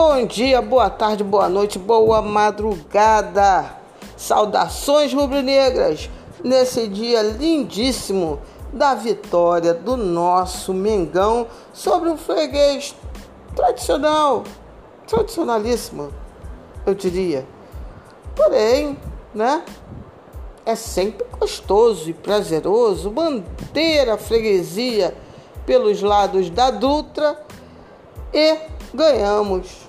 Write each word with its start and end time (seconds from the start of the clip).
Bom 0.00 0.24
dia, 0.26 0.62
boa 0.62 0.88
tarde, 0.88 1.24
boa 1.24 1.48
noite, 1.48 1.76
boa 1.76 2.22
madrugada. 2.22 3.68
Saudações 4.16 5.12
rubro-negras 5.12 6.08
nesse 6.44 6.86
dia 6.86 7.20
lindíssimo 7.20 8.38
da 8.72 8.94
vitória 8.94 9.74
do 9.74 9.96
nosso 9.96 10.72
Mengão 10.72 11.48
sobre 11.72 12.08
um 12.10 12.16
freguês 12.16 12.94
tradicional, 13.56 14.44
tradicionalíssimo, 15.04 16.12
eu 16.86 16.94
diria. 16.94 17.44
Porém, 18.36 18.96
né? 19.34 19.64
É 20.64 20.76
sempre 20.76 21.26
gostoso 21.40 22.08
e 22.08 22.14
prazeroso 22.14 23.10
manter 23.10 24.08
a 24.08 24.16
freguesia 24.16 25.12
pelos 25.66 26.00
lados 26.02 26.50
da 26.50 26.70
Dutra 26.70 27.36
e 28.32 28.58
ganhamos 28.94 29.87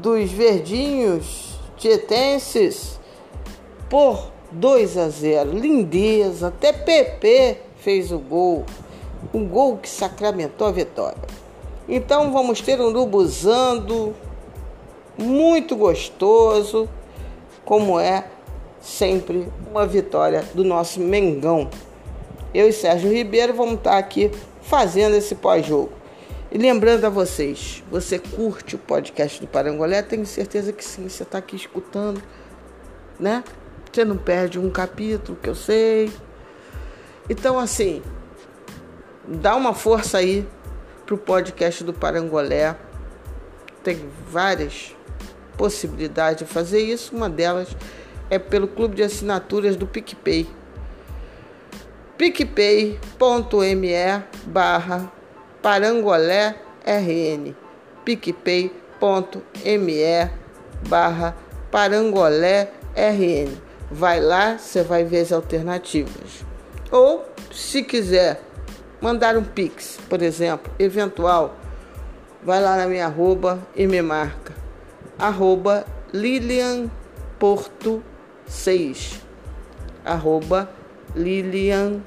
dos 0.00 0.30
verdinhos 0.30 1.58
tietenses 1.76 2.98
por 3.90 4.30
2 4.50 4.96
a 4.96 5.08
0. 5.08 5.52
Lindeza, 5.52 6.48
até 6.48 6.72
PP 6.72 7.58
fez 7.76 8.10
o 8.10 8.18
gol. 8.18 8.64
Um 9.32 9.46
gol 9.46 9.76
que 9.76 9.88
sacramentou 9.88 10.66
a 10.66 10.72
vitória. 10.72 11.18
Então 11.88 12.32
vamos 12.32 12.60
ter 12.60 12.80
um 12.80 12.88
lubuzando 12.88 14.14
muito 15.18 15.76
gostoso, 15.76 16.88
como 17.64 17.98
é 17.98 18.24
sempre 18.80 19.48
uma 19.70 19.86
vitória 19.86 20.44
do 20.54 20.64
nosso 20.64 21.00
Mengão. 21.00 21.68
Eu 22.54 22.68
e 22.68 22.72
Sérgio 22.72 23.12
Ribeiro 23.12 23.54
vamos 23.54 23.74
estar 23.74 23.98
aqui 23.98 24.30
fazendo 24.62 25.16
esse 25.16 25.34
pós-jogo. 25.34 26.01
E 26.54 26.58
lembrando 26.58 27.06
a 27.06 27.08
vocês, 27.08 27.82
você 27.90 28.18
curte 28.18 28.76
o 28.76 28.78
podcast 28.78 29.40
do 29.40 29.46
Parangolé? 29.46 30.02
Tenho 30.02 30.26
certeza 30.26 30.70
que 30.70 30.84
sim, 30.84 31.08
você 31.08 31.22
está 31.22 31.38
aqui 31.38 31.56
escutando, 31.56 32.22
né? 33.18 33.42
Você 33.90 34.04
não 34.04 34.18
perde 34.18 34.58
um 34.58 34.68
capítulo, 34.68 35.38
que 35.42 35.48
eu 35.48 35.54
sei. 35.54 36.12
Então, 37.26 37.58
assim, 37.58 38.02
dá 39.26 39.56
uma 39.56 39.72
força 39.72 40.18
aí 40.18 40.46
pro 41.06 41.16
podcast 41.16 41.82
do 41.84 41.94
Parangolé. 41.94 42.76
Tem 43.82 44.10
várias 44.28 44.94
possibilidades 45.56 46.40
de 46.40 46.44
fazer 46.44 46.82
isso. 46.82 47.16
Uma 47.16 47.30
delas 47.30 47.74
é 48.28 48.38
pelo 48.38 48.68
clube 48.68 48.96
de 48.96 49.02
assinaturas 49.02 49.74
do 49.74 49.86
PicPay. 49.86 50.46
picpay.me 52.18 52.98
barra 54.44 55.21
Parangolé 55.62 56.56
RN, 56.84 57.54
picpay.me 58.04 58.72
barra 60.88 61.36
Parangolé 61.70 62.68
RN. 62.96 63.56
Vai 63.90 64.20
lá, 64.20 64.58
você 64.58 64.82
vai 64.82 65.04
ver 65.04 65.20
as 65.20 65.32
alternativas. 65.32 66.44
Ou, 66.90 67.24
se 67.52 67.84
quiser 67.84 68.42
mandar 69.00 69.36
um 69.36 69.44
Pix, 69.44 69.98
por 70.08 70.20
exemplo, 70.20 70.72
eventual, 70.78 71.56
vai 72.42 72.60
lá 72.60 72.76
na 72.76 72.86
minha 72.86 73.06
arroba 73.06 73.58
e 73.76 73.86
me 73.86 74.02
marca. 74.02 74.52
Arroba 75.18 75.86
Lilian 76.12 76.90
Porto 77.38 78.02
6. 78.46 79.20
Arroba 80.04 80.68
Lilian 81.14 82.02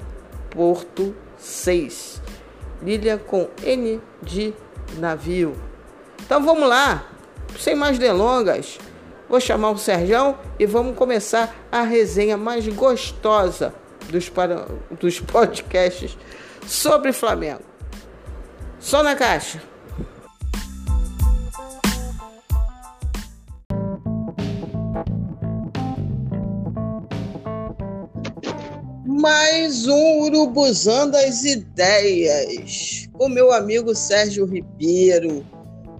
Porto 0.50 1.14
6. 1.38 2.15
Lilia 2.82 3.18
com 3.18 3.48
N 3.62 4.00
de 4.22 4.54
navio. 4.98 5.56
Então 6.24 6.44
vamos 6.44 6.68
lá, 6.68 7.06
sem 7.58 7.74
mais 7.74 7.98
delongas. 7.98 8.78
Vou 9.28 9.40
chamar 9.40 9.70
o 9.70 9.78
Serjão 9.78 10.38
e 10.58 10.66
vamos 10.66 10.96
começar 10.96 11.54
a 11.70 11.82
resenha 11.82 12.36
mais 12.36 12.66
gostosa 12.68 13.74
dos, 14.08 14.28
para, 14.28 14.66
dos 15.00 15.20
podcasts 15.20 16.16
sobre 16.66 17.12
Flamengo. 17.12 17.62
Só 18.78 19.02
na 19.02 19.16
caixa. 19.16 19.60
Mais 29.26 29.88
um 29.88 30.20
Urubuzando 30.20 31.16
as 31.16 31.42
Ideias, 31.42 33.08
com 33.12 33.28
meu 33.28 33.50
amigo 33.50 33.92
Sérgio 33.92 34.46
Ribeiro. 34.46 35.44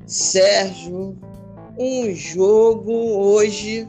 Sérgio, 0.07 1.19
um 1.77 2.15
jogo 2.15 2.93
hoje, 2.93 3.89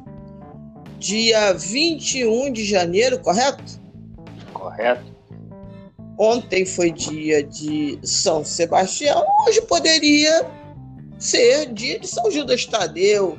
dia 0.98 1.54
21 1.54 2.52
de 2.52 2.66
janeiro, 2.66 3.20
correto? 3.20 3.80
Correto. 4.52 5.16
Ontem 6.18 6.66
foi 6.66 6.90
dia 6.90 7.44
de 7.44 8.00
São 8.02 8.44
Sebastião, 8.44 9.24
hoje 9.48 9.62
poderia 9.62 10.50
ser 11.20 11.72
dia 11.74 12.00
de 12.00 12.08
São 12.08 12.32
Judas 12.32 12.66
Tadeu. 12.66 13.38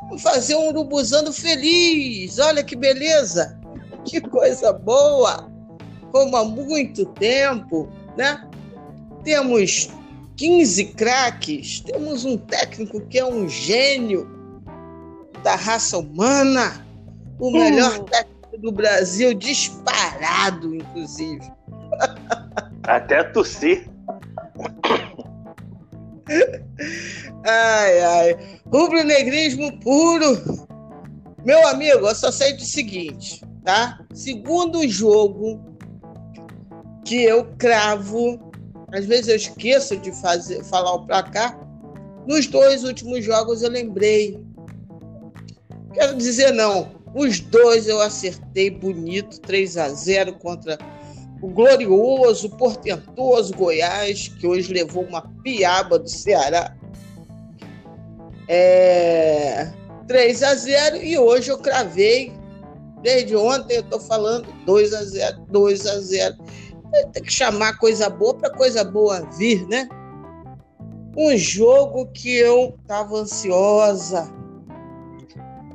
Vamos 0.00 0.20
fazer 0.20 0.56
um 0.56 0.70
Urubuzando 0.70 1.32
feliz, 1.32 2.40
olha 2.40 2.64
que 2.64 2.74
beleza! 2.74 3.61
que 4.06 4.20
coisa 4.20 4.72
boa! 4.72 5.50
Como 6.10 6.36
há 6.36 6.44
muito 6.44 7.06
tempo, 7.06 7.88
né? 8.16 8.46
Temos 9.24 9.88
15 10.36 10.84
craques, 10.94 11.80
temos 11.80 12.24
um 12.24 12.36
técnico 12.36 13.00
que 13.06 13.18
é 13.18 13.24
um 13.24 13.48
gênio 13.48 14.28
da 15.42 15.54
raça 15.54 15.98
humana, 15.98 16.84
o 17.38 17.48
hum. 17.48 17.52
melhor 17.52 17.98
técnico 18.04 18.58
do 18.58 18.72
Brasil, 18.72 19.32
disparado, 19.34 20.74
inclusive. 20.74 21.50
Até 22.84 23.24
tossir. 23.24 23.88
Ai, 27.44 28.00
ai. 28.00 28.58
Rubro-negrismo 28.66 29.78
puro. 29.80 30.66
Meu 31.44 31.66
amigo, 31.68 32.06
eu 32.06 32.14
só 32.14 32.30
sei 32.30 32.54
do 32.54 32.62
seguinte: 32.62 33.42
tá? 33.64 34.04
Segundo 34.12 34.86
jogo 34.88 35.60
que 37.04 37.22
eu 37.22 37.44
cravo, 37.58 38.52
às 38.92 39.06
vezes 39.06 39.28
eu 39.28 39.36
esqueço 39.36 39.96
de 39.96 40.12
fazer, 40.20 40.62
falar 40.64 40.94
o 40.94 41.06
placar. 41.06 41.58
Nos 42.26 42.46
dois 42.46 42.84
últimos 42.84 43.24
jogos 43.24 43.62
eu 43.62 43.70
lembrei. 43.70 44.42
Quero 45.92 46.16
dizer 46.16 46.52
não, 46.52 46.92
os 47.14 47.40
dois 47.40 47.88
eu 47.88 48.00
acertei 48.00 48.70
bonito, 48.70 49.40
3 49.40 49.76
a 49.76 49.88
0 49.88 50.34
contra 50.34 50.78
o 51.42 51.48
glorioso, 51.48 52.48
portentoso 52.50 53.52
Goiás, 53.54 54.28
que 54.28 54.46
hoje 54.46 54.72
levou 54.72 55.04
uma 55.04 55.22
piaba 55.42 55.98
do 55.98 56.08
Ceará. 56.08 56.74
É, 58.48 59.70
3 60.06 60.42
a 60.42 60.54
0 60.54 60.96
e 60.96 61.18
hoje 61.18 61.50
eu 61.50 61.58
cravei 61.58 62.32
Desde 63.02 63.34
ontem 63.36 63.76
eu 63.76 63.80
estou 63.80 64.00
falando 64.00 64.46
2 64.64 64.94
a 64.94 65.04
0, 65.04 65.46
2 65.48 65.86
a 65.86 66.00
0. 66.00 66.36
Tem 67.12 67.22
que 67.22 67.32
chamar 67.32 67.78
coisa 67.78 68.08
boa 68.08 68.34
para 68.34 68.50
coisa 68.50 68.84
boa 68.84 69.28
vir, 69.36 69.66
né? 69.66 69.88
Um 71.16 71.36
jogo 71.36 72.06
que 72.12 72.34
eu 72.36 72.76
estava 72.80 73.16
ansiosa, 73.16 74.32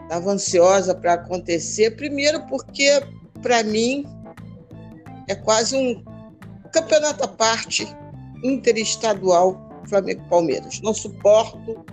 estava 0.03 0.31
ansiosa 0.31 0.95
para 0.95 1.13
acontecer. 1.13 1.95
Primeiro 1.95 2.45
porque 2.47 3.01
para 3.41 3.63
mim 3.63 4.05
é 5.28 5.35
quase 5.35 5.75
um 5.75 6.03
campeonato 6.72 7.23
à 7.23 7.28
parte 7.28 7.87
interestadual 8.43 9.67
Flamengo 9.87 10.23
Palmeiras. 10.29 10.81
Não 10.81 10.93
suporto 10.93 11.85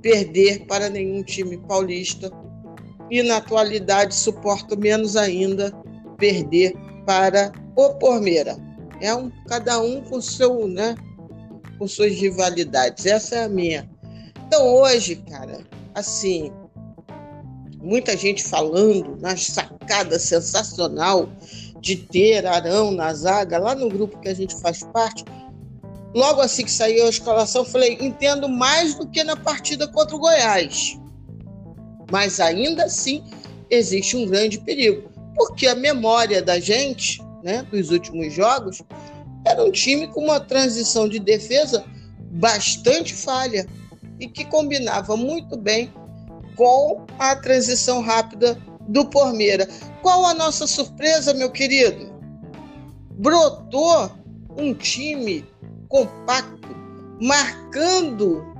perder 0.00 0.66
para 0.66 0.88
nenhum 0.88 1.22
time 1.22 1.56
paulista 1.56 2.30
e 3.10 3.22
na 3.22 3.36
atualidade 3.36 4.14
suporto 4.14 4.78
menos 4.78 5.16
ainda 5.16 5.72
perder 6.18 6.74
para 7.04 7.52
o 7.76 7.94
Pormeira. 7.94 8.56
É 9.00 9.14
um, 9.14 9.30
cada 9.46 9.80
um 9.80 10.00
com 10.02 10.20
seu, 10.20 10.66
né, 10.66 10.94
com 11.78 11.86
suas 11.86 12.12
rivalidades. 12.14 13.06
Essa 13.06 13.36
é 13.36 13.44
a 13.44 13.48
minha. 13.48 13.88
Então 14.46 14.66
hoje, 14.74 15.16
cara, 15.16 15.60
assim, 15.94 16.50
muita 17.80 18.16
gente 18.16 18.42
falando 18.42 19.16
na 19.20 19.36
sacada 19.36 20.18
sensacional 20.18 21.28
de 21.80 21.96
ter 21.96 22.46
Arão 22.46 22.90
na 22.90 23.12
zaga, 23.14 23.58
lá 23.58 23.74
no 23.74 23.88
grupo 23.88 24.18
que 24.18 24.28
a 24.28 24.34
gente 24.34 24.56
faz 24.60 24.82
parte. 24.92 25.24
Logo 26.14 26.40
assim 26.40 26.64
que 26.64 26.70
saiu 26.70 27.06
a 27.06 27.10
escalação, 27.10 27.64
falei, 27.64 27.98
entendo 28.00 28.48
mais 28.48 28.94
do 28.94 29.06
que 29.06 29.22
na 29.22 29.36
partida 29.36 29.86
contra 29.86 30.16
o 30.16 30.18
Goiás. 30.18 30.98
Mas 32.10 32.40
ainda 32.40 32.84
assim 32.84 33.24
existe 33.70 34.16
um 34.16 34.26
grande 34.26 34.58
perigo, 34.58 35.10
porque 35.34 35.66
a 35.66 35.74
memória 35.74 36.40
da 36.40 36.58
gente, 36.60 37.20
né, 37.42 37.66
dos 37.70 37.90
últimos 37.90 38.32
jogos, 38.32 38.82
era 39.44 39.62
um 39.64 39.70
time 39.70 40.08
com 40.08 40.24
uma 40.24 40.40
transição 40.40 41.08
de 41.08 41.18
defesa 41.18 41.84
bastante 42.32 43.14
falha. 43.14 43.66
e 44.18 44.26
que 44.26 44.46
combinava 44.46 45.14
muito 45.14 45.58
bem 45.58 45.92
com 46.56 47.04
a 47.18 47.36
transição 47.36 48.00
rápida 48.00 48.58
do 48.88 49.04
Pormeira. 49.04 49.68
Qual 50.00 50.24
a 50.24 50.32
nossa 50.32 50.66
surpresa, 50.66 51.34
meu 51.34 51.50
querido? 51.50 52.10
Brotou 53.18 54.10
um 54.56 54.72
time 54.72 55.44
compacto, 55.88 56.68
marcando, 57.20 58.55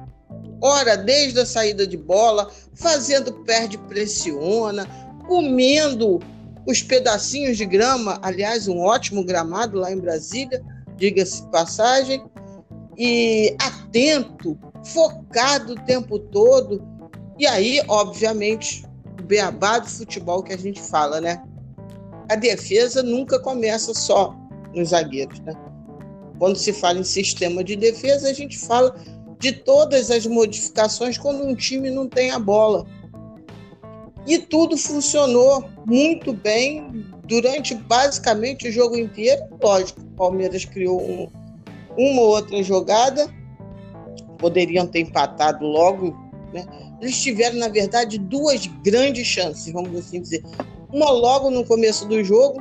ora, 0.60 0.96
desde 0.96 1.40
a 1.40 1.46
saída 1.46 1.86
de 1.86 1.96
bola, 1.96 2.50
fazendo 2.74 3.32
perde 3.44 3.78
pressiona, 3.78 4.86
comendo 5.26 6.20
os 6.66 6.82
pedacinhos 6.82 7.56
de 7.56 7.64
grama, 7.64 8.18
aliás, 8.22 8.66
um 8.66 8.80
ótimo 8.80 9.24
gramado 9.24 9.78
lá 9.78 9.92
em 9.92 9.98
Brasília, 9.98 10.62
diga-se 10.96 11.42
passagem, 11.50 12.24
e 12.98 13.54
atento, 13.60 14.58
focado 14.84 15.74
o 15.74 15.84
tempo 15.84 16.18
todo. 16.18 16.82
E 17.38 17.46
aí, 17.46 17.82
obviamente, 17.86 18.84
o 19.20 19.22
beabá 19.22 19.78
do 19.78 19.88
futebol 19.88 20.42
que 20.42 20.52
a 20.52 20.58
gente 20.58 20.80
fala, 20.80 21.20
né? 21.20 21.42
A 22.28 22.34
defesa 22.34 23.02
nunca 23.02 23.38
começa 23.38 23.94
só 23.94 24.34
nos 24.74 24.88
zagueiros, 24.88 25.38
né? 25.40 25.54
Quando 26.38 26.56
se 26.56 26.72
fala 26.72 26.98
em 26.98 27.04
sistema 27.04 27.62
de 27.62 27.76
defesa, 27.76 28.28
a 28.28 28.32
gente 28.32 28.58
fala 28.58 28.94
de 29.38 29.52
todas 29.52 30.10
as 30.10 30.26
modificações 30.26 31.18
quando 31.18 31.44
um 31.44 31.54
time 31.54 31.90
não 31.90 32.08
tem 32.08 32.30
a 32.30 32.38
bola. 32.38 32.86
E 34.26 34.38
tudo 34.38 34.76
funcionou 34.76 35.64
muito 35.86 36.32
bem 36.32 37.06
durante 37.24 37.74
basicamente 37.74 38.68
o 38.68 38.72
jogo 38.72 38.96
inteiro. 38.96 39.42
Lógico, 39.62 40.00
o 40.00 40.16
Palmeiras 40.16 40.64
criou 40.64 41.00
um, 41.00 41.28
uma 41.96 42.22
ou 42.22 42.28
outra 42.28 42.62
jogada, 42.62 43.32
poderiam 44.38 44.86
ter 44.86 45.00
empatado 45.00 45.64
logo. 45.64 46.16
Né? 46.52 46.66
Eles 47.00 47.20
tiveram, 47.20 47.58
na 47.58 47.68
verdade, 47.68 48.18
duas 48.18 48.66
grandes 48.82 49.26
chances, 49.26 49.72
vamos 49.72 49.96
assim 49.96 50.20
dizer. 50.20 50.42
Uma 50.92 51.10
logo 51.10 51.50
no 51.50 51.64
começo 51.64 52.06
do 52.08 52.24
jogo, 52.24 52.60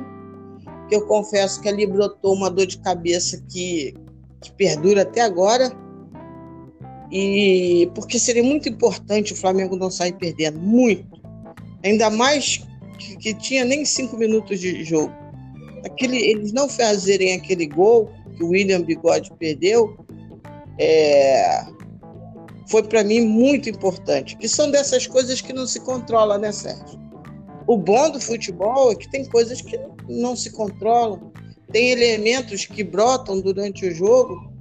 que 0.88 0.94
eu 0.94 1.06
confesso 1.06 1.60
que 1.60 1.68
ali 1.68 1.86
brotou 1.86 2.34
uma 2.34 2.50
dor 2.50 2.66
de 2.66 2.78
cabeça 2.78 3.42
que, 3.48 3.94
que 4.40 4.52
perdura 4.52 5.02
até 5.02 5.20
agora. 5.20 5.72
E 7.10 7.90
porque 7.94 8.18
seria 8.18 8.42
muito 8.42 8.68
importante 8.68 9.32
o 9.32 9.36
Flamengo 9.36 9.76
não 9.76 9.90
sair 9.90 10.12
perdendo, 10.12 10.58
muito. 10.58 11.20
Ainda 11.84 12.10
mais 12.10 12.66
que, 12.98 13.16
que 13.16 13.34
tinha 13.34 13.64
nem 13.64 13.84
cinco 13.84 14.16
minutos 14.16 14.60
de 14.60 14.84
jogo. 14.84 15.12
Aquele, 15.84 16.16
eles 16.16 16.52
não 16.52 16.68
fazerem 16.68 17.34
aquele 17.34 17.66
gol 17.66 18.10
que 18.36 18.42
o 18.42 18.48
William 18.48 18.82
Bigode 18.82 19.32
perdeu, 19.38 19.96
é, 20.78 21.64
foi 22.66 22.82
para 22.82 23.04
mim 23.04 23.20
muito 23.20 23.70
importante. 23.70 24.36
Que 24.36 24.48
são 24.48 24.70
dessas 24.70 25.06
coisas 25.06 25.40
que 25.40 25.52
não 25.52 25.66
se 25.66 25.80
controla, 25.80 26.38
né, 26.38 26.52
Sérgio? 26.52 26.98
O 27.66 27.76
bom 27.76 28.10
do 28.10 28.20
futebol 28.20 28.92
é 28.92 28.94
que 28.94 29.10
tem 29.10 29.24
coisas 29.24 29.60
que 29.60 29.78
não 30.08 30.36
se 30.36 30.50
controlam, 30.50 31.32
tem 31.72 31.90
elementos 31.90 32.64
que 32.64 32.84
brotam 32.84 33.40
durante 33.40 33.86
o 33.86 33.94
jogo 33.94 34.52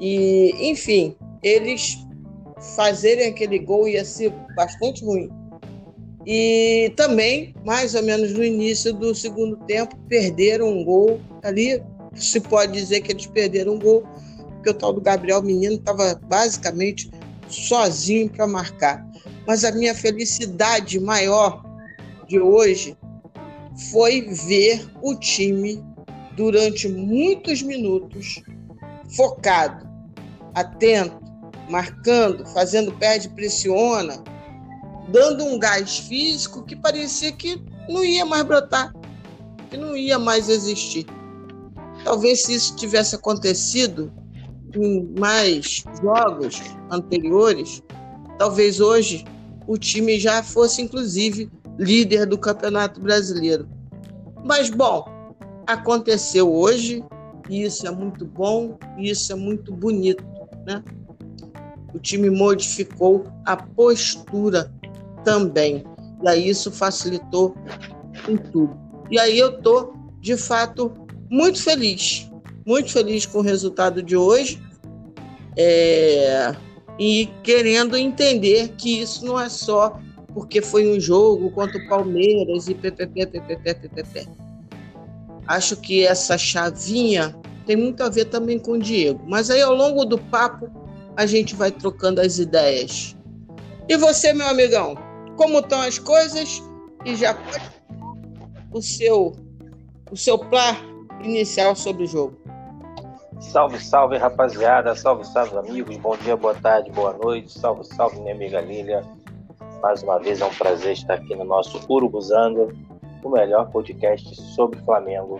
e, 0.00 0.54
enfim, 0.70 1.14
eles 1.42 1.98
fazerem 2.76 3.28
aquele 3.28 3.58
gol 3.58 3.88
ia 3.88 4.04
ser 4.04 4.32
bastante 4.54 5.04
ruim. 5.04 5.30
E 6.26 6.92
também, 6.96 7.54
mais 7.64 7.94
ou 7.94 8.02
menos 8.02 8.32
no 8.32 8.44
início 8.44 8.92
do 8.92 9.14
segundo 9.14 9.56
tempo, 9.66 9.96
perderam 10.08 10.68
um 10.68 10.84
gol 10.84 11.20
ali. 11.42 11.82
Se 12.14 12.40
pode 12.40 12.72
dizer 12.72 13.00
que 13.00 13.12
eles 13.12 13.26
perderam 13.26 13.74
um 13.74 13.78
gol, 13.78 14.02
porque 14.54 14.70
o 14.70 14.74
tal 14.74 14.92
do 14.92 15.00
Gabriel 15.00 15.42
Menino 15.42 15.76
estava 15.76 16.20
basicamente 16.24 17.10
sozinho 17.48 18.28
para 18.28 18.46
marcar. 18.46 19.06
Mas 19.46 19.64
a 19.64 19.72
minha 19.72 19.94
felicidade 19.94 21.00
maior 21.00 21.64
de 22.28 22.38
hoje 22.38 22.96
foi 23.90 24.22
ver 24.22 24.86
o 25.02 25.14
time 25.14 25.82
durante 26.36 26.88
muitos 26.88 27.62
minutos 27.62 28.42
focado, 29.16 29.88
atento, 30.54 31.19
marcando, 31.70 32.46
fazendo 32.48 32.92
perde 32.92 33.28
pressiona, 33.30 34.22
dando 35.08 35.44
um 35.44 35.58
gás 35.58 35.98
físico 35.98 36.64
que 36.64 36.76
parecia 36.76 37.32
que 37.32 37.62
não 37.88 38.04
ia 38.04 38.24
mais 38.26 38.42
brotar, 38.44 38.94
que 39.70 39.76
não 39.76 39.96
ia 39.96 40.18
mais 40.18 40.48
existir. 40.48 41.06
Talvez 42.04 42.42
se 42.42 42.54
isso 42.54 42.76
tivesse 42.76 43.14
acontecido 43.14 44.12
em 44.74 45.14
mais 45.18 45.84
jogos 46.02 46.60
anteriores, 46.90 47.82
talvez 48.38 48.80
hoje 48.80 49.24
o 49.66 49.76
time 49.76 50.18
já 50.18 50.42
fosse 50.42 50.82
inclusive 50.82 51.50
líder 51.78 52.26
do 52.26 52.38
Campeonato 52.38 53.00
Brasileiro. 53.00 53.68
Mas, 54.44 54.70
bom, 54.70 55.04
aconteceu 55.66 56.52
hoje, 56.52 57.04
e 57.48 57.62
isso 57.62 57.86
é 57.86 57.90
muito 57.90 58.24
bom, 58.24 58.78
e 58.96 59.10
isso 59.10 59.32
é 59.32 59.36
muito 59.36 59.72
bonito. 59.74 60.24
Né? 60.66 60.82
O 61.94 61.98
time 61.98 62.30
modificou 62.30 63.26
a 63.44 63.56
postura 63.56 64.72
também. 65.24 65.84
E 66.22 66.28
aí 66.28 66.48
isso 66.48 66.70
facilitou 66.70 67.54
em 68.28 68.36
tudo. 68.36 68.78
E 69.10 69.18
aí 69.18 69.38
eu 69.38 69.56
estou, 69.56 69.94
de 70.20 70.36
fato, 70.36 70.92
muito 71.30 71.62
feliz, 71.62 72.30
muito 72.66 72.90
feliz 72.90 73.26
com 73.26 73.38
o 73.38 73.42
resultado 73.42 74.02
de 74.02 74.16
hoje. 74.16 74.62
É, 75.56 76.54
e 76.98 77.28
querendo 77.42 77.96
entender 77.96 78.68
que 78.76 79.00
isso 79.00 79.24
não 79.24 79.40
é 79.40 79.48
só 79.48 79.98
porque 80.32 80.62
foi 80.62 80.88
um 80.88 81.00
jogo 81.00 81.50
contra 81.50 81.78
o 81.78 81.88
Palmeiras 81.88 82.68
e 82.68 82.74
ppp. 82.74 84.28
Acho 85.46 85.76
que 85.76 86.06
essa 86.06 86.38
chavinha 86.38 87.34
tem 87.66 87.76
muito 87.76 88.02
a 88.02 88.08
ver 88.08 88.26
também 88.26 88.58
com 88.58 88.72
o 88.72 88.78
Diego. 88.78 89.22
Mas 89.26 89.50
aí 89.50 89.60
ao 89.60 89.74
longo 89.74 90.04
do 90.04 90.18
papo 90.18 90.70
a 91.20 91.26
gente 91.26 91.54
vai 91.54 91.70
trocando 91.70 92.18
as 92.18 92.38
ideias. 92.38 93.14
E 93.86 93.94
você, 93.98 94.32
meu 94.32 94.46
amigão, 94.48 94.94
como 95.36 95.58
estão 95.58 95.82
as 95.82 95.98
coisas? 95.98 96.62
E 97.04 97.14
já 97.14 97.34
pode 97.34 97.70
o 98.72 98.80
seu 98.80 99.36
o 100.10 100.16
seu 100.16 100.38
plá 100.38 100.74
inicial 101.22 101.76
sobre 101.76 102.04
o 102.04 102.06
jogo. 102.06 102.40
Salve, 103.38 103.78
salve, 103.80 104.16
rapaziada. 104.16 104.94
Salve, 104.96 105.26
salve, 105.26 105.58
amigos. 105.58 105.94
Bom 105.98 106.16
dia, 106.16 106.38
boa 106.38 106.54
tarde, 106.54 106.90
boa 106.90 107.12
noite. 107.12 107.52
Salve, 107.52 107.84
salve, 107.84 108.18
minha 108.20 108.34
amiga 108.34 108.62
Lília. 108.62 109.04
Mais 109.82 110.02
uma 110.02 110.18
vez 110.18 110.40
é 110.40 110.46
um 110.46 110.54
prazer 110.54 110.94
estar 110.94 111.14
aqui 111.14 111.36
no 111.36 111.44
nosso 111.44 111.78
Urubuzanga, 111.86 112.66
o 113.22 113.28
melhor 113.28 113.70
podcast 113.70 114.40
sobre 114.54 114.80
Flamengo 114.80 115.38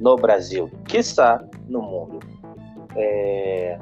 no 0.00 0.16
Brasil, 0.16 0.70
quiçá 0.86 1.44
no 1.68 1.82
mundo. 1.82 2.18
É... 2.96 3.78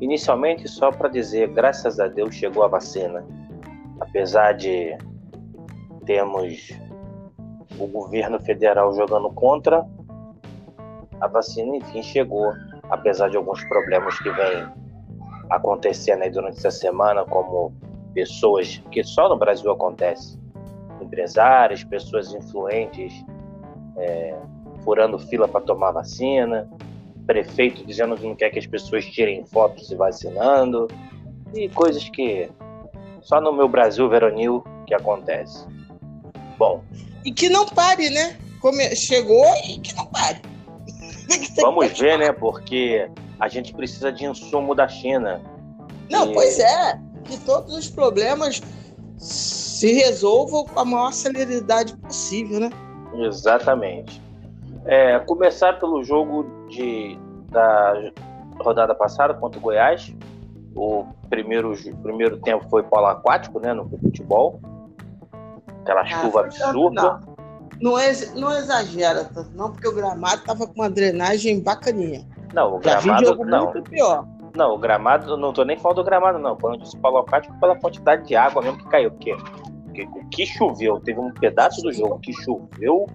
Inicialmente, 0.00 0.68
só 0.68 0.90
para 0.90 1.08
dizer, 1.08 1.48
graças 1.48 1.98
a 1.98 2.06
Deus 2.06 2.34
chegou 2.34 2.64
a 2.64 2.68
vacina. 2.68 3.24
Apesar 4.00 4.52
de 4.52 4.96
termos 6.04 6.70
o 7.78 7.86
governo 7.86 8.38
federal 8.40 8.94
jogando 8.94 9.30
contra, 9.30 9.86
a 11.20 11.26
vacina, 11.26 11.76
enfim, 11.76 12.02
chegou. 12.02 12.52
Apesar 12.90 13.28
de 13.30 13.36
alguns 13.36 13.64
problemas 13.64 14.18
que 14.18 14.30
vêm 14.30 14.68
acontecendo 15.50 16.22
aí 16.22 16.30
durante 16.30 16.58
essa 16.58 16.70
semana, 16.70 17.24
como 17.24 17.72
pessoas, 18.14 18.82
que 18.90 19.02
só 19.02 19.28
no 19.28 19.36
Brasil 19.36 19.70
acontece, 19.70 20.38
empresários, 21.00 21.84
pessoas 21.84 22.32
influentes 22.32 23.24
é, 23.96 24.36
furando 24.84 25.18
fila 25.18 25.48
para 25.48 25.60
tomar 25.60 25.92
vacina, 25.92 26.68
prefeito 27.26 27.84
dizendo 27.84 28.16
que 28.16 28.26
não 28.26 28.34
quer 28.34 28.50
que 28.50 28.58
as 28.58 28.66
pessoas 28.66 29.04
tirem 29.04 29.44
fotos 29.46 29.88
se 29.88 29.94
vacinando, 29.94 30.88
e 31.54 31.68
coisas 31.68 32.08
que 32.08 32.48
só 33.22 33.40
no 33.40 33.52
meu 33.52 33.68
Brasil 33.68 34.08
veronil 34.08 34.64
que 34.86 34.94
acontece. 34.94 35.66
Bom. 36.58 36.82
E 37.24 37.32
que 37.32 37.48
não 37.48 37.66
pare, 37.66 38.08
né? 38.10 38.36
Como 38.60 38.80
chegou 38.94 39.46
e 39.68 39.78
que 39.78 39.94
não 39.96 40.06
pare. 40.06 40.40
Vamos 41.60 41.98
ver, 41.98 42.18
né? 42.18 42.32
Porque 42.32 43.10
a 43.40 43.48
gente 43.48 43.74
precisa 43.74 44.12
de 44.12 44.24
insumo 44.24 44.74
da 44.74 44.88
China. 44.88 45.40
Não, 46.10 46.30
e... 46.30 46.34
pois 46.34 46.58
é 46.58 46.98
que 47.24 47.38
todos 47.40 47.74
os 47.74 47.88
problemas 47.90 48.62
se 49.18 49.92
resolvam 49.92 50.64
com 50.64 50.78
a 50.78 50.84
maior 50.84 51.12
celeridade 51.12 51.96
possível, 51.96 52.60
né? 52.60 52.70
Exatamente. 53.14 54.22
É, 54.84 55.18
começar 55.20 55.78
pelo 55.80 56.04
jogo 56.04 56.44
de, 56.76 57.18
da 57.50 58.12
rodada 58.60 58.94
passada 58.94 59.34
contra 59.34 59.58
o 59.58 59.62
Goiás. 59.62 60.14
O 60.74 61.06
primeiro, 61.30 61.72
primeiro 62.02 62.38
tempo 62.38 62.68
foi 62.68 62.82
polo 62.82 63.06
aquático, 63.06 63.58
né? 63.58 63.72
No 63.72 63.88
futebol. 63.88 64.60
Aquela 65.82 66.02
ah, 66.02 66.06
chuva 66.06 66.40
absurda. 66.40 67.02
Não. 67.02 67.36
Não, 67.80 67.98
ex, 67.98 68.34
não 68.34 68.56
exagera 68.56 69.24
tanto, 69.24 69.50
não, 69.54 69.70
porque 69.70 69.86
o 69.86 69.94
gramado 69.94 70.42
tava 70.44 70.66
com 70.66 70.74
uma 70.74 70.88
drenagem 70.88 71.60
bacaninha. 71.60 72.26
Não, 72.54 72.76
o 72.76 72.78
gramado 72.78 73.44
não. 73.44 73.82
pior. 73.82 74.26
Não, 74.54 74.74
o 74.74 74.78
gramado, 74.78 75.36
não 75.36 75.52
tô 75.52 75.62
nem 75.64 75.76
falando 75.76 75.96
do 75.96 76.04
gramado, 76.04 76.38
não. 76.38 76.58
Falando 76.58 76.80
disso 76.82 76.96
palocático 76.98 77.54
pela 77.60 77.76
quantidade 77.78 78.26
de 78.26 78.34
água 78.34 78.62
mesmo 78.62 78.78
que 78.78 78.88
caiu. 78.88 79.10
Porque, 79.10 79.36
porque 79.84 80.02
o 80.04 80.28
que 80.30 80.46
choveu, 80.46 80.98
teve 81.00 81.20
um 81.20 81.30
pedaço 81.32 81.82
do 81.82 81.92
jogo 81.92 82.18
que 82.20 82.32
choveu. 82.32 83.06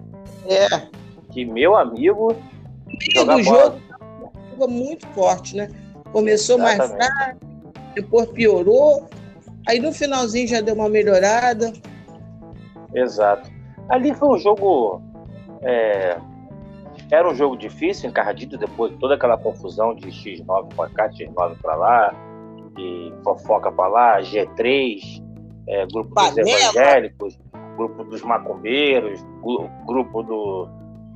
É. 0.46 0.68
Que 1.32 1.44
meu 1.44 1.76
amigo. 1.76 2.36
Jogar 3.14 3.36
o 3.36 3.42
jogo 3.42 3.80
ficou 4.50 4.68
muito 4.68 5.06
forte, 5.08 5.56
né? 5.56 5.68
Começou 6.12 6.58
Exatamente. 6.58 6.98
mais 6.98 7.06
fraco, 7.06 7.38
depois 7.94 8.28
piorou. 8.30 9.08
Aí 9.68 9.80
no 9.80 9.92
finalzinho 9.92 10.48
já 10.48 10.60
deu 10.60 10.74
uma 10.74 10.88
melhorada. 10.88 11.72
Exato. 12.94 13.50
Ali 13.88 14.14
foi 14.14 14.28
um 14.28 14.38
jogo. 14.38 15.02
É, 15.62 16.18
era 17.10 17.28
um 17.28 17.34
jogo 17.34 17.56
difícil, 17.56 18.08
encardido 18.08 18.56
depois 18.56 18.92
de 18.92 18.98
toda 18.98 19.14
aquela 19.14 19.36
confusão 19.36 19.94
de 19.94 20.08
X9 20.08 20.74
para 20.74 20.88
cá, 20.90 21.08
X9 21.10 21.56
para 21.60 21.74
lá, 21.74 22.14
e 22.78 23.12
fofoca 23.22 23.70
para 23.70 23.88
lá, 23.88 24.20
G3, 24.20 25.22
é, 25.68 25.86
grupo 25.86 26.14
Panela. 26.14 26.34
dos 26.34 26.48
evangélicos, 26.48 27.38
grupo 27.76 28.04
dos 28.04 28.22
macumbeiros, 28.22 29.24
grupo 29.86 30.22
do, 30.22 30.68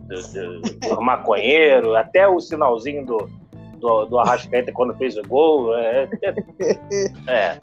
do, 0.06 0.60
do, 0.88 1.00
maconheiro, 1.02 1.94
até 1.96 2.26
o 2.28 2.40
sinalzinho 2.40 3.04
do, 3.04 3.30
do, 3.78 4.04
do 4.06 4.18
Arrascaeta 4.18 4.72
quando 4.72 4.94
fez 4.94 5.16
o 5.16 5.22
gol. 5.22 5.76
É, 5.76 6.08
é, 6.22 6.34
é 7.26 7.58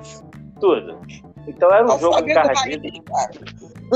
tudo. 0.60 1.00
Então 1.48 1.70
era 1.72 1.86
um 1.86 2.00
jogo 2.00 2.20
encardido. 2.20 2.88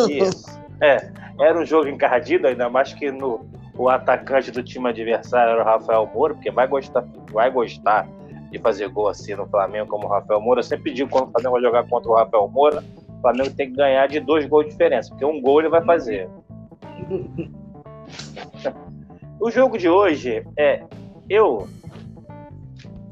Isso. 0.09 0.59
É, 0.81 1.11
era 1.39 1.59
um 1.59 1.65
jogo 1.65 1.87
encardido, 1.87 2.47
ainda 2.47 2.69
mais 2.69 2.93
que 2.93 3.11
no, 3.11 3.45
o 3.77 3.89
atacante 3.89 4.51
do 4.51 4.63
time 4.63 4.89
adversário 4.89 5.53
era 5.53 5.61
o 5.61 5.65
Rafael 5.65 6.09
Moura, 6.13 6.33
porque 6.33 6.51
vai 6.51 6.67
gostar, 6.67 7.05
vai 7.31 7.49
gostar 7.49 8.07
de 8.51 8.59
fazer 8.59 8.87
gol 8.89 9.07
assim 9.07 9.35
no 9.35 9.47
Flamengo 9.47 9.87
como 9.87 10.05
o 10.05 10.09
Rafael 10.09 10.41
Moura. 10.41 10.59
Eu 10.59 10.63
sempre 10.63 10.93
digo 10.93 11.09
quando 11.09 11.29
o 11.29 11.31
Flamengo 11.31 11.53
vai 11.53 11.61
jogar 11.61 11.87
contra 11.87 12.11
o 12.11 12.15
Rafael 12.15 12.47
Moura, 12.47 12.83
o 13.17 13.21
Flamengo 13.21 13.51
tem 13.55 13.69
que 13.69 13.75
ganhar 13.75 14.07
de 14.07 14.19
dois 14.19 14.45
gols 14.45 14.65
de 14.65 14.71
diferença, 14.71 15.09
porque 15.09 15.25
um 15.25 15.41
gol 15.41 15.59
ele 15.59 15.69
vai 15.69 15.83
fazer. 15.83 16.29
O 19.39 19.51
jogo 19.51 19.77
de 19.77 19.89
hoje 19.89 20.45
é 20.57 20.83
eu 21.29 21.67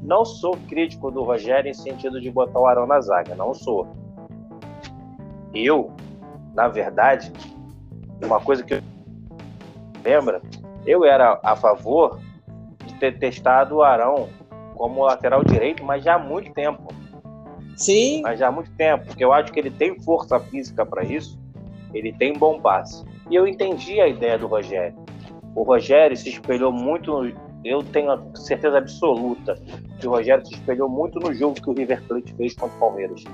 não 0.02 0.24
sou 0.24 0.56
crítico 0.68 1.10
do 1.10 1.22
Rogério 1.22 1.70
em 1.70 1.74
sentido 1.74 2.20
de 2.20 2.30
botar 2.30 2.60
o 2.60 2.66
Arão 2.66 2.86
na 2.86 3.00
zaga, 3.00 3.34
não 3.34 3.52
sou. 3.52 3.88
Eu, 5.52 5.90
na 6.54 6.68
verdade, 6.68 7.32
uma 8.22 8.40
coisa 8.40 8.62
que 8.62 8.74
eu 8.74 8.82
lembra, 10.04 10.40
eu 10.86 11.04
era 11.04 11.40
a 11.42 11.56
favor 11.56 12.20
de 12.86 12.94
ter 12.94 13.18
testado 13.18 13.76
o 13.76 13.82
Arão 13.82 14.28
como 14.76 15.04
lateral 15.04 15.42
direito, 15.42 15.82
mas 15.84 16.04
já 16.04 16.14
há 16.14 16.18
muito 16.18 16.52
tempo. 16.52 16.94
Sim. 17.76 18.22
Mas 18.22 18.38
já 18.38 18.48
há 18.48 18.52
muito 18.52 18.70
tempo, 18.72 19.06
porque 19.06 19.24
eu 19.24 19.32
acho 19.32 19.52
que 19.52 19.58
ele 19.58 19.70
tem 19.70 19.98
força 20.00 20.38
física 20.38 20.86
para 20.86 21.02
isso, 21.02 21.38
ele 21.92 22.12
tem 22.12 22.32
bom 22.32 22.60
passe. 22.60 23.04
E 23.30 23.34
eu 23.34 23.46
entendi 23.46 24.00
a 24.00 24.08
ideia 24.08 24.38
do 24.38 24.46
Rogério. 24.46 24.96
O 25.54 25.62
Rogério 25.62 26.16
se 26.16 26.28
espelhou 26.28 26.70
muito, 26.70 27.32
eu 27.64 27.82
tenho 27.82 28.10
certeza 28.34 28.78
absoluta 28.78 29.54
que 29.98 30.06
o 30.06 30.10
Rogério 30.10 30.44
se 30.46 30.54
espelhou 30.54 30.88
muito 30.88 31.18
no 31.18 31.32
jogo 31.34 31.54
que 31.54 31.70
o 31.70 31.72
River 31.72 32.02
Plate 32.06 32.34
fez 32.34 32.54
contra 32.54 32.76
o 32.76 32.80
Palmeiras. 32.80 33.24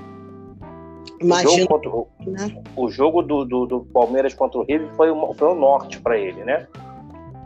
Imagina. 1.21 1.51
O 1.51 1.57
jogo, 1.57 1.67
contra, 1.67 1.89
o, 1.89 2.07
né? 2.25 2.63
o 2.75 2.89
jogo 2.89 3.21
do, 3.21 3.45
do, 3.45 3.65
do, 3.65 3.81
Palmeiras 3.85 4.33
contra 4.33 4.59
o 4.59 4.63
River 4.63 4.89
foi, 4.95 5.11
o, 5.11 5.33
foi 5.33 5.49
o 5.49 5.55
norte 5.55 5.99
para 5.99 6.17
ele, 6.17 6.43
né? 6.43 6.67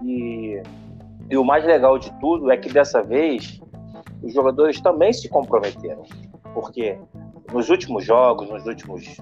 E, 0.04 0.62
e 1.30 1.38
o 1.38 1.44
mais 1.44 1.66
legal 1.66 1.98
de 1.98 2.12
tudo 2.20 2.52
é 2.52 2.58
que 2.58 2.70
dessa 2.70 3.02
vez 3.02 3.60
os 4.24 4.34
jogadores 4.34 4.80
também 4.82 5.12
se 5.12 5.28
comprometeram. 5.30 6.04
Porque 6.54 6.98
nos 7.52 7.70
últimos 7.70 8.06
jogos, 8.06 8.50
nos 8.50 8.66
últimos 8.66 9.18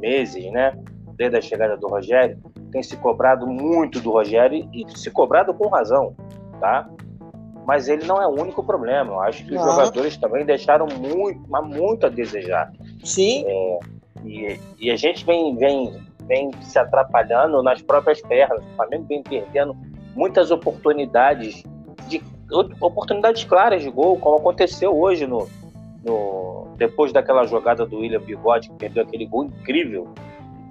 meses, 0.00 0.50
né? 0.52 0.76
Desde 1.16 1.36
a 1.36 1.40
chegada 1.40 1.76
do 1.76 1.88
Rogério, 1.88 2.38
tem 2.70 2.82
se 2.82 2.96
cobrado 2.96 3.46
muito 3.46 4.00
do 4.00 4.10
Rogério 4.10 4.68
e 4.72 4.84
se 4.96 5.10
cobrado 5.10 5.54
com 5.54 5.68
razão, 5.68 6.14
tá? 6.60 6.88
Mas 7.66 7.88
ele 7.88 8.04
não 8.04 8.20
é 8.20 8.26
o 8.26 8.40
único 8.40 8.62
problema. 8.62 9.12
Eu 9.12 9.20
acho 9.20 9.44
que 9.44 9.54
não. 9.54 9.62
os 9.62 9.70
jogadores 9.70 10.16
também 10.16 10.44
deixaram 10.44 10.86
muito, 10.86 11.40
mas 11.48 11.66
muito 11.66 12.06
a 12.06 12.08
desejar. 12.08 12.70
Sim. 13.02 13.44
É, 13.46 13.78
e, 14.24 14.60
e, 14.80 14.90
a 14.90 14.96
gente 14.96 15.24
vem, 15.24 15.56
vem, 15.56 15.92
vem 16.26 16.50
se 16.60 16.78
atrapalhando 16.78 17.62
nas 17.62 17.80
próprias 17.80 18.20
pernas. 18.20 18.62
O 18.64 18.76
Flamengo 18.76 19.06
vem 19.08 19.22
perdendo 19.22 19.76
muitas 20.14 20.50
oportunidades 20.50 21.62
de 22.08 22.22
oportunidades 22.80 23.44
claras 23.44 23.82
de 23.82 23.90
gol, 23.90 24.18
como 24.18 24.36
aconteceu 24.36 24.96
hoje 24.96 25.26
no, 25.26 25.48
no 26.04 26.68
depois 26.76 27.12
daquela 27.12 27.44
jogada 27.46 27.86
do 27.86 27.98
William 27.98 28.20
Bigode 28.20 28.68
que 28.68 28.76
perdeu 28.76 29.02
aquele 29.02 29.26
gol 29.26 29.44
incrível. 29.44 30.08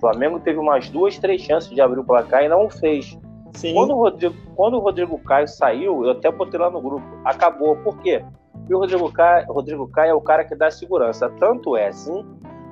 O 0.03 0.11
Flamengo 0.11 0.37
teve 0.37 0.59
umas 0.59 0.89
duas, 0.89 1.17
três 1.17 1.41
chances 1.41 1.69
de 1.69 1.79
abrir 1.79 1.97
o 1.97 2.03
placar 2.03 2.43
e 2.43 2.49
não 2.49 2.65
o 2.65 2.69
fez. 2.69 3.17
Sim. 3.53 3.73
Quando 3.73 3.91
o 3.91 3.99
Rodrigo, 3.99 4.35
quando 4.53 4.73
o 4.73 4.79
Rodrigo 4.79 5.17
Caio 5.19 5.47
saiu, 5.47 6.03
eu 6.03 6.11
até 6.11 6.29
botei 6.29 6.59
lá 6.59 6.69
no 6.69 6.81
grupo, 6.81 7.07
acabou. 7.23 7.77
Por 7.77 7.97
quê? 7.99 8.21
Porque 8.51 8.75
o 8.75 8.79
Rodrigo 8.79 9.09
Caio, 9.13 9.47
Rodrigo 9.47 9.87
Caio 9.87 10.11
é 10.11 10.13
o 10.13 10.19
cara 10.19 10.43
que 10.43 10.55
dá 10.55 10.69
segurança. 10.69 11.29
Tanto 11.39 11.77
é 11.77 11.87
assim 11.87 12.25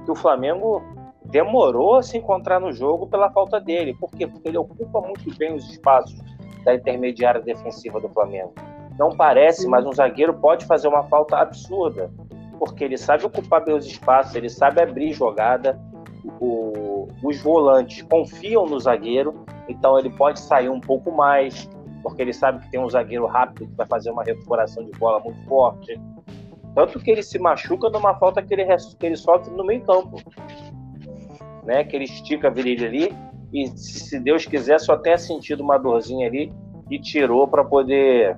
que 0.03 0.11
o 0.11 0.15
Flamengo 0.15 0.83
demorou 1.23 1.95
a 1.95 2.03
se 2.03 2.17
encontrar 2.17 2.59
no 2.59 2.73
jogo 2.73 3.07
pela 3.07 3.31
falta 3.31 3.61
dele. 3.61 3.95
Por 3.97 4.11
quê? 4.11 4.27
Porque 4.27 4.49
ele 4.49 4.57
ocupa 4.57 4.99
muito 4.99 5.33
bem 5.37 5.55
os 5.55 5.69
espaços 5.69 6.19
da 6.65 6.75
intermediária 6.75 7.39
defensiva 7.39 8.01
do 8.01 8.09
Flamengo. 8.09 8.53
Não 8.99 9.15
parece, 9.15 9.69
mas 9.69 9.85
um 9.85 9.93
zagueiro 9.93 10.33
pode 10.33 10.65
fazer 10.65 10.89
uma 10.89 11.03
falta 11.03 11.37
absurda, 11.37 12.11
porque 12.59 12.83
ele 12.83 12.97
sabe 12.97 13.25
ocupar 13.25 13.63
bem 13.63 13.73
os 13.73 13.85
espaços, 13.85 14.35
ele 14.35 14.49
sabe 14.49 14.81
abrir 14.81 15.13
jogada. 15.13 15.79
O, 16.39 16.90
os 17.23 17.41
volantes 17.41 18.01
confiam 18.03 18.65
no 18.65 18.79
zagueiro, 18.79 19.45
então 19.67 19.97
ele 19.97 20.09
pode 20.09 20.39
sair 20.39 20.69
um 20.69 20.79
pouco 20.79 21.11
mais, 21.11 21.69
porque 22.01 22.21
ele 22.21 22.33
sabe 22.33 22.63
que 22.63 22.71
tem 22.71 22.79
um 22.79 22.89
zagueiro 22.89 23.25
rápido 23.27 23.67
que 23.67 23.75
vai 23.75 23.85
fazer 23.85 24.11
uma 24.11 24.23
recuperação 24.23 24.83
de 24.83 24.91
bola 24.97 25.19
muito 25.19 25.43
forte. 25.45 25.99
Tanto 26.73 26.99
que 26.99 27.11
ele 27.11 27.21
se 27.21 27.37
machuca 27.37 27.89
numa 27.89 28.15
falta 28.15 28.41
que 28.41 28.53
ele, 28.53 28.65
que 28.97 29.05
ele 29.05 29.15
sofre 29.15 29.53
no 29.53 29.65
meio 29.65 29.81
campo. 29.81 30.17
Né? 31.63 31.83
Que 31.83 31.95
ele 31.95 32.05
estica 32.05 32.47
a 32.47 32.51
virilha 32.51 32.87
ali 32.87 33.13
e, 33.53 33.67
se 33.67 34.19
Deus 34.19 34.45
quiser, 34.45 34.79
só 34.79 34.97
tenha 34.97 35.17
sentido 35.17 35.61
uma 35.61 35.77
dorzinha 35.77 36.27
ali 36.27 36.51
e 36.89 36.99
tirou 36.99 37.47
para 37.47 37.63
poder 37.63 38.37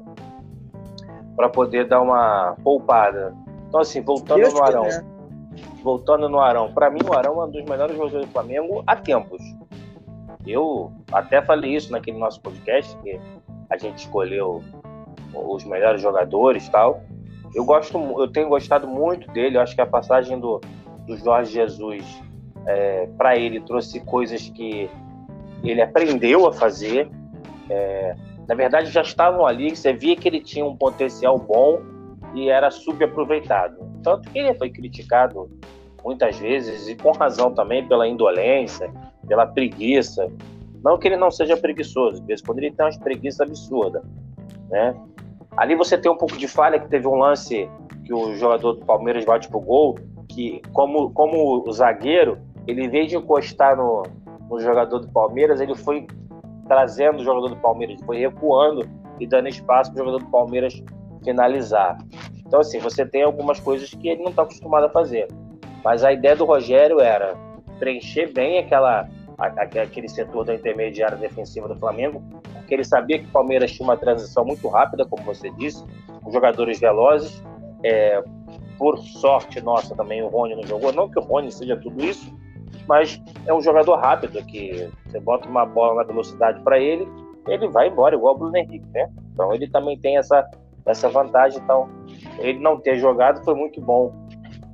para 1.35 1.49
poder 1.49 1.87
dar 1.87 2.01
uma 2.01 2.55
poupada. 2.63 3.35
Então, 3.67 3.79
assim, 3.79 4.01
voltando 4.01 4.41
Deus 4.41 4.53
no 4.53 4.63
Arão. 4.63 4.83
Quiser. 4.83 5.12
Voltando 5.83 6.29
no 6.29 6.39
Arão. 6.39 6.72
Para 6.74 6.89
mim, 6.89 7.01
o 7.07 7.13
Arão 7.13 7.41
é 7.41 7.45
um 7.45 7.51
dos 7.51 7.63
melhores 7.63 7.95
jogadores 7.95 8.25
do 8.25 8.31
Flamengo 8.31 8.83
há 8.88 8.95
tempos. 8.95 9.41
Eu 10.45 10.91
até 11.12 11.41
falei 11.41 11.75
isso 11.75 11.91
naquele 11.91 12.17
nosso 12.17 12.41
podcast, 12.41 12.95
que 12.98 13.19
a 13.69 13.77
gente 13.77 14.00
escolheu 14.00 14.63
os 15.33 15.63
melhores 15.63 16.01
jogadores 16.01 16.67
tal. 16.69 17.01
Eu 17.53 17.63
gosto, 17.65 17.98
eu 17.98 18.27
tenho 18.27 18.50
gostado 18.50 18.88
muito 18.88 19.31
dele. 19.31 19.57
Eu 19.57 19.62
acho 19.62 19.75
que 19.75 19.81
a 19.81 19.86
passagem 19.86 20.39
do, 20.39 20.60
do 21.05 21.17
Jorge 21.17 21.53
Jesus 21.53 22.03
é, 22.65 23.07
para 23.17 23.38
ele 23.38 23.60
trouxe 23.62 24.00
coisas 24.01 24.50
que 24.50 24.89
ele 25.63 25.81
aprendeu 25.81 26.48
a 26.48 26.53
fazer. 26.53 27.10
É, 27.69 28.15
na 28.48 28.55
verdade, 28.55 28.89
já 28.89 29.01
estavam 29.01 29.45
ali. 29.45 29.75
Você 29.75 29.93
via 29.93 30.15
que 30.15 30.27
ele 30.27 30.41
tinha 30.41 30.65
um 30.65 30.75
potencial 30.75 31.38
bom 31.38 31.79
e 32.33 32.49
era 32.49 32.71
subaproveitado. 32.71 33.77
Tanto 34.03 34.29
que 34.29 34.39
ele 34.39 34.53
foi 34.55 34.69
criticado 34.69 35.49
muitas 36.03 36.37
vezes 36.37 36.87
e 36.87 36.95
com 36.95 37.11
razão 37.11 37.53
também 37.53 37.87
pela 37.87 38.07
indolência, 38.07 38.91
pela 39.27 39.45
preguiça. 39.45 40.29
Não 40.83 40.97
que 40.97 41.07
ele 41.07 41.17
não 41.17 41.31
seja 41.31 41.55
preguiçoso, 41.55 42.21
às 42.21 42.27
vezes 42.27 42.45
quando 42.45 42.59
ele 42.59 42.71
tem 42.71 42.85
umas 42.85 42.97
preguiças 42.97 43.41
absurdas, 43.41 44.03
né? 44.69 44.95
Ali 45.55 45.75
você 45.75 45.97
tem 45.97 46.11
um 46.11 46.17
pouco 46.17 46.35
de 46.35 46.47
falha, 46.47 46.79
que 46.79 46.89
teve 46.89 47.07
um 47.07 47.15
lance 47.15 47.69
que 48.03 48.13
o 48.13 48.35
jogador 48.35 48.73
do 48.73 48.85
Palmeiras 48.85 49.23
bate 49.23 49.47
pro 49.47 49.59
gol, 49.59 49.97
que 50.27 50.61
como, 50.73 51.11
como 51.11 51.63
o 51.65 51.71
zagueiro, 51.71 52.39
ele 52.67 52.83
em 52.83 52.89
vez 52.89 53.09
de 53.09 53.15
encostar 53.15 53.77
no, 53.77 54.03
no 54.49 54.59
jogador 54.59 54.99
do 54.99 55.07
Palmeiras, 55.09 55.61
ele 55.61 55.75
foi 55.75 56.07
trazendo 56.67 57.19
o 57.19 57.23
jogador 57.23 57.49
do 57.49 57.55
Palmeiras, 57.57 58.01
foi 58.05 58.17
recuando 58.17 58.89
e 59.19 59.27
dando 59.27 59.47
espaço 59.47 59.93
para 59.93 60.01
o 60.01 60.05
jogador 60.05 60.25
do 60.25 60.31
Palmeiras 60.31 60.83
finalizar. 61.23 61.97
Então, 62.45 62.59
assim, 62.59 62.79
você 62.79 63.05
tem 63.05 63.23
algumas 63.23 63.59
coisas 63.59 63.89
que 63.89 64.07
ele 64.07 64.21
não 64.21 64.29
está 64.29 64.43
acostumado 64.43 64.85
a 64.85 64.89
fazer. 64.89 65.27
Mas 65.83 66.03
a 66.03 66.13
ideia 66.13 66.35
do 66.35 66.45
Rogério 66.45 66.99
era 66.99 67.35
preencher 67.79 68.31
bem 68.31 68.59
aquela, 68.59 69.07
aquele 69.37 70.07
setor 70.07 70.45
da 70.45 70.53
intermediária 70.53 71.17
defensiva 71.17 71.67
do 71.67 71.75
Flamengo, 71.75 72.23
porque 72.53 72.73
ele 72.73 72.83
sabia 72.83 73.19
que 73.19 73.25
o 73.25 73.31
Palmeiras 73.31 73.71
tinha 73.71 73.85
uma 73.85 73.97
transição 73.97 74.45
muito 74.45 74.67
rápida, 74.67 75.05
como 75.05 75.23
você 75.23 75.49
disse, 75.51 75.83
com 76.21 76.31
jogadores 76.31 76.79
velozes. 76.79 77.43
É, 77.83 78.23
por 78.77 78.97
sorte 78.97 79.61
nossa 79.61 79.95
também 79.95 80.21
o 80.21 80.27
Rony 80.27 80.55
não 80.55 80.63
jogou, 80.63 80.91
não 80.91 81.09
que 81.09 81.19
o 81.19 81.21
Rony 81.21 81.51
seja 81.51 81.75
tudo 81.77 82.03
isso, 82.03 82.33
mas 82.87 83.21
é 83.45 83.53
um 83.53 83.61
jogador 83.61 83.95
rápido 83.95 84.43
que 84.45 84.89
você 85.05 85.19
bota 85.19 85.47
uma 85.47 85.65
bola 85.65 85.95
na 85.95 86.03
velocidade 86.03 86.61
para 86.61 86.79
ele, 86.79 87.07
ele 87.47 87.67
vai 87.67 87.89
embora 87.89 88.15
igual 88.15 88.35
o 88.35 88.37
Bruno 88.37 88.57
Henrique, 88.57 88.87
né? 88.93 89.09
Então 89.33 89.53
ele 89.53 89.69
também 89.69 89.97
tem 89.99 90.17
essa 90.17 90.49
essa 90.85 91.09
vantagem. 91.09 91.59
Então, 91.61 91.89
ele 92.39 92.59
não 92.59 92.79
ter 92.79 92.97
jogado 92.97 93.43
foi 93.43 93.55
muito 93.55 93.81
bom 93.81 94.13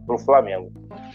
para 0.06 0.16
o 0.16 0.20
Flamengo 0.20 0.72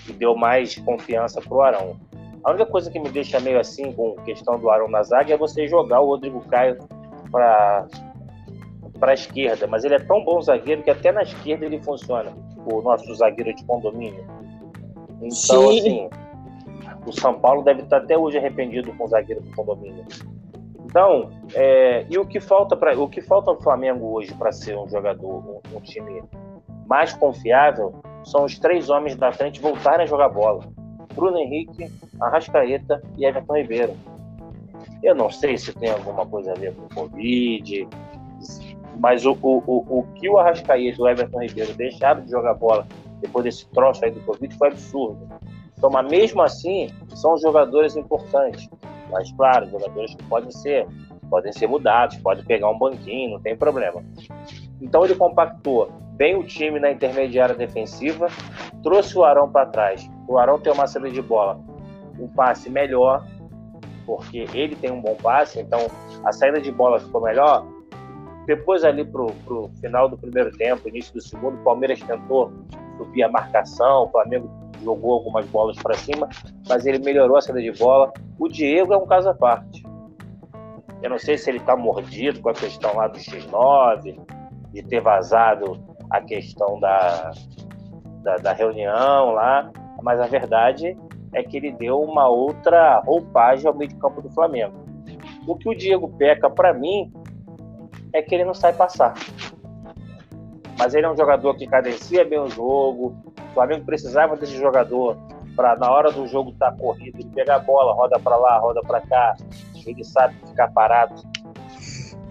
e 0.08 0.12
deu 0.12 0.36
mais 0.36 0.76
confiança 0.76 1.40
para 1.40 1.54
o 1.54 1.60
Arão. 1.60 1.96
A 2.44 2.50
única 2.50 2.66
coisa 2.66 2.90
que 2.90 2.98
me 3.00 3.08
deixa 3.08 3.40
meio 3.40 3.58
assim 3.58 3.90
com 3.92 4.14
a 4.18 4.22
questão 4.22 4.58
do 4.58 4.70
Arão 4.70 4.88
na 4.88 5.02
zaga 5.02 5.32
é 5.32 5.36
você 5.36 5.66
jogar 5.66 6.00
o 6.00 6.06
Rodrigo 6.06 6.40
Caio 6.46 6.78
para 7.30 7.86
para 8.98 9.10
a 9.10 9.14
esquerda, 9.14 9.66
mas 9.66 9.84
ele 9.84 9.96
é 9.96 9.98
tão 9.98 10.24
bom 10.24 10.40
zagueiro 10.40 10.82
que 10.82 10.88
até 10.88 11.10
na 11.10 11.22
esquerda 11.22 11.66
ele 11.66 11.82
funciona, 11.82 12.32
o 12.64 12.80
nosso 12.80 13.12
zagueiro 13.14 13.52
de 13.52 13.64
condomínio. 13.64 14.24
Então, 15.20 15.30
Sim. 15.72 15.78
assim, 15.78 16.10
o 17.04 17.12
São 17.12 17.38
Paulo 17.38 17.62
deve 17.62 17.82
estar 17.82 17.98
até 17.98 18.16
hoje 18.16 18.38
arrependido 18.38 18.92
com 18.94 19.04
o 19.04 19.08
zagueiro 19.08 19.42
do 19.42 19.50
condomínio. 19.54 20.04
Então, 20.94 21.28
é, 21.54 22.06
e 22.08 22.16
o 22.16 22.24
que 22.24 22.38
falta 22.38 22.76
para 22.76 22.96
o 22.96 23.08
que 23.08 23.20
falta 23.20 23.52
no 23.52 23.60
Flamengo 23.60 24.12
hoje 24.12 24.32
para 24.32 24.52
ser 24.52 24.78
um 24.78 24.88
jogador, 24.88 25.28
um, 25.28 25.76
um, 25.76 25.80
time 25.80 26.22
mais 26.86 27.12
confiável, 27.12 27.96
são 28.22 28.44
os 28.44 28.60
três 28.60 28.88
homens 28.88 29.16
da 29.16 29.32
frente 29.32 29.60
voltarem 29.60 30.04
a 30.04 30.06
jogar 30.06 30.28
bola: 30.28 30.62
Bruno 31.12 31.36
Henrique, 31.36 31.90
Arrascaeta 32.20 33.02
e 33.18 33.26
Everton 33.26 33.56
Ribeiro. 33.56 33.96
Eu 35.02 35.16
não 35.16 35.32
sei 35.32 35.58
se 35.58 35.72
tem 35.72 35.90
alguma 35.90 36.24
coisa 36.26 36.52
a 36.52 36.54
ver 36.54 36.72
com 36.76 36.82
o 36.82 36.94
Covid, 36.94 37.88
mas 39.00 39.26
o, 39.26 39.32
o, 39.32 39.64
o, 39.66 39.98
o 39.98 40.06
que 40.14 40.28
o 40.28 40.38
Arrascaeta 40.38 40.96
e 40.96 41.02
o 41.02 41.08
Everton 41.08 41.40
Ribeiro 41.40 41.74
deixaram 41.74 42.20
de 42.22 42.30
jogar 42.30 42.54
bola 42.54 42.86
depois 43.20 43.44
desse 43.44 43.66
troço 43.70 44.04
aí 44.04 44.12
do 44.12 44.20
Covid 44.20 44.56
foi 44.56 44.68
absurdo. 44.68 45.28
Então, 45.76 45.90
mas 45.90 46.08
mesmo 46.08 46.40
assim, 46.40 46.88
são 47.16 47.36
jogadores 47.36 47.96
importantes. 47.96 48.70
Mas, 49.14 49.30
claro, 49.30 49.70
jogadores 49.70 50.12
que 50.12 50.24
podem 50.24 50.50
ser, 50.50 50.88
podem 51.30 51.52
ser 51.52 51.68
mudados, 51.68 52.16
pode 52.16 52.44
pegar 52.44 52.68
um 52.68 52.76
banquinho, 52.76 53.34
não 53.34 53.40
tem 53.40 53.56
problema. 53.56 54.02
Então, 54.82 55.04
ele 55.04 55.14
compactou 55.14 55.88
bem 56.16 56.36
o 56.36 56.42
time 56.42 56.80
na 56.80 56.90
intermediária 56.90 57.54
defensiva, 57.54 58.26
trouxe 58.82 59.16
o 59.16 59.22
Arão 59.22 59.48
para 59.48 59.66
trás. 59.66 60.10
O 60.26 60.36
Arão 60.36 60.58
tem 60.58 60.72
uma 60.72 60.88
saída 60.88 61.10
de 61.10 61.22
bola, 61.22 61.60
um 62.18 62.26
passe 62.26 62.68
melhor, 62.68 63.24
porque 64.04 64.46
ele 64.52 64.74
tem 64.74 64.90
um 64.90 65.00
bom 65.00 65.14
passe, 65.14 65.60
então 65.60 65.78
a 66.24 66.32
saída 66.32 66.60
de 66.60 66.72
bola 66.72 66.98
ficou 66.98 67.20
melhor. 67.20 67.64
Depois, 68.46 68.82
ali 68.82 69.04
pro, 69.04 69.26
pro 69.44 69.70
final 69.80 70.08
do 70.08 70.18
primeiro 70.18 70.50
tempo, 70.56 70.88
início 70.88 71.14
do 71.14 71.20
segundo, 71.20 71.54
o 71.54 71.62
Palmeiras 71.62 72.00
tentou 72.00 72.52
subir 72.98 73.22
a 73.22 73.28
marcação, 73.30 74.06
o 74.06 74.08
Flamengo 74.08 74.50
jogou 74.84 75.14
algumas 75.14 75.46
bolas 75.46 75.76
para 75.76 75.94
cima, 75.94 76.28
mas 76.68 76.86
ele 76.86 76.98
melhorou 76.98 77.36
a 77.36 77.40
saída 77.40 77.60
de 77.60 77.72
bola. 77.72 78.12
O 78.38 78.48
Diego 78.48 78.92
é 78.92 78.96
um 78.96 79.06
caso 79.06 79.30
à 79.30 79.34
parte. 79.34 79.82
Eu 81.02 81.10
não 81.10 81.18
sei 81.18 81.36
se 81.36 81.50
ele 81.50 81.58
está 81.58 81.76
mordido 81.76 82.40
com 82.40 82.48
a 82.48 82.54
questão 82.54 82.96
lá 82.96 83.08
do 83.08 83.18
X9, 83.18 84.18
de 84.72 84.82
ter 84.82 85.00
vazado 85.00 85.82
a 86.10 86.20
questão 86.20 86.78
da, 86.78 87.32
da, 88.22 88.36
da 88.36 88.52
reunião 88.52 89.32
lá, 89.32 89.70
mas 90.02 90.20
a 90.20 90.26
verdade 90.26 90.96
é 91.32 91.42
que 91.42 91.56
ele 91.56 91.72
deu 91.72 92.00
uma 92.00 92.28
outra 92.28 93.00
roupagem 93.00 93.66
ao 93.66 93.74
meio 93.74 93.88
de 93.88 93.96
campo 93.96 94.22
do 94.22 94.30
Flamengo. 94.30 94.84
O 95.46 95.56
que 95.56 95.68
o 95.68 95.74
Diego 95.74 96.08
peca 96.16 96.48
para 96.48 96.72
mim 96.72 97.12
é 98.12 98.22
que 98.22 98.34
ele 98.34 98.44
não 98.44 98.54
sai 98.54 98.72
passar. 98.72 99.14
Mas 100.78 100.94
ele 100.94 101.06
é 101.06 101.10
um 101.10 101.16
jogador 101.16 101.54
que 101.54 101.66
cadencia 101.66 102.24
bem 102.24 102.38
o 102.38 102.48
jogo. 102.48 103.16
O 103.54 103.58
Flamengo 103.62 103.84
precisava 103.84 104.36
desse 104.36 104.56
jogador 104.56 105.16
para 105.54 105.76
na 105.76 105.88
hora 105.88 106.10
do 106.10 106.26
jogo 106.26 106.50
estar 106.50 106.72
tá 106.72 106.76
corrido, 106.76 107.20
ele 107.20 107.30
pegar 107.32 107.54
a 107.54 107.58
bola, 107.60 107.94
roda 107.94 108.18
para 108.18 108.34
lá, 108.34 108.58
roda 108.58 108.80
para 108.80 109.00
cá. 109.02 109.36
Ele 109.86 110.02
sabe 110.02 110.34
ficar 110.44 110.72
parado, 110.72 111.14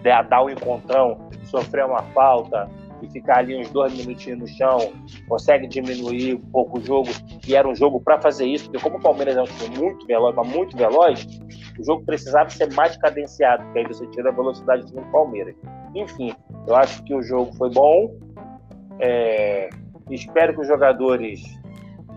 dar 0.02 0.42
o 0.42 0.48
um 0.48 0.50
encontrão, 0.50 1.16
sofrer 1.44 1.86
uma 1.86 2.02
falta 2.12 2.68
e 3.00 3.08
ficar 3.08 3.38
ali 3.38 3.58
uns 3.58 3.70
dois 3.70 3.96
minutinhos 3.96 4.38
no 4.38 4.46
chão, 4.46 4.92
consegue 5.26 5.66
diminuir 5.66 6.34
um 6.34 6.50
pouco 6.50 6.78
o 6.78 6.82
jogo. 6.82 7.08
E 7.48 7.56
era 7.56 7.66
um 7.66 7.74
jogo 7.74 8.02
para 8.02 8.20
fazer 8.20 8.44
isso, 8.44 8.70
porque 8.70 8.82
como 8.82 8.98
o 8.98 9.00
Palmeiras 9.00 9.34
é 9.34 9.40
um 9.40 9.46
time 9.46 9.78
muito 9.78 10.06
veloz, 10.06 10.34
mas 10.36 10.46
muito 10.46 10.76
veloz, 10.76 11.26
o 11.78 11.84
jogo 11.86 12.04
precisava 12.04 12.50
ser 12.50 12.70
mais 12.74 12.98
cadenciado, 12.98 13.64
porque 13.64 13.78
aí 13.78 13.86
você 13.86 14.06
tira 14.08 14.28
a 14.28 14.32
velocidade 14.32 14.92
do 14.92 15.00
Palmeiras. 15.10 15.54
Enfim, 15.94 16.34
eu 16.66 16.76
acho 16.76 17.02
que 17.04 17.14
o 17.14 17.22
jogo 17.22 17.50
foi 17.56 17.70
bom. 17.70 18.14
É, 19.00 19.70
espero 20.10 20.54
que 20.54 20.60
os 20.60 20.68
jogadores 20.68 21.42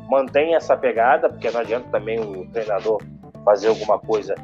mantenham 0.10 0.56
essa 0.56 0.76
pegada, 0.76 1.30
porque 1.30 1.50
não 1.52 1.62
adianta 1.62 1.90
também 1.90 2.20
o 2.20 2.50
treinador 2.52 3.02
fazer 3.44 3.68
alguma 3.68 4.00
coisa 4.00 4.36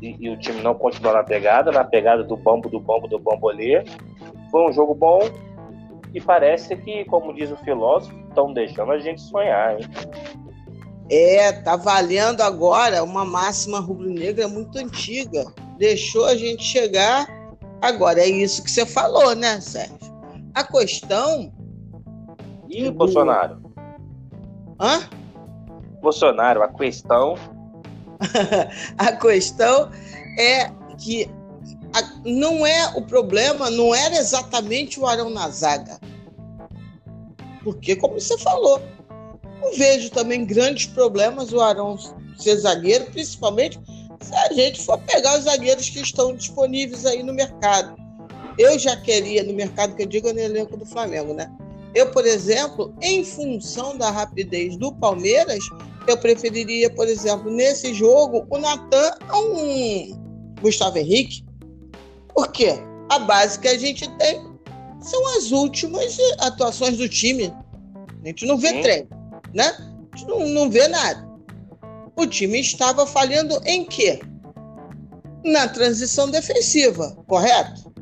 e, 0.00 0.16
e, 0.18 0.28
o 0.28 0.36
time 0.38 0.60
não 0.60 0.74
continuar 0.74 1.14
na 1.14 1.22
pegada, 1.22 1.70
na 1.70 1.84
pegada 1.84 2.24
do 2.24 2.36
bambo, 2.36 2.68
do 2.68 2.80
bambo, 2.80 3.06
do 3.06 3.18
bambolê. 3.18 3.84
Foi 4.50 4.68
um 4.68 4.72
jogo 4.72 4.94
bom 4.94 5.20
e 6.12 6.20
parece 6.20 6.76
que, 6.76 7.04
como 7.04 7.32
diz 7.32 7.50
o 7.50 7.56
filósofo, 7.58 8.14
estão 8.28 8.52
deixando 8.52 8.92
a 8.92 8.98
gente 8.98 9.20
sonhar, 9.20 9.78
hein? 9.78 9.88
É, 11.10 11.52
tá 11.52 11.76
valendo 11.76 12.40
agora 12.40 13.04
uma 13.04 13.24
máxima 13.24 13.80
rubro-negra 13.80 14.48
muito 14.48 14.78
antiga. 14.78 15.44
Deixou 15.78 16.26
a 16.26 16.34
gente 16.34 16.62
chegar. 16.62 17.26
Agora 17.80 18.20
é 18.20 18.28
isso 18.28 18.62
que 18.62 18.70
você 18.70 18.86
falou, 18.86 19.34
né, 19.34 19.60
Sérgio? 19.60 19.98
A 20.54 20.64
questão. 20.64 21.52
E 22.72 22.84
do... 22.84 22.92
Bolsonaro? 22.92 23.60
Hã? 24.80 25.02
Bolsonaro, 26.00 26.62
a 26.62 26.68
questão. 26.68 27.34
a 28.96 29.12
questão 29.12 29.90
é 30.38 30.70
que 30.98 31.30
a... 31.94 32.02
não 32.24 32.66
é 32.66 32.96
o 32.96 33.02
problema, 33.02 33.70
não 33.70 33.94
era 33.94 34.16
exatamente 34.16 34.98
o 34.98 35.06
Arão 35.06 35.28
na 35.28 35.48
zaga. 35.50 36.00
Porque, 37.62 37.94
como 37.94 38.18
você 38.18 38.36
falou, 38.38 38.80
não 39.60 39.72
vejo 39.74 40.10
também 40.10 40.44
grandes 40.44 40.86
problemas 40.86 41.52
o 41.52 41.60
Arão 41.60 41.96
ser 42.38 42.56
zagueiro, 42.56 43.04
principalmente 43.06 43.78
se 44.20 44.34
a 44.34 44.52
gente 44.52 44.80
for 44.80 44.98
pegar 44.98 45.38
os 45.38 45.44
zagueiros 45.44 45.88
que 45.90 46.00
estão 46.00 46.34
disponíveis 46.34 47.04
aí 47.04 47.22
no 47.22 47.34
mercado. 47.34 48.00
Eu 48.58 48.78
já 48.78 48.96
queria, 48.96 49.42
no 49.44 49.52
mercado 49.52 49.94
que 49.94 50.02
eu 50.02 50.06
digo, 50.06 50.32
no 50.32 50.38
elenco 50.38 50.76
do 50.76 50.86
Flamengo, 50.86 51.34
né? 51.34 51.50
Eu, 51.94 52.10
por 52.10 52.26
exemplo, 52.26 52.94
em 53.00 53.24
função 53.24 53.96
da 53.96 54.10
rapidez 54.10 54.76
do 54.76 54.94
Palmeiras, 54.94 55.62
eu 56.06 56.16
preferiria, 56.16 56.88
por 56.90 57.06
exemplo, 57.06 57.50
nesse 57.50 57.92
jogo, 57.94 58.46
o 58.50 58.58
Natan 58.58 59.14
a 59.28 59.38
um 59.38 60.54
Gustavo 60.60 60.98
Henrique. 60.98 61.44
Por 62.34 62.50
quê? 62.50 62.74
A 63.10 63.18
base 63.18 63.58
que 63.58 63.68
a 63.68 63.78
gente 63.78 64.08
tem 64.16 64.42
são 65.00 65.36
as 65.36 65.52
últimas 65.52 66.16
atuações 66.38 66.96
do 66.96 67.08
time. 67.08 67.52
A 68.22 68.26
gente 68.26 68.46
não 68.46 68.56
vê 68.56 68.68
Sim. 68.68 68.80
treino 68.80 69.22
né? 69.54 69.64
A 70.12 70.16
gente 70.16 70.28
não, 70.28 70.48
não 70.48 70.70
vê 70.70 70.88
nada. 70.88 71.28
O 72.16 72.26
time 72.26 72.60
estava 72.60 73.06
falhando 73.06 73.60
em 73.64 73.84
quê? 73.84 74.20
Na 75.44 75.68
transição 75.68 76.30
defensiva, 76.30 77.16
correto? 77.26 77.92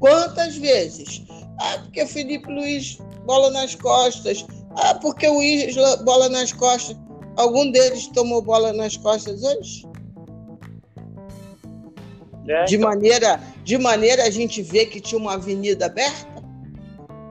Quantas 0.00 0.56
vezes? 0.56 1.22
Ah, 1.60 1.78
porque 1.78 2.04
Felipe 2.06 2.50
Luiz, 2.50 2.98
bola 3.24 3.50
nas 3.50 3.74
costas. 3.74 4.46
Ah, 4.76 4.94
porque 4.94 5.28
o 5.28 5.42
Isla, 5.42 5.96
bola 5.98 6.28
nas 6.28 6.52
costas. 6.52 6.96
Algum 7.36 7.70
deles 7.70 8.08
tomou 8.08 8.42
bola 8.42 8.72
nas 8.72 8.96
costas 8.96 9.42
hoje? 9.42 9.86
É, 12.48 12.64
de, 12.64 12.76
então... 12.76 12.88
maneira, 12.88 13.40
de 13.64 13.78
maneira 13.78 14.24
a 14.24 14.30
gente 14.30 14.62
vê 14.62 14.84
que 14.86 15.00
tinha 15.00 15.20
uma 15.20 15.34
avenida 15.34 15.86
aberta? 15.86 16.42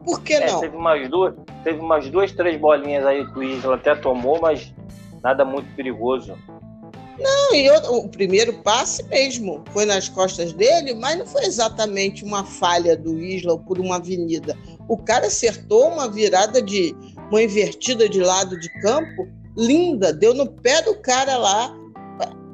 Por 0.06 0.22
que 0.22 0.34
é, 0.34 0.52
não? 0.52 0.60
Teve 0.60 0.76
umas 0.76 1.10
duas, 1.10 1.36
teve 1.64 1.80
umas 1.80 2.10
duas, 2.10 2.32
três 2.32 2.60
bolinhas 2.60 3.06
aí 3.06 3.26
que 3.32 3.40
o 3.40 3.44
Isla 3.44 3.76
até 3.76 3.94
tomou, 3.96 4.40
mas 4.42 4.74
nada 5.22 5.46
muito 5.46 5.74
perigoso. 5.76 6.36
Não, 7.22 7.54
e 7.54 7.66
eu, 7.66 7.76
o 7.96 8.10
primeiro 8.10 8.54
passe 8.64 9.04
mesmo 9.04 9.64
foi 9.72 9.86
nas 9.86 10.10
costas 10.10 10.54
dele, 10.54 10.94
mas 10.96 11.20
não 11.20 11.26
foi 11.26 11.44
exatamente 11.46 12.24
uma 12.24 12.44
falha 12.44 12.98
do 12.98 13.20
Isla 13.20 13.58
por 13.60 13.80
uma 13.80 13.98
avenida. 13.98 14.58
O 14.88 14.98
cara 14.98 15.28
acertou 15.28 15.90
uma 15.90 16.10
virada 16.10 16.62
de 16.62 16.96
uma 17.30 17.44
invertida 17.44 18.10
de 18.10 18.20
lado 18.20 18.60
de 18.60 18.70
campo, 18.82 19.28
linda, 19.56 20.12
deu 20.12 20.34
no 20.34 20.48
pé 20.48 20.82
do 20.82 20.96
cara 20.96 21.38
lá. 21.38 21.76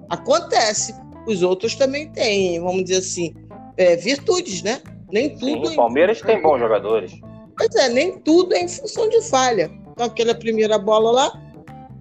Acontece. 0.10 0.94
Os 1.26 1.42
outros 1.42 1.76
também 1.76 2.10
têm, 2.12 2.60
vamos 2.60 2.84
dizer 2.84 2.98
assim, 2.98 3.34
é, 3.78 3.96
virtudes, 3.96 4.62
né? 4.62 4.82
Nem 5.12 5.38
tudo. 5.38 5.68
Sim, 5.68 5.74
o 5.74 5.76
Palmeiras 5.76 6.22
tem 6.22 6.42
bons 6.42 6.60
jogadores. 6.60 7.14
Pois 7.58 7.74
é, 7.76 7.90
nem 7.90 8.20
tudo 8.20 8.54
é 8.54 8.62
em 8.62 8.68
função 8.68 9.10
de 9.10 9.22
falha. 9.24 9.72
Então, 9.92 10.06
aquela 10.06 10.36
primeira 10.36 10.78
bola 10.78 11.12
lá 11.12 11.48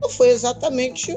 não 0.01 0.09
foi 0.11 0.29
exatamente, 0.29 1.17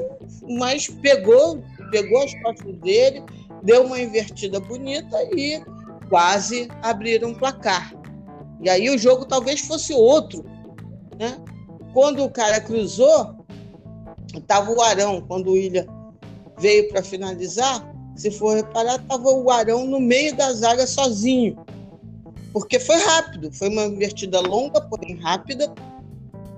mas 0.58 0.88
pegou, 0.88 1.62
pegou 1.90 2.22
as 2.22 2.34
costas 2.42 2.74
dele, 2.76 3.22
deu 3.62 3.84
uma 3.84 4.00
invertida 4.00 4.58
bonita 4.60 5.16
e 5.34 5.62
quase 6.08 6.68
abriram 6.82 7.30
um 7.30 7.34
placar. 7.34 7.94
E 8.60 8.68
aí 8.68 8.90
o 8.90 8.98
jogo 8.98 9.24
talvez 9.24 9.60
fosse 9.60 9.92
outro, 9.92 10.44
né? 11.18 11.38
Quando 11.92 12.22
o 12.22 12.30
cara 12.30 12.60
cruzou, 12.60 13.36
estava 14.34 14.70
o 14.70 14.80
Arão, 14.80 15.24
quando 15.26 15.48
o 15.48 15.52
William 15.52 15.86
veio 16.58 16.88
para 16.88 17.02
finalizar, 17.02 17.90
se 18.14 18.30
for 18.30 18.56
reparar, 18.56 18.96
estava 18.96 19.30
o 19.30 19.50
Arão 19.50 19.86
no 19.86 19.98
meio 19.98 20.36
da 20.36 20.52
zaga 20.52 20.86
sozinho. 20.86 21.56
Porque 22.52 22.78
foi 22.78 22.96
rápido, 22.96 23.52
foi 23.52 23.68
uma 23.68 23.84
invertida 23.84 24.40
longa, 24.40 24.80
porém 24.80 25.16
rápida. 25.16 25.72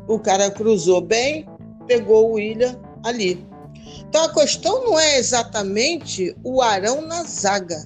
O 0.08 0.18
cara 0.18 0.50
cruzou 0.50 1.00
bem, 1.00 1.46
pegou 1.86 2.30
o 2.30 2.32
William 2.34 2.78
ali. 3.04 3.46
Então 4.08 4.24
a 4.24 4.34
questão 4.34 4.84
não 4.84 4.98
é 4.98 5.18
exatamente 5.18 6.36
o 6.44 6.60
Arão 6.60 7.00
na 7.02 7.22
zaga, 7.24 7.82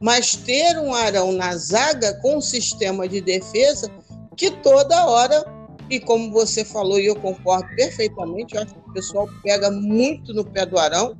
mas 0.00 0.36
ter 0.36 0.78
um 0.78 0.94
Arão 0.94 1.32
na 1.32 1.56
zaga 1.56 2.14
com 2.20 2.36
um 2.36 2.40
sistema 2.40 3.08
de 3.08 3.20
defesa 3.20 3.90
que 4.36 4.50
toda 4.50 5.06
hora, 5.06 5.44
e 5.88 6.00
como 6.00 6.32
você 6.32 6.64
falou, 6.64 6.98
e 6.98 7.06
eu 7.06 7.16
concordo 7.16 7.68
perfeitamente, 7.76 8.54
eu 8.54 8.62
acho 8.62 8.74
que 8.74 8.90
o 8.90 8.92
pessoal 8.92 9.28
pega 9.42 9.70
muito 9.70 10.32
no 10.32 10.44
pé 10.44 10.66
do 10.66 10.78
Arão. 10.78 11.16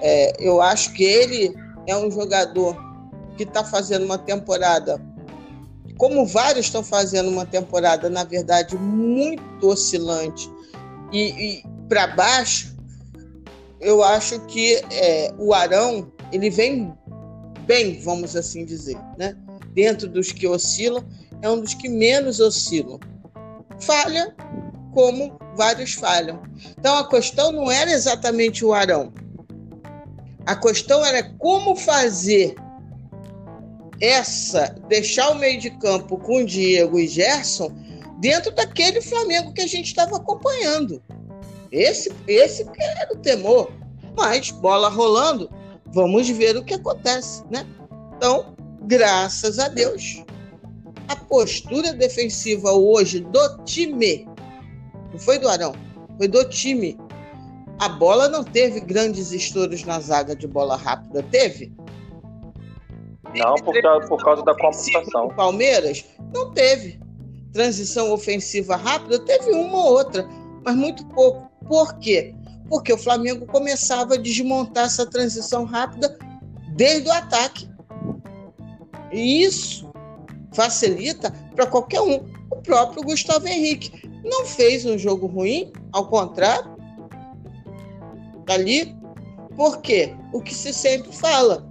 É, 0.00 0.32
eu 0.38 0.60
acho 0.60 0.92
que 0.92 1.04
ele 1.04 1.54
é 1.86 1.96
um 1.96 2.10
jogador 2.10 2.76
que 3.36 3.44
está 3.44 3.64
fazendo 3.64 4.04
uma 4.04 4.18
temporada, 4.18 5.00
como 5.96 6.26
vários 6.26 6.66
estão 6.66 6.82
fazendo 6.82 7.28
uma 7.28 7.46
temporada, 7.46 8.10
na 8.10 8.24
verdade, 8.24 8.76
muito 8.76 9.68
oscilante 9.68 10.50
e, 11.12 11.60
e 11.60 11.73
para 11.88 12.06
baixo, 12.08 12.74
eu 13.80 14.02
acho 14.02 14.40
que 14.46 14.82
é, 14.90 15.32
o 15.38 15.52
Arão 15.52 16.12
ele 16.32 16.50
vem 16.50 16.92
bem, 17.66 18.00
vamos 18.00 18.34
assim 18.34 18.64
dizer, 18.64 18.98
né? 19.18 19.36
Dentro 19.72 20.08
dos 20.08 20.32
que 20.32 20.46
oscilam, 20.46 21.04
é 21.42 21.50
um 21.50 21.60
dos 21.60 21.74
que 21.74 21.88
menos 21.88 22.40
oscilam. 22.40 22.98
Falha, 23.80 24.34
como 24.92 25.38
vários 25.56 25.94
falham. 25.94 26.42
Então 26.78 26.96
a 26.96 27.08
questão 27.08 27.52
não 27.52 27.70
era 27.70 27.90
exatamente 27.90 28.64
o 28.64 28.72
Arão. 28.72 29.12
A 30.46 30.54
questão 30.54 31.04
era 31.04 31.22
como 31.38 31.74
fazer 31.74 32.54
essa, 34.00 34.74
deixar 34.88 35.30
o 35.30 35.34
meio 35.36 35.58
de 35.58 35.70
campo 35.70 36.18
com 36.18 36.44
Diego 36.44 36.98
e 36.98 37.08
Gerson 37.08 37.70
dentro 38.20 38.54
daquele 38.54 39.00
Flamengo 39.00 39.52
que 39.52 39.62
a 39.62 39.66
gente 39.66 39.86
estava 39.86 40.16
acompanhando. 40.16 41.02
Esse, 41.74 42.12
esse 42.28 42.64
era 42.78 43.12
o 43.12 43.16
temor. 43.16 43.68
Mas, 44.16 44.52
bola 44.52 44.88
rolando, 44.88 45.50
vamos 45.86 46.28
ver 46.28 46.56
o 46.56 46.64
que 46.64 46.74
acontece, 46.74 47.42
né? 47.50 47.66
Então, 48.16 48.54
graças 48.82 49.58
a 49.58 49.66
Deus, 49.66 50.22
a 51.08 51.16
postura 51.16 51.92
defensiva 51.92 52.70
hoje 52.70 53.18
do 53.18 53.58
time, 53.64 54.24
não 55.10 55.18
foi 55.18 55.36
do 55.36 55.48
Arão, 55.48 55.74
foi 56.16 56.28
do 56.28 56.48
time. 56.48 56.96
A 57.80 57.88
bola 57.88 58.28
não 58.28 58.44
teve 58.44 58.78
grandes 58.78 59.32
estouros 59.32 59.82
na 59.82 59.98
zaga 59.98 60.36
de 60.36 60.46
bola 60.46 60.76
rápida, 60.76 61.24
teve? 61.24 61.72
Não, 63.34 63.56
por 63.56 63.82
causa, 63.82 64.06
por 64.06 64.24
causa 64.24 64.44
da 64.44 64.54
computação. 64.54 65.28
Palmeiras 65.30 66.04
não 66.32 66.52
teve. 66.52 67.00
Transição 67.52 68.12
ofensiva 68.12 68.76
rápida 68.76 69.18
teve 69.18 69.50
uma 69.50 69.76
ou 69.76 69.92
outra, 69.94 70.24
mas 70.64 70.76
muito 70.76 71.04
pouco. 71.06 71.52
Por 71.66 71.98
quê? 71.98 72.34
Porque 72.68 72.92
o 72.92 72.98
Flamengo 72.98 73.46
começava 73.46 74.14
a 74.14 74.18
desmontar 74.18 74.86
essa 74.86 75.06
transição 75.06 75.64
rápida 75.64 76.18
desde 76.74 77.08
o 77.08 77.12
ataque. 77.12 77.68
E 79.12 79.44
isso 79.44 79.90
facilita 80.52 81.30
para 81.54 81.66
qualquer 81.66 82.00
um. 82.00 82.24
O 82.50 82.56
próprio 82.62 83.02
Gustavo 83.02 83.46
Henrique 83.46 84.08
não 84.24 84.46
fez 84.46 84.86
um 84.86 84.98
jogo 84.98 85.26
ruim, 85.26 85.72
ao 85.92 86.06
contrário. 86.08 86.74
Ali, 88.48 88.96
por 89.56 89.80
quê? 89.80 90.14
O 90.32 90.40
que 90.40 90.54
se 90.54 90.72
sempre 90.72 91.12
fala, 91.12 91.66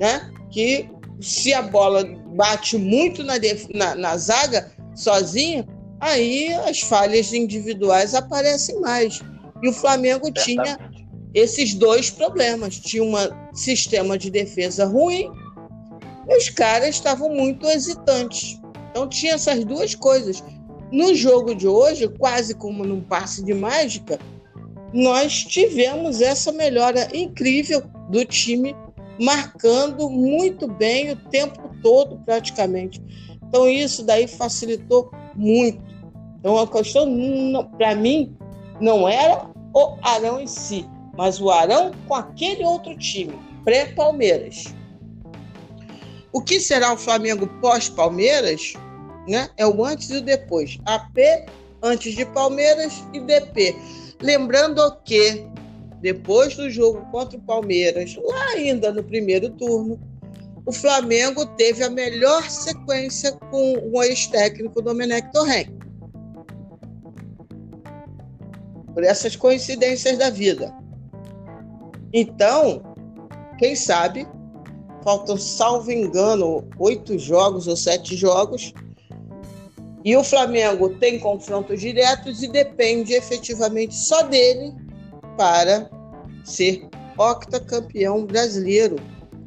né? 0.00 0.30
Que 0.50 0.90
se 1.20 1.52
a 1.52 1.62
bola 1.62 2.04
bate 2.34 2.76
muito 2.76 3.22
na, 3.22 3.34
na, 3.74 3.94
na 3.94 4.16
zaga 4.16 4.72
sozinha, 4.94 5.66
aí 6.04 6.52
as 6.52 6.80
falhas 6.80 7.32
individuais 7.32 8.14
aparecem 8.14 8.80
mais. 8.80 9.20
E 9.62 9.68
o 9.68 9.72
Flamengo 9.72 10.30
tinha 10.30 10.78
esses 11.32 11.74
dois 11.74 12.10
problemas. 12.10 12.78
Tinha 12.78 13.02
um 13.02 13.14
sistema 13.54 14.18
de 14.18 14.30
defesa 14.30 14.84
ruim 14.84 15.30
e 16.28 16.36
os 16.36 16.48
caras 16.48 16.90
estavam 16.90 17.30
muito 17.30 17.66
hesitantes. 17.66 18.60
Então 18.90 19.08
tinha 19.08 19.34
essas 19.34 19.64
duas 19.64 19.94
coisas. 19.94 20.42
No 20.92 21.14
jogo 21.14 21.54
de 21.54 21.66
hoje, 21.66 22.08
quase 22.08 22.54
como 22.54 22.84
num 22.84 23.00
passe 23.00 23.42
de 23.42 23.54
mágica, 23.54 24.18
nós 24.92 25.42
tivemos 25.42 26.20
essa 26.20 26.52
melhora 26.52 27.08
incrível 27.12 27.82
do 28.10 28.24
time, 28.24 28.76
marcando 29.20 30.08
muito 30.08 30.68
bem 30.68 31.10
o 31.10 31.16
tempo 31.16 31.74
todo, 31.82 32.18
praticamente. 32.24 33.02
Então, 33.48 33.68
isso 33.68 34.04
daí 34.04 34.28
facilitou 34.28 35.10
muito. 35.34 35.93
Então 36.44 36.58
a 36.58 36.68
questão, 36.68 37.08
para 37.78 37.94
mim, 37.94 38.36
não 38.78 39.08
era 39.08 39.48
o 39.72 39.96
Arão 40.02 40.38
em 40.38 40.46
si, 40.46 40.86
mas 41.16 41.40
o 41.40 41.48
Arão 41.48 41.90
com 42.06 42.14
aquele 42.14 42.62
outro 42.62 42.94
time, 42.98 43.32
pré-Palmeiras. 43.64 44.74
O 46.34 46.42
que 46.42 46.60
será 46.60 46.92
o 46.92 46.98
Flamengo 46.98 47.46
pós-Palmeiras? 47.62 48.74
Né? 49.26 49.48
É 49.56 49.66
o 49.66 49.82
antes 49.82 50.10
e 50.10 50.18
o 50.18 50.20
depois. 50.20 50.78
AP 50.84 51.16
antes 51.82 52.14
de 52.14 52.26
Palmeiras 52.26 53.02
e 53.14 53.20
DP. 53.20 53.74
Lembrando 54.20 54.98
que 55.02 55.46
depois 56.02 56.56
do 56.56 56.68
jogo 56.68 57.06
contra 57.10 57.38
o 57.38 57.40
Palmeiras, 57.40 58.18
lá 58.22 58.48
ainda 58.48 58.92
no 58.92 59.02
primeiro 59.02 59.48
turno, 59.48 59.98
o 60.66 60.72
Flamengo 60.72 61.46
teve 61.56 61.82
a 61.82 61.88
melhor 61.88 62.50
sequência 62.50 63.32
com 63.50 63.90
o 63.90 64.02
ex-técnico 64.02 64.82
Domenech 64.82 65.32
Torren. 65.32 65.83
Por 68.94 69.02
essas 69.02 69.34
coincidências 69.36 70.16
da 70.16 70.30
vida. 70.30 70.72
Então, 72.12 72.80
quem 73.58 73.74
sabe, 73.74 74.26
faltam, 75.02 75.36
salvo 75.36 75.90
engano, 75.90 76.64
oito 76.78 77.18
jogos 77.18 77.66
ou 77.66 77.76
sete 77.76 78.16
jogos, 78.16 78.72
e 80.04 80.16
o 80.16 80.22
Flamengo 80.22 80.90
tem 80.98 81.18
confrontos 81.18 81.80
diretos 81.80 82.42
e 82.42 82.48
depende 82.48 83.14
efetivamente 83.14 83.94
só 83.94 84.22
dele 84.22 84.72
para 85.36 85.90
ser 86.44 86.86
octacampeão 87.16 88.24
brasileiro, 88.26 88.96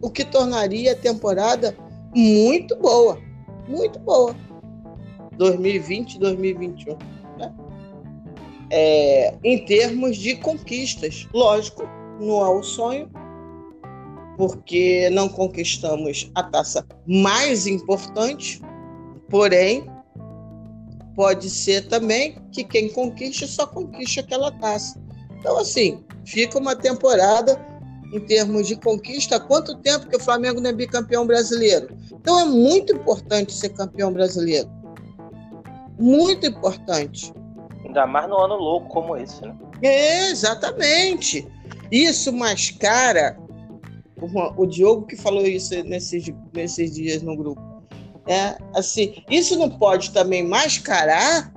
o 0.01 0.10
que 0.10 0.25
tornaria 0.25 0.93
a 0.93 0.95
temporada 0.95 1.75
muito 2.13 2.75
boa, 2.75 3.19
muito 3.67 3.99
boa. 3.99 4.36
2020, 5.38 6.19
2021 6.19 7.16
é, 8.69 9.36
em 9.43 9.65
termos 9.65 10.17
de 10.17 10.36
conquistas. 10.36 11.27
Lógico, 11.34 11.84
não 12.19 12.45
é 12.45 12.49
o 12.49 12.63
sonho, 12.63 13.10
porque 14.38 15.10
não 15.10 15.27
conquistamos 15.27 16.30
a 16.36 16.43
taça 16.43 16.86
mais 17.06 17.65
importante, 17.65 18.62
porém, 19.30 19.89
pode 21.15 21.49
ser 21.49 21.88
também 21.88 22.38
que 22.51 22.63
quem 22.63 22.89
conquiste 22.89 23.47
só 23.47 23.65
conquiste 23.65 24.19
aquela 24.19 24.51
taça. 24.51 25.01
Então, 25.39 25.58
assim, 25.58 26.03
fica 26.25 26.60
uma 26.60 26.75
temporada 26.75 27.60
em 28.13 28.19
termos 28.19 28.67
de 28.67 28.75
conquista. 28.75 29.39
Quanto 29.39 29.77
tempo 29.80 30.08
que 30.08 30.15
o 30.15 30.19
Flamengo 30.19 30.62
não 30.62 30.69
é 30.69 30.73
bicampeão 30.73 31.25
brasileiro? 31.25 31.89
Então, 32.13 32.39
é 32.39 32.45
muito 32.45 32.95
importante 32.95 33.53
ser 33.53 33.69
campeão 33.69 34.13
brasileiro. 34.13 34.69
Muito 35.99 36.45
importante. 36.45 37.34
Ainda 37.97 38.05
mais 38.05 38.29
no 38.29 38.38
ano 38.38 38.55
louco 38.55 38.88
como 38.89 39.17
esse, 39.17 39.41
né? 39.41 39.55
É, 39.81 40.29
exatamente. 40.29 41.47
Isso 41.91 42.31
mascara. 42.31 43.36
O 44.55 44.65
Diogo 44.67 45.07
que 45.07 45.15
falou 45.15 45.43
isso 45.43 45.73
nesses, 45.83 46.31
nesses 46.53 46.93
dias 46.93 47.23
no 47.23 47.36
grupo. 47.36 47.62
É, 48.27 48.55
assim, 48.75 49.23
isso 49.29 49.57
não 49.57 49.69
pode 49.69 50.12
também 50.12 50.47
mascarar 50.47 51.51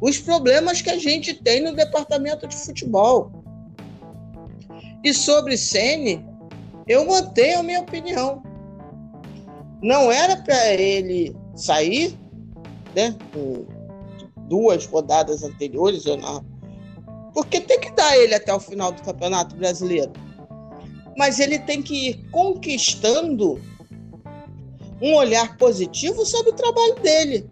os 0.00 0.18
problemas 0.18 0.82
que 0.82 0.90
a 0.90 0.98
gente 0.98 1.34
tem 1.34 1.62
no 1.62 1.74
departamento 1.74 2.46
de 2.46 2.54
futebol. 2.54 3.32
E 5.02 5.12
sobre 5.12 5.56
Sene, 5.56 6.24
eu 6.86 7.06
mantenho 7.06 7.60
a 7.60 7.62
minha 7.62 7.80
opinião. 7.80 8.42
Não 9.82 10.12
era 10.12 10.36
para 10.36 10.74
ele 10.74 11.34
sair, 11.56 12.16
né? 12.94 13.16
Duas 14.48 14.86
rodadas 14.86 15.42
anteriores, 15.42 16.06
ou 16.06 16.16
não. 16.16 16.44
Porque 17.32 17.60
tem 17.60 17.78
que 17.78 17.90
dar 17.92 18.16
ele 18.16 18.34
até 18.34 18.54
o 18.54 18.60
final 18.60 18.92
do 18.92 19.02
Campeonato 19.02 19.54
Brasileiro. 19.56 20.12
Mas 21.16 21.38
ele 21.38 21.58
tem 21.58 21.82
que 21.82 22.08
ir 22.08 22.30
conquistando 22.30 23.60
um 25.00 25.14
olhar 25.14 25.56
positivo 25.56 26.24
sobre 26.24 26.50
o 26.50 26.54
trabalho 26.54 26.94
dele. 26.96 27.50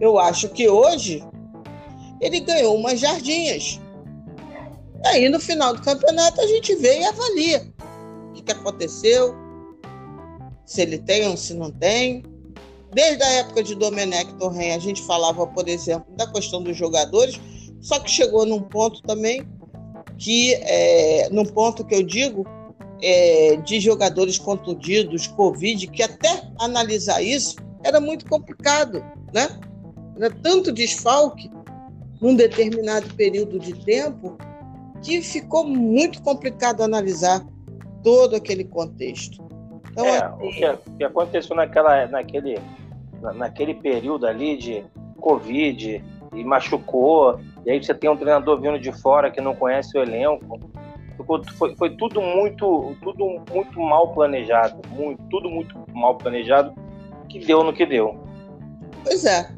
Eu 0.00 0.18
acho 0.18 0.48
que 0.48 0.68
hoje 0.68 1.24
ele 2.20 2.40
ganhou 2.40 2.76
umas 2.76 3.00
jardinhas. 3.00 3.80
Aí 5.06 5.28
no 5.28 5.40
final 5.40 5.74
do 5.74 5.82
campeonato 5.82 6.40
a 6.40 6.46
gente 6.46 6.74
vê 6.76 7.00
e 7.00 7.04
avalia 7.04 7.72
o 8.28 8.32
que, 8.32 8.52
aconteceu, 8.52 9.34
se 10.64 10.82
ele 10.82 10.98
tem 10.98 11.28
ou 11.28 11.36
se 11.36 11.54
não 11.54 11.70
tem. 11.70 12.22
Desde 12.94 13.22
a 13.22 13.32
época 13.34 13.62
de 13.62 13.74
Domenech 13.74 14.34
Torren, 14.34 14.72
a 14.74 14.78
gente 14.78 15.02
falava, 15.02 15.46
por 15.46 15.68
exemplo, 15.68 16.06
da 16.14 16.26
questão 16.26 16.62
dos 16.62 16.76
jogadores, 16.76 17.40
só 17.80 17.98
que 17.98 18.10
chegou 18.10 18.44
num 18.44 18.60
ponto 18.60 19.02
também 19.02 19.46
que, 20.18 20.54
é, 20.54 21.28
num 21.30 21.44
ponto 21.44 21.84
que 21.84 21.94
eu 21.94 22.02
digo, 22.02 22.46
é, 23.02 23.56
de 23.56 23.80
jogadores 23.80 24.38
contundidos, 24.38 25.26
Covid, 25.26 25.86
que 25.88 26.02
até 26.02 26.42
analisar 26.60 27.22
isso 27.22 27.56
era 27.82 28.00
muito 28.00 28.26
complicado, 28.26 29.04
né? 29.32 29.48
Era 30.16 30.30
tanto 30.30 30.70
desfalque 30.70 31.50
num 32.20 32.36
determinado 32.36 33.12
período 33.14 33.58
de 33.58 33.72
tempo 33.84 34.36
que 35.02 35.20
ficou 35.20 35.66
muito 35.66 36.22
complicado 36.22 36.82
analisar 36.82 37.44
todo 38.04 38.36
aquele 38.36 38.64
contexto. 38.64 39.42
Então, 39.90 40.06
é, 40.06 40.18
assim, 40.18 40.46
o, 40.46 40.50
que, 40.50 40.66
o, 40.66 40.96
que, 40.98 41.04
aconteceu 41.04 41.56
naquela, 41.56 42.06
naquele, 42.06 42.58
naquele 43.34 43.74
período 43.74 44.26
ali 44.26 44.56
de 44.56 44.84
Covid 45.20 46.04
e 46.34 46.44
machucou, 46.44 47.38
e 47.64 47.70
aí 47.70 47.82
você 47.82 47.94
tem 47.94 48.10
um 48.10 48.16
treinador 48.16 48.60
vindo 48.60 48.78
de 48.78 48.90
fora 48.92 49.30
que 49.30 49.40
não 49.40 49.54
conhece 49.54 49.96
o 49.96 50.02
elenco. 50.02 50.58
Foi, 51.56 51.76
foi 51.76 51.90
tudo 51.96 52.20
muito 52.20 52.96
tudo 53.02 53.40
muito 53.52 53.78
mal 53.78 54.12
planejado, 54.12 54.80
muito, 54.88 55.22
tudo 55.30 55.48
muito 55.48 55.78
mal 55.92 56.16
planejado, 56.16 56.74
que 57.28 57.38
deu 57.38 57.62
no 57.62 57.72
que 57.72 57.86
deu. 57.86 58.18
Pois 59.04 59.24
é. 59.24 59.48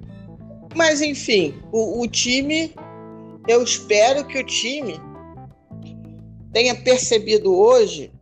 Mas 0.75 1.01
enfim, 1.01 1.55
o, 1.73 2.03
o 2.03 2.09
time, 2.09 2.75
eu 3.49 3.63
espero 3.63 4.27
que 4.27 4.39
o 4.39 4.45
time 4.45 5.01
tenha 6.53 6.75
percebido 6.75 7.57
hoje 7.57 8.13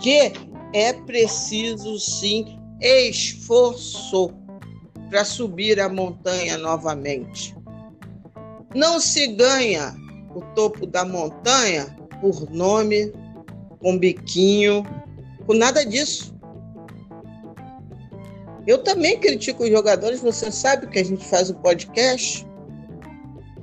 que 0.00 0.32
é 0.72 0.92
preciso 0.92 1.98
sim 1.98 2.58
esforço 2.80 4.32
para 5.08 5.24
subir 5.24 5.80
a 5.80 5.88
montanha 5.88 6.58
novamente. 6.58 7.56
Não 8.74 9.00
se 9.00 9.26
ganha 9.28 9.94
o 10.34 10.40
topo 10.54 10.86
da 10.86 11.04
montanha 11.04 11.86
por 12.20 12.50
nome, 12.50 13.12
com 13.80 13.98
biquinho, 13.98 14.84
com 15.46 15.54
nada 15.54 15.84
disso. 15.84 16.36
Eu 18.66 18.78
também 18.82 19.18
critico 19.18 19.64
os 19.64 19.70
jogadores, 19.70 20.20
você 20.20 20.50
sabe 20.52 20.88
que 20.88 20.98
a 20.98 21.04
gente 21.04 21.24
faz 21.24 21.48
o 21.48 21.54
podcast. 21.54 22.46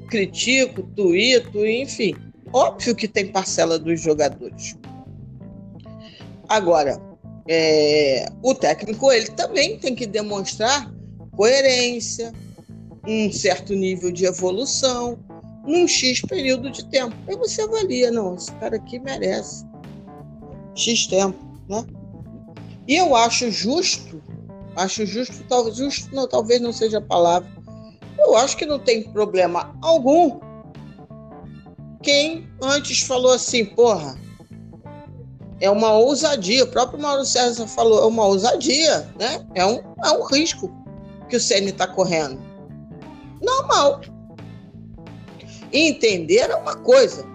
Critico, 0.09 0.81
tuito, 0.95 1.63
enfim. 1.65 2.15
Óbvio 2.51 2.95
que 2.95 3.07
tem 3.07 3.27
parcela 3.27 3.77
dos 3.77 4.01
jogadores. 4.01 4.75
Agora, 6.49 6.99
é, 7.47 8.25
o 8.41 8.55
técnico 8.55 9.11
ele 9.11 9.27
também 9.27 9.77
tem 9.77 9.93
que 9.93 10.07
demonstrar 10.07 10.91
coerência, 11.35 12.33
um 13.07 13.31
certo 13.31 13.73
nível 13.73 14.11
de 14.11 14.25
evolução, 14.25 15.17
num 15.65 15.87
X 15.87 16.21
período 16.21 16.69
de 16.69 16.85
tempo. 16.85 17.15
Aí 17.27 17.35
você 17.35 17.61
avalia, 17.61 18.11
não, 18.11 18.35
esse 18.35 18.51
cara 18.53 18.75
aqui 18.75 18.99
merece 18.99 19.65
X 20.75 21.07
tempo, 21.07 21.39
né? 21.67 21.85
E 22.87 22.95
eu 22.95 23.15
acho 23.15 23.49
justo, 23.49 24.21
acho 24.75 25.05
justo, 25.05 25.43
talvez 25.47 25.77
justo 25.77 26.13
não, 26.13 26.27
talvez 26.27 26.61
não 26.61 26.71
seja 26.71 26.99
a 26.99 27.01
palavra. 27.01 27.49
Eu 28.19 28.35
acho 28.37 28.55
que 28.57 28.65
não 28.65 28.79
tem 28.79 29.03
problema 29.11 29.75
algum 29.81 30.39
quem 32.05 32.47
antes 32.61 33.01
falou 33.01 33.33
assim, 33.33 33.65
porra, 33.65 34.15
é 35.59 35.69
uma 35.69 35.93
ousadia. 35.93 36.63
O 36.63 36.67
próprio 36.67 37.01
Mauro 37.01 37.25
César 37.25 37.67
falou, 37.67 38.03
é 38.03 38.05
uma 38.05 38.25
ousadia, 38.25 39.09
né? 39.19 39.43
É 39.55 39.65
um, 39.65 39.79
é 40.03 40.11
um 40.11 40.23
risco 40.25 40.71
que 41.29 41.35
o 41.35 41.39
Ceni 41.39 41.69
está 41.69 41.87
correndo. 41.87 42.39
Normal. 43.41 44.01
E 45.71 45.89
entender 45.89 46.49
é 46.49 46.55
uma 46.55 46.75
coisa. 46.75 47.25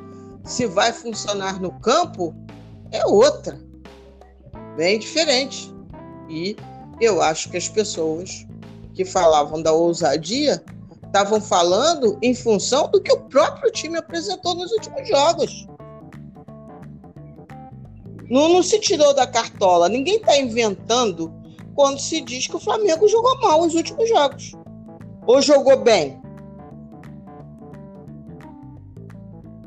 Se 0.44 0.66
vai 0.66 0.92
funcionar 0.92 1.60
no 1.60 1.72
campo, 1.80 2.34
é 2.90 3.04
outra. 3.06 3.60
Bem 4.76 4.98
diferente. 4.98 5.72
E 6.28 6.56
eu 7.00 7.20
acho 7.20 7.50
que 7.50 7.56
as 7.56 7.68
pessoas 7.68 8.46
que 8.94 9.04
falavam 9.04 9.62
da 9.62 9.72
ousadia 9.72 10.62
estavam 11.04 11.40
falando 11.40 12.18
em 12.22 12.34
função 12.34 12.88
do 12.88 13.00
que 13.00 13.12
o 13.12 13.20
próprio 13.22 13.70
time 13.72 13.98
apresentou 13.98 14.54
nos 14.54 14.70
últimos 14.72 15.08
jogos. 15.08 15.66
Não, 18.30 18.48
não 18.48 18.62
se 18.62 18.78
tirou 18.78 19.12
da 19.12 19.26
cartola. 19.26 19.88
Ninguém 19.88 20.16
está 20.16 20.38
inventando 20.38 21.39
quando 21.74 21.98
se 21.98 22.20
diz 22.20 22.46
que 22.46 22.56
o 22.56 22.60
Flamengo 22.60 23.08
jogou 23.08 23.38
mal 23.40 23.60
os 23.60 23.74
últimos 23.74 24.08
jogos. 24.08 24.52
Ou 25.26 25.40
jogou 25.40 25.78
bem? 25.78 26.20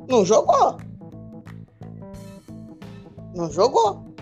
Não 0.09 0.25
jogou. 0.25 0.77
Não 3.35 3.49
jogou. 3.51 4.13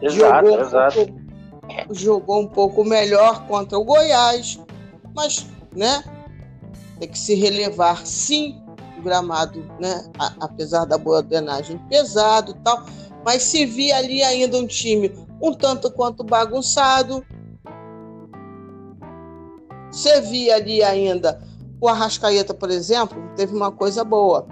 Exato, 0.00 0.46
jogou 0.46 0.60
exato. 0.60 1.00
Um 1.00 1.06
pouco, 1.06 1.94
jogou 1.94 2.40
um 2.40 2.48
pouco 2.48 2.84
melhor 2.84 3.46
contra 3.46 3.78
o 3.78 3.84
Goiás, 3.84 4.60
mas, 5.14 5.46
né? 5.74 6.02
Tem 6.98 7.08
que 7.08 7.18
se 7.18 7.34
relevar, 7.34 8.06
sim, 8.06 8.62
gramado, 9.02 9.64
né, 9.80 10.04
a, 10.18 10.32
apesar 10.40 10.84
da 10.84 10.96
boa 10.96 11.22
drenagem, 11.22 11.78
pesado 11.88 12.54
tal, 12.64 12.84
mas 13.24 13.42
se 13.42 13.66
via 13.66 13.96
ali 13.96 14.22
ainda 14.22 14.56
um 14.56 14.66
time 14.66 15.08
um 15.42 15.52
tanto 15.52 15.90
quanto 15.90 16.22
bagunçado. 16.22 17.24
Você 19.90 20.10
ali 20.50 20.82
ainda 20.82 21.42
o 21.80 21.88
Arrascaeta, 21.88 22.54
por 22.54 22.70
exemplo, 22.70 23.20
teve 23.36 23.54
uma 23.54 23.72
coisa 23.72 24.04
boa. 24.04 24.46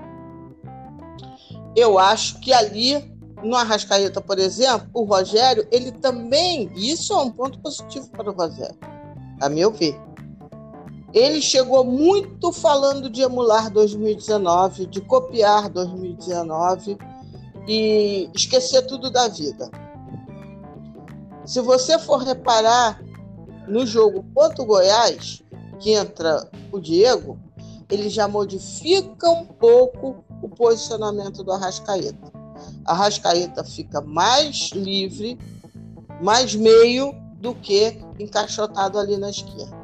Eu 1.76 1.98
acho 1.98 2.40
que 2.40 2.53
ali 2.53 3.14
no 3.42 3.57
Arrascaeta, 3.57 4.20
por 4.20 4.38
exemplo, 4.38 4.88
o 4.92 5.05
Rogério, 5.05 5.66
ele 5.70 5.92
também, 5.92 6.70
isso 6.74 7.12
é 7.12 7.16
um 7.16 7.31
ponto 7.31 7.59
positivo 7.61 8.11
para 8.11 8.29
o 8.29 8.35
Rogério, 8.35 8.76
a 9.40 9.48
meu 9.48 9.70
ver 9.70 9.98
ele 11.12 11.40
chegou 11.40 11.85
muito 11.85 12.53
falando 12.53 13.11
de 13.11 13.22
emular 13.22 13.70
2019, 13.70 14.87
de 14.87 15.00
copiar 15.00 15.68
2019 15.68 16.96
e 17.66 18.31
esquecer 18.35 18.87
tudo 18.87 19.11
da 19.11 19.29
vida. 19.29 19.70
Se 21.50 21.60
você 21.60 21.98
for 21.98 22.18
reparar 22.18 23.02
no 23.66 23.84
jogo 23.84 24.24
contra 24.32 24.62
o 24.62 24.64
Goiás, 24.64 25.42
que 25.80 25.90
entra 25.90 26.48
o 26.70 26.78
Diego, 26.78 27.36
ele 27.90 28.08
já 28.08 28.28
modifica 28.28 29.28
um 29.28 29.44
pouco 29.44 30.24
o 30.40 30.48
posicionamento 30.48 31.42
do 31.42 31.50
Arrascaeta. 31.50 32.32
A 32.84 32.92
Arrascaeta 32.92 33.64
fica 33.64 34.00
mais 34.00 34.70
livre, 34.74 35.36
mais 36.22 36.54
meio 36.54 37.12
do 37.40 37.52
que 37.52 38.00
encaixotado 38.20 38.96
ali 38.96 39.16
na 39.16 39.30
esquerda. 39.30 39.76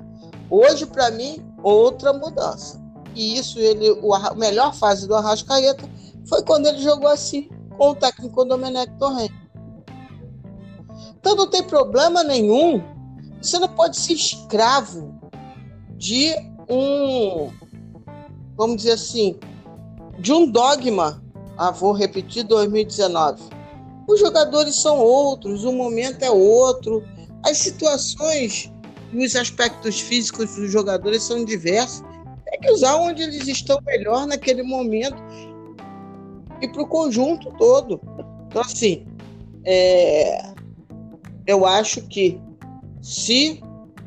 Hoje, 0.48 0.86
para 0.86 1.10
mim, 1.10 1.44
outra 1.64 2.12
mudança. 2.12 2.80
E 3.12 3.36
isso, 3.36 3.58
ele, 3.58 3.90
o, 3.90 4.14
a 4.14 4.36
melhor 4.36 4.72
fase 4.72 5.08
do 5.08 5.16
Arrascaeta 5.16 5.82
foi 6.28 6.44
quando 6.44 6.66
ele 6.66 6.78
jogou 6.78 7.08
assim 7.08 7.48
com 7.76 7.90
o 7.90 7.94
técnico 7.96 8.44
Domenech 8.44 8.92
Torrent. 9.00 9.32
Então 11.26 11.34
não 11.34 11.48
tem 11.48 11.64
problema 11.64 12.22
nenhum. 12.22 12.80
Você 13.42 13.58
não 13.58 13.66
pode 13.66 13.96
ser 13.96 14.12
escravo 14.12 15.12
de 15.96 16.32
um, 16.70 17.50
vamos 18.56 18.76
dizer 18.76 18.92
assim, 18.92 19.36
de 20.20 20.32
um 20.32 20.48
dogma. 20.48 21.20
Ah, 21.58 21.72
vou 21.72 21.90
repetir 21.90 22.44
2019. 22.44 23.42
Os 24.06 24.20
jogadores 24.20 24.80
são 24.80 25.00
outros, 25.00 25.64
o 25.64 25.72
momento 25.72 26.22
é 26.22 26.30
outro, 26.30 27.02
as 27.44 27.58
situações 27.58 28.72
e 29.12 29.26
os 29.26 29.34
aspectos 29.34 30.00
físicos 30.00 30.54
dos 30.54 30.70
jogadores 30.70 31.24
são 31.24 31.44
diversos. 31.44 32.04
Tem 32.48 32.60
que 32.60 32.70
usar 32.70 32.94
onde 32.98 33.24
eles 33.24 33.48
estão 33.48 33.80
melhor 33.84 34.28
naquele 34.28 34.62
momento 34.62 35.20
e 36.62 36.68
para 36.68 36.82
o 36.82 36.86
conjunto 36.86 37.52
todo. 37.58 38.00
Então, 38.48 38.62
assim, 38.62 39.04
é, 39.64 40.54
eu 41.46 41.64
acho 41.64 42.02
que 42.02 42.40
se 43.00 43.62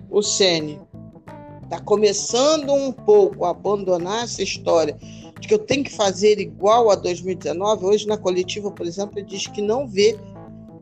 o 0.09 0.21
Sene 0.21 0.79
está 1.63 1.79
começando 1.79 2.73
um 2.73 2.91
pouco 2.91 3.45
a 3.45 3.51
abandonar 3.51 4.23
essa 4.23 4.41
história 4.41 4.97
de 5.39 5.47
que 5.47 5.53
eu 5.53 5.59
tenho 5.59 5.83
que 5.83 5.93
fazer 5.93 6.39
igual 6.39 6.89
a 6.89 6.95
2019, 6.95 7.85
hoje 7.85 8.07
na 8.07 8.17
coletiva, 8.17 8.71
por 8.71 8.85
exemplo, 8.85 9.19
ele 9.19 9.27
diz 9.27 9.47
que 9.47 9.61
não 9.61 9.87
vê 9.87 10.17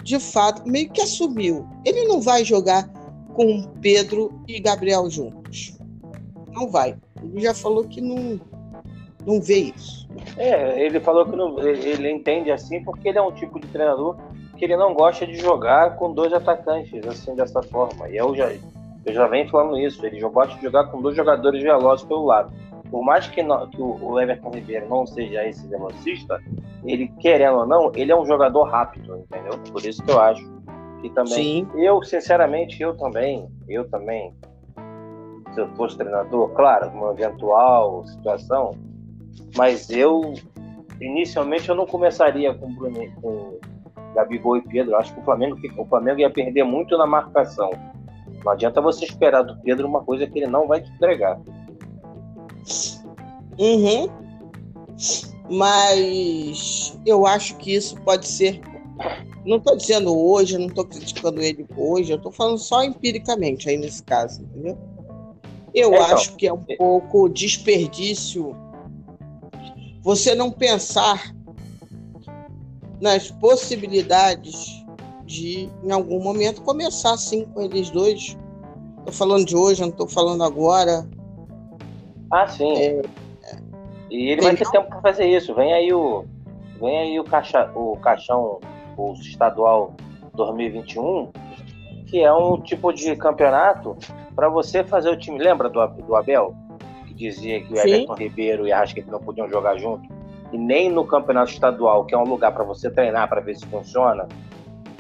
de 0.04 0.20
fato, 0.20 0.68
meio 0.68 0.90
que 0.90 1.02
assumiu. 1.02 1.68
Ele 1.84 2.06
não 2.06 2.22
vai 2.22 2.46
jogar 2.46 2.90
com 3.34 3.62
Pedro 3.82 4.32
e 4.48 4.58
Gabriel 4.58 5.10
juntos. 5.10 5.78
Não 6.50 6.70
vai. 6.70 6.96
Ele 7.22 7.42
já 7.42 7.54
falou 7.54 7.84
que 7.84 8.00
não, 8.00 8.40
não 9.26 9.42
vê 9.42 9.74
isso. 9.76 10.08
É, 10.38 10.82
ele 10.82 11.02
falou 11.02 11.26
que 11.26 11.36
não, 11.36 11.60
ele 11.60 12.10
entende 12.10 12.50
assim 12.50 12.82
porque 12.84 13.10
ele 13.10 13.18
é 13.18 13.22
um 13.22 13.34
tipo 13.34 13.60
de 13.60 13.68
treinador 13.68 14.16
que 14.58 14.66
ele 14.66 14.76
não 14.76 14.94
gosta 14.94 15.26
de 15.26 15.36
jogar 15.36 15.96
com 15.96 16.14
dois 16.14 16.34
atacantes, 16.34 17.06
assim, 17.08 17.36
dessa 17.36 17.62
forma. 17.64 18.10
E 18.10 18.18
eu 18.18 18.36
já, 18.36 18.52
eu 19.06 19.14
já 19.14 19.28
venho 19.28 19.50
falando 19.50 19.78
isso. 19.78 20.06
Ele 20.06 20.20
gosta 20.20 20.56
de 20.56 20.62
jogar 20.62 20.86
com 20.86 21.02
dois 21.02 21.16
jogadores 21.16 21.62
velozes 21.62 22.06
pelo 22.06 22.26
lado. 22.26 22.52
Por 22.90 23.04
mais 23.04 23.28
que, 23.28 23.44
não, 23.44 23.70
que 23.70 23.82
o 23.82 24.20
Everton 24.20 24.50
Ribeiro 24.50 24.88
não 24.90 25.06
seja 25.06 25.46
esse 25.46 25.68
velocista, 25.68 26.42
ele, 26.86 27.08
querendo 27.20 27.58
ou 27.58 27.68
não, 27.68 27.92
ele 27.96 28.12
é 28.12 28.16
um 28.16 28.26
jogador 28.26 28.64
rápido, 28.64 29.18
entendeu? 29.18 29.60
Por 29.72 29.86
isso 29.86 30.02
que 30.04 30.12
eu 30.12 30.20
acho 30.20 30.58
que 31.02 31.10
também. 31.10 31.66
Sim. 31.66 31.68
Eu, 31.76 32.02
sinceramente, 32.04 32.82
eu 32.82 32.96
também, 32.96 33.48
eu 33.68 33.88
também, 33.90 34.34
se 35.54 35.60
eu 35.60 35.68
fosse 35.76 35.98
treinador, 35.98 36.50
claro, 36.50 36.90
uma 36.90 37.12
eventual 37.12 38.06
situação, 38.08 38.76
mas 39.56 39.90
eu, 39.90 40.34
inicialmente, 41.02 41.70
eu 41.70 41.76
não 41.76 41.86
começaria 41.86 42.54
com, 42.54 42.74
Bruno, 42.74 43.00
com 43.22 43.60
Gabigol 44.14 44.58
e 44.58 44.62
Pedro. 44.62 44.94
Eu 44.94 44.98
acho 44.98 45.14
que 45.14 45.20
o 45.20 45.24
Flamengo, 45.24 45.58
o 45.78 45.86
Flamengo 45.86 46.20
ia 46.20 46.30
perder 46.30 46.64
muito 46.64 46.98
na 46.98 47.06
marcação. 47.06 47.70
Não 48.44 48.52
adianta 48.52 48.82
você 48.82 49.06
esperar 49.06 49.44
do 49.44 49.58
Pedro 49.62 49.88
uma 49.88 50.04
coisa 50.04 50.28
que 50.28 50.40
ele 50.40 50.48
não 50.48 50.68
vai 50.68 50.82
te 50.82 50.92
entregar. 50.92 51.40
Uhum. 53.58 54.10
Mas 55.50 57.00
eu 57.06 57.26
acho 57.26 57.56
que 57.58 57.74
isso 57.74 57.96
pode 58.02 58.28
ser. 58.28 58.62
Não 59.46 59.58
estou 59.58 59.78
dizendo 59.78 60.18
hoje, 60.18 60.58
não 60.58 60.68
estou 60.68 60.86
criticando 60.86 61.42
ele 61.42 61.66
hoje, 61.76 62.12
eu 62.12 62.18
estou 62.18 62.32
falando 62.32 62.58
só 62.58 62.84
empiricamente 62.84 63.70
aí 63.70 63.78
nesse 63.78 64.04
caso, 64.04 64.42
entendeu? 64.42 64.78
Eu 65.74 65.94
então, 65.94 66.06
acho 66.06 66.36
que 66.36 66.48
é 66.48 66.54
um 66.54 66.64
pouco 66.78 67.30
desperdício 67.30 68.56
você 70.02 70.34
não 70.34 70.52
pensar 70.52 71.34
nas 73.02 73.30
possibilidades 73.32 74.86
de, 75.26 75.70
em 75.84 75.92
algum 75.92 76.22
momento, 76.22 76.62
começar 76.62 77.14
assim 77.14 77.46
com 77.46 77.62
eles 77.62 77.90
dois. 77.90 78.38
Estou 79.00 79.14
falando 79.14 79.46
de 79.46 79.56
hoje, 79.56 79.82
não 79.82 79.90
estou 79.90 80.08
falando 80.08 80.44
agora. 80.44 81.08
Ah, 82.32 82.48
sim. 82.48 82.74
É, 82.74 83.02
e 84.10 84.32
ele 84.32 84.42
vai 84.42 84.56
ter 84.56 84.70
tempo 84.70 84.88
para 84.88 85.02
fazer 85.02 85.26
isso. 85.26 85.54
Vem 85.54 85.74
aí 85.74 85.94
o, 85.94 86.26
vem 86.80 86.98
aí 86.98 87.20
o, 87.20 87.24
caixa, 87.24 87.70
o 87.76 87.98
caixão, 87.98 88.60
o 88.98 89.14
estadual 89.14 89.94
2021, 90.34 91.32
que 92.06 92.22
é 92.22 92.34
um 92.34 92.60
tipo 92.62 92.92
de 92.94 93.16
campeonato 93.16 93.98
para 94.36 94.50
você 94.50 94.84
fazer 94.84 95.10
o 95.10 95.18
time. 95.18 95.40
Lembra 95.40 95.70
do, 95.70 95.86
do 95.88 96.16
Abel? 96.16 96.56
Que 97.06 97.14
dizia 97.14 97.62
que 97.62 97.74
o 97.74 97.78
Everton 97.78 98.14
Ribeiro 98.14 98.68
e 98.68 98.72
a 98.72 98.80
Rascaeta 98.80 99.12
não 99.12 99.20
podiam 99.20 99.50
jogar 99.50 99.78
junto? 99.78 100.08
E 100.52 100.58
nem 100.58 100.90
no 100.90 101.06
campeonato 101.06 101.52
estadual, 101.52 102.06
que 102.06 102.16
é 102.16 102.18
um 102.18 102.24
lugar 102.24 102.54
para 102.54 102.64
você 102.64 102.90
treinar 102.90 103.28
para 103.28 103.42
ver 103.42 103.56
se 103.56 103.66
funciona, 103.66 104.28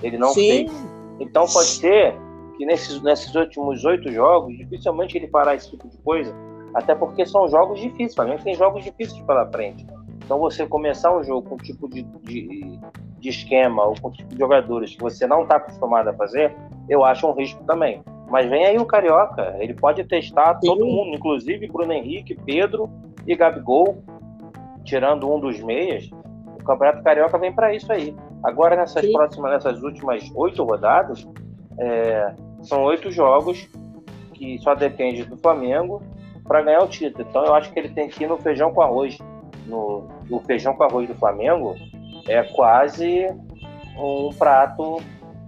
ele 0.03 0.17
não 0.17 0.29
Sim. 0.29 0.67
fez. 0.67 0.71
Então 1.19 1.45
pode 1.47 1.67
ser 1.67 2.15
que 2.57 2.65
nesses, 2.65 3.01
nesses 3.01 3.33
últimos 3.33 3.85
oito 3.85 4.11
jogos, 4.11 4.55
dificilmente 4.57 5.17
ele 5.17 5.27
parar 5.27 5.55
esse 5.55 5.69
tipo 5.69 5.87
de 5.87 5.97
coisa 5.99 6.33
até 6.73 6.93
porque 6.93 7.25
são 7.25 7.47
jogos 7.47 7.79
difíceis, 7.79 8.11
o 8.11 8.15
Flamengo 8.15 8.43
tem 8.43 8.53
jogos 8.53 8.83
difíceis 8.83 9.19
pela 9.21 9.47
frente. 9.47 9.85
Então 10.23 10.37
você 10.39 10.67
começar 10.67 11.15
um 11.15 11.23
jogo 11.23 11.49
com 11.49 11.55
um 11.55 11.57
tipo 11.57 11.89
de, 11.89 12.03
de, 12.03 12.79
de 13.19 13.29
esquema 13.29 13.83
ou 13.83 13.95
com 13.99 14.09
um 14.09 14.11
tipo 14.11 14.29
de 14.29 14.37
jogadores 14.37 14.93
que 14.93 14.99
você 14.99 15.25
não 15.25 15.43
está 15.43 15.55
acostumado 15.55 16.09
a 16.09 16.13
fazer, 16.13 16.55
eu 16.89 17.03
acho 17.03 17.25
um 17.25 17.33
risco 17.33 17.63
também. 17.63 18.03
Mas 18.29 18.49
vem 18.49 18.65
aí 18.65 18.77
o 18.77 18.85
Carioca, 18.85 19.55
ele 19.59 19.73
pode 19.73 20.03
testar 20.03 20.59
Sim. 20.59 20.67
todo 20.67 20.85
mundo, 20.85 21.15
inclusive 21.15 21.67
Bruno 21.67 21.93
Henrique, 21.93 22.35
Pedro 22.45 22.89
e 23.25 23.35
Gabigol, 23.35 24.03
tirando 24.87 25.31
um 25.31 25.39
dos 25.39 25.59
meias. 25.59 26.09
O 26.59 26.63
Campeonato 26.63 27.03
Carioca 27.03 27.37
vem 27.37 27.53
para 27.53 27.75
isso 27.75 27.91
aí. 27.91 28.15
Agora 28.43 28.75
nessas 28.75 29.05
Sim. 29.05 29.11
próximas, 29.11 29.51
nessas 29.51 29.83
últimas 29.83 30.31
oito 30.35 30.63
rodadas, 30.63 31.27
é, 31.77 32.33
são 32.61 32.83
oito 32.83 33.11
jogos 33.11 33.67
que 34.33 34.57
só 34.59 34.73
depende 34.73 35.23
do 35.23 35.37
Flamengo 35.37 36.01
para 36.47 36.61
ganhar 36.61 36.83
o 36.83 36.87
título. 36.87 37.25
Então 37.29 37.45
eu 37.45 37.53
acho 37.53 37.71
que 37.71 37.79
ele 37.79 37.89
tem 37.89 38.07
que 38.07 38.23
ir 38.23 38.27
no 38.27 38.37
feijão 38.37 38.73
com 38.73 38.81
arroz. 38.81 39.17
No, 39.65 40.07
o 40.31 40.39
feijão 40.39 40.73
com 40.73 40.83
arroz 40.83 41.07
do 41.07 41.15
Flamengo 41.15 41.75
é 42.27 42.41
quase 42.43 43.27
um 43.97 44.29
prato 44.37 45.01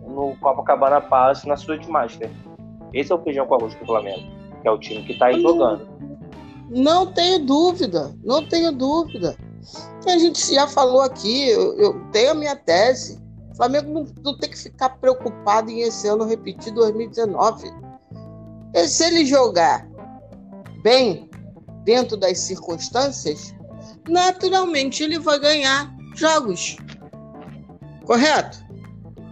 no 0.06 0.36
Copacabana 0.42 1.00
Palace 1.00 1.48
na 1.48 1.56
Suite 1.56 1.90
Master. 1.90 2.30
Esse 2.94 3.12
é 3.12 3.16
o 3.16 3.20
feijão 3.20 3.46
com 3.46 3.56
arroz 3.56 3.74
do 3.76 3.86
Flamengo, 3.86 4.24
que 4.62 4.68
é 4.68 4.72
o 4.72 4.78
time 4.78 5.04
que 5.04 5.14
está 5.14 5.28
aí 5.28 5.40
jogando. 5.42 5.88
Não 6.70 7.12
tenho 7.12 7.46
dúvida, 7.46 8.16
não 8.24 8.48
tenho 8.48 8.72
dúvida. 8.72 9.36
A 10.06 10.18
gente 10.18 10.54
já 10.54 10.68
falou 10.68 11.02
aqui, 11.02 11.50
eu, 11.50 11.74
eu 11.78 12.02
tenho 12.12 12.32
a 12.32 12.36
minha 12.36 12.56
tese. 12.56 13.20
O 13.52 13.56
Flamengo 13.56 13.92
não, 13.92 14.08
não, 14.24 14.38
tem 14.38 14.50
que 14.50 14.58
ficar 14.58 14.90
preocupado 14.90 15.70
em 15.70 15.82
esse 15.82 16.08
ano 16.08 16.26
repetir 16.26 16.74
2019. 16.74 17.72
E 18.74 18.88
se 18.88 19.04
ele 19.04 19.26
jogar 19.26 19.88
bem 20.84 21.30
dentro 21.84 22.16
das 22.16 22.40
circunstâncias, 22.40 23.54
naturalmente 24.08 25.04
ele 25.04 25.20
vai 25.20 25.40
ganhar 25.40 25.94
jogos. 26.16 26.78
Correto? 28.06 28.60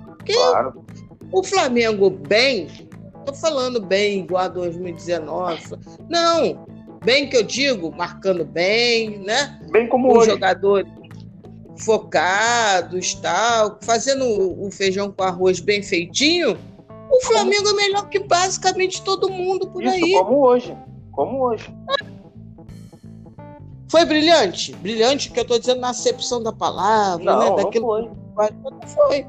Porque 0.05 0.33
claro. 0.33 0.85
o 1.31 1.43
Flamengo 1.43 2.09
bem, 2.09 2.89
tô 3.25 3.33
falando 3.33 3.79
bem 3.79 4.21
igual 4.21 4.43
a 4.43 4.47
2019. 4.49 5.77
Não, 6.09 6.65
bem 7.07 7.29
que 7.29 7.37
eu 7.37 7.43
digo, 7.43 7.95
marcando 7.95 8.43
bem, 8.43 9.19
né? 9.19 9.57
Bem 9.71 9.87
como 9.87 10.11
Os 10.11 10.17
hoje. 10.17 10.31
jogadores 10.31 10.91
focados, 11.77 13.13
tal, 13.15 13.77
fazendo 13.81 14.25
o 14.61 14.69
feijão 14.69 15.09
com 15.09 15.23
arroz 15.23 15.61
bem 15.61 15.81
feitinho. 15.81 16.57
O 17.09 17.25
Flamengo 17.25 17.69
é 17.69 17.73
melhor 17.73 18.09
que 18.09 18.19
basicamente 18.19 19.01
todo 19.03 19.29
mundo 19.29 19.67
por 19.69 19.81
Isso, 19.81 19.93
aí. 19.93 20.11
Como 20.11 20.45
hoje 20.45 20.75
como 21.17 21.45
hoje. 21.45 21.73
Foi 23.89 24.05
brilhante? 24.05 24.75
Brilhante 24.75 25.31
que 25.31 25.39
eu 25.39 25.43
estou 25.43 25.57
dizendo 25.57 25.81
na 25.81 25.89
acepção 25.89 26.43
da 26.43 26.53
palavra, 26.53 27.25
não, 27.25 27.55
né? 27.55 27.63
Daquilo 27.63 28.01
não 28.01 28.15
foi. 28.35 28.49
Não 28.51 28.87
foi. 28.87 29.27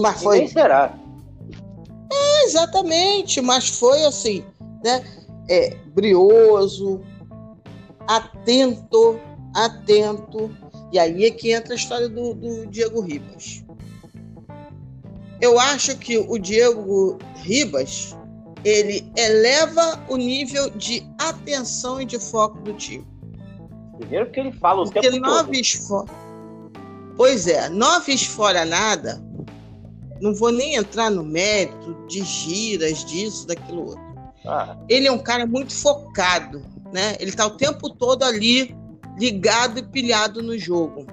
Mas 0.00 0.22
foi. 0.22 0.38
Nem 0.38 0.48
será. 0.48 0.94
É, 2.12 2.44
exatamente, 2.44 3.40
mas 3.40 3.68
foi 3.68 4.04
assim, 4.04 4.44
né? 4.84 5.02
É, 5.48 5.76
brioso, 5.94 7.00
atento, 8.06 9.20
atento. 9.54 10.50
E 10.92 10.98
aí 10.98 11.24
é 11.24 11.30
que 11.30 11.52
entra 11.52 11.72
a 11.72 11.76
história 11.76 12.08
do, 12.08 12.34
do 12.34 12.66
Diego 12.66 13.00
Ribas. 13.00 13.64
Eu 15.40 15.58
acho 15.58 15.96
que 15.98 16.18
o 16.18 16.38
Diego 16.38 17.18
Ribas 17.36 18.16
ele 18.64 19.08
eleva 19.16 20.04
o 20.08 20.16
nível 20.16 20.70
de 20.70 21.06
atenção 21.18 22.00
e 22.00 22.04
de 22.04 22.18
foco 22.18 22.58
do 22.62 22.72
time. 22.72 23.06
Primeiro 23.98 24.30
que 24.30 24.40
ele 24.40 24.52
fala 24.52 24.82
o 24.82 24.84
Porque 24.84 25.00
tempo 25.00 25.20
nove 25.20 25.62
todo. 25.88 26.10
Pois 27.16 27.46
é, 27.46 27.68
nove 27.68 28.18
fora 28.18 28.64
nada, 28.64 29.22
não 30.20 30.34
vou 30.34 30.50
nem 30.50 30.74
entrar 30.74 31.10
no 31.10 31.22
mérito 31.22 31.94
de 32.08 32.22
giras, 32.22 33.04
disso, 33.04 33.46
daquilo 33.46 33.86
outro. 33.86 34.15
Ah. 34.46 34.76
Ele 34.88 35.06
é 35.06 35.12
um 35.12 35.18
cara 35.18 35.46
muito 35.46 35.72
focado, 35.72 36.62
né? 36.92 37.16
Ele 37.18 37.30
está 37.30 37.46
o 37.46 37.50
tempo 37.50 37.90
todo 37.90 38.22
ali 38.22 38.76
ligado 39.18 39.78
e 39.78 39.82
pilhado 39.82 40.42
no 40.42 40.58
jogo. 40.58 41.06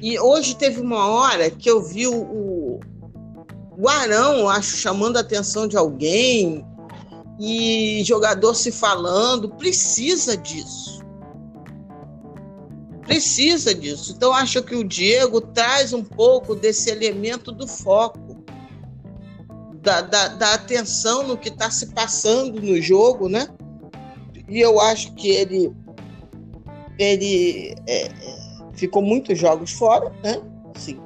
E 0.00 0.18
hoje 0.18 0.56
teve 0.56 0.80
uma 0.80 1.06
hora 1.06 1.50
que 1.50 1.70
eu 1.70 1.82
vi 1.82 2.06
o, 2.06 2.80
o 3.76 3.88
acho, 4.48 4.76
chamando 4.76 5.16
a 5.16 5.20
atenção 5.20 5.68
de 5.68 5.76
alguém 5.76 6.64
e 7.38 8.02
jogador 8.04 8.54
se 8.54 8.72
falando, 8.72 9.48
precisa 9.48 10.36
disso. 10.36 11.00
Precisa 13.02 13.74
disso. 13.74 14.12
Então, 14.16 14.32
acho 14.32 14.62
que 14.62 14.74
o 14.74 14.84
Diego 14.84 15.40
traz 15.40 15.92
um 15.92 16.04
pouco 16.04 16.54
desse 16.54 16.90
elemento 16.90 17.50
do 17.50 17.66
foco, 17.66 18.39
da, 19.82 20.00
da, 20.02 20.28
da 20.28 20.54
atenção 20.54 21.26
no 21.26 21.36
que 21.36 21.48
está 21.48 21.70
se 21.70 21.86
passando 21.86 22.60
no 22.60 22.80
jogo, 22.80 23.28
né? 23.28 23.48
E 24.48 24.60
eu 24.60 24.80
acho 24.80 25.12
que 25.14 25.30
ele, 25.30 25.72
ele 26.98 27.74
é, 27.86 28.10
ficou 28.72 29.00
muitos 29.02 29.38
jogos 29.38 29.72
fora, 29.72 30.12
né? 30.22 30.40
Sim, 30.74 31.00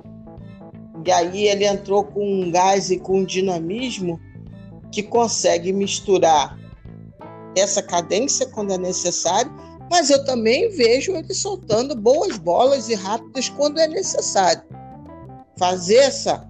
e 1.05 1.13
aí 1.13 1.47
ele 1.49 1.67
entrou 1.67 2.05
com 2.05 2.25
um 2.25 2.51
gás 2.51 2.91
e 2.91 2.99
com 2.99 3.19
um 3.19 3.25
dinamismo 3.25 4.19
que 4.91 5.03
consegue 5.03 5.73
misturar 5.73 6.59
essa 7.57 7.83
cadência 7.83 8.47
quando 8.47 8.73
é 8.73 8.79
necessário, 8.79 9.53
mas 9.91 10.09
eu 10.09 10.25
também 10.25 10.71
vejo 10.71 11.15
ele 11.15 11.35
soltando 11.35 11.95
boas 11.95 12.39
bolas 12.39 12.89
e 12.89 12.95
rápidas 12.95 13.51
quando 13.51 13.79
é 13.79 13.87
necessário. 13.87 14.63
Fazer 15.59 15.97
essa, 15.97 16.49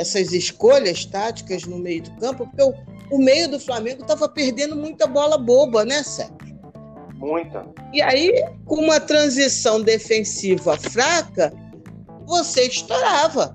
essas 0.00 0.32
escolhas 0.32 1.04
táticas 1.04 1.64
no 1.64 1.78
meio 1.78 2.02
do 2.02 2.10
campo, 2.12 2.46
porque 2.46 2.62
o, 2.62 2.74
o 3.14 3.18
meio 3.18 3.50
do 3.50 3.60
Flamengo 3.60 4.00
estava 4.00 4.28
perdendo 4.28 4.74
muita 4.74 5.06
bola 5.06 5.36
boba, 5.36 5.84
né, 5.84 6.02
Sérgio? 6.02 6.58
Muita. 7.16 7.66
E 7.92 8.00
aí, 8.00 8.32
com 8.64 8.76
uma 8.76 8.98
transição 8.98 9.82
defensiva 9.82 10.78
fraca, 10.78 11.52
você 12.26 12.62
estourava. 12.62 13.54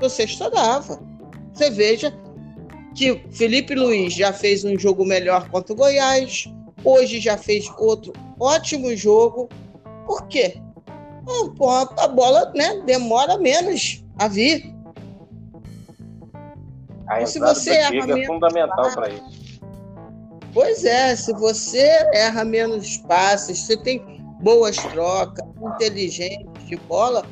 Você 0.00 0.24
estourava. 0.24 1.00
Você 1.54 1.70
veja 1.70 2.12
que 2.96 3.22
Felipe 3.30 3.76
Luiz 3.76 4.14
já 4.14 4.32
fez 4.32 4.64
um 4.64 4.76
jogo 4.76 5.04
melhor 5.04 5.48
contra 5.48 5.72
o 5.72 5.76
Goiás, 5.76 6.52
hoje 6.82 7.20
já 7.20 7.38
fez 7.38 7.70
outro 7.78 8.12
ótimo 8.40 8.96
jogo. 8.96 9.48
Por 10.06 10.26
quê? 10.26 10.56
A 11.98 12.08
bola 12.08 12.52
né, 12.54 12.82
demora 12.84 13.38
menos 13.38 14.04
a 14.18 14.28
vir. 14.28 14.74
A 17.06 17.24
se 17.26 17.38
você 17.38 17.70
erra 17.70 18.18
é 18.18 18.26
fundamental 18.26 18.92
para 18.92 19.10
isso. 19.10 19.60
Pois 20.52 20.84
é, 20.84 21.16
se 21.16 21.32
você 21.32 21.80
erra 22.12 22.44
menos 22.44 22.98
passes, 22.98 23.60
você 23.60 23.76
tem 23.76 24.22
boas 24.40 24.76
trocas, 24.76 25.44
inteligente 25.74 26.46
de 26.66 26.76
bola, 26.76 27.24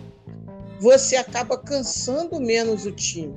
você 0.80 1.16
acaba 1.16 1.58
cansando 1.58 2.40
menos 2.40 2.86
o 2.86 2.92
time. 2.92 3.34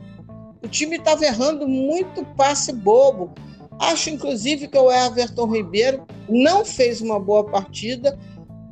O 0.63 0.67
time 0.67 0.95
estava 0.95 1.25
errando 1.25 1.67
muito 1.67 2.23
passe 2.37 2.71
bobo. 2.71 3.33
Acho, 3.79 4.09
inclusive, 4.09 4.67
que 4.67 4.77
o 4.77 4.91
Everton 4.91 5.51
Ribeiro 5.51 6.05
não 6.29 6.63
fez 6.63 7.01
uma 7.01 7.19
boa 7.19 7.43
partida, 7.43 8.17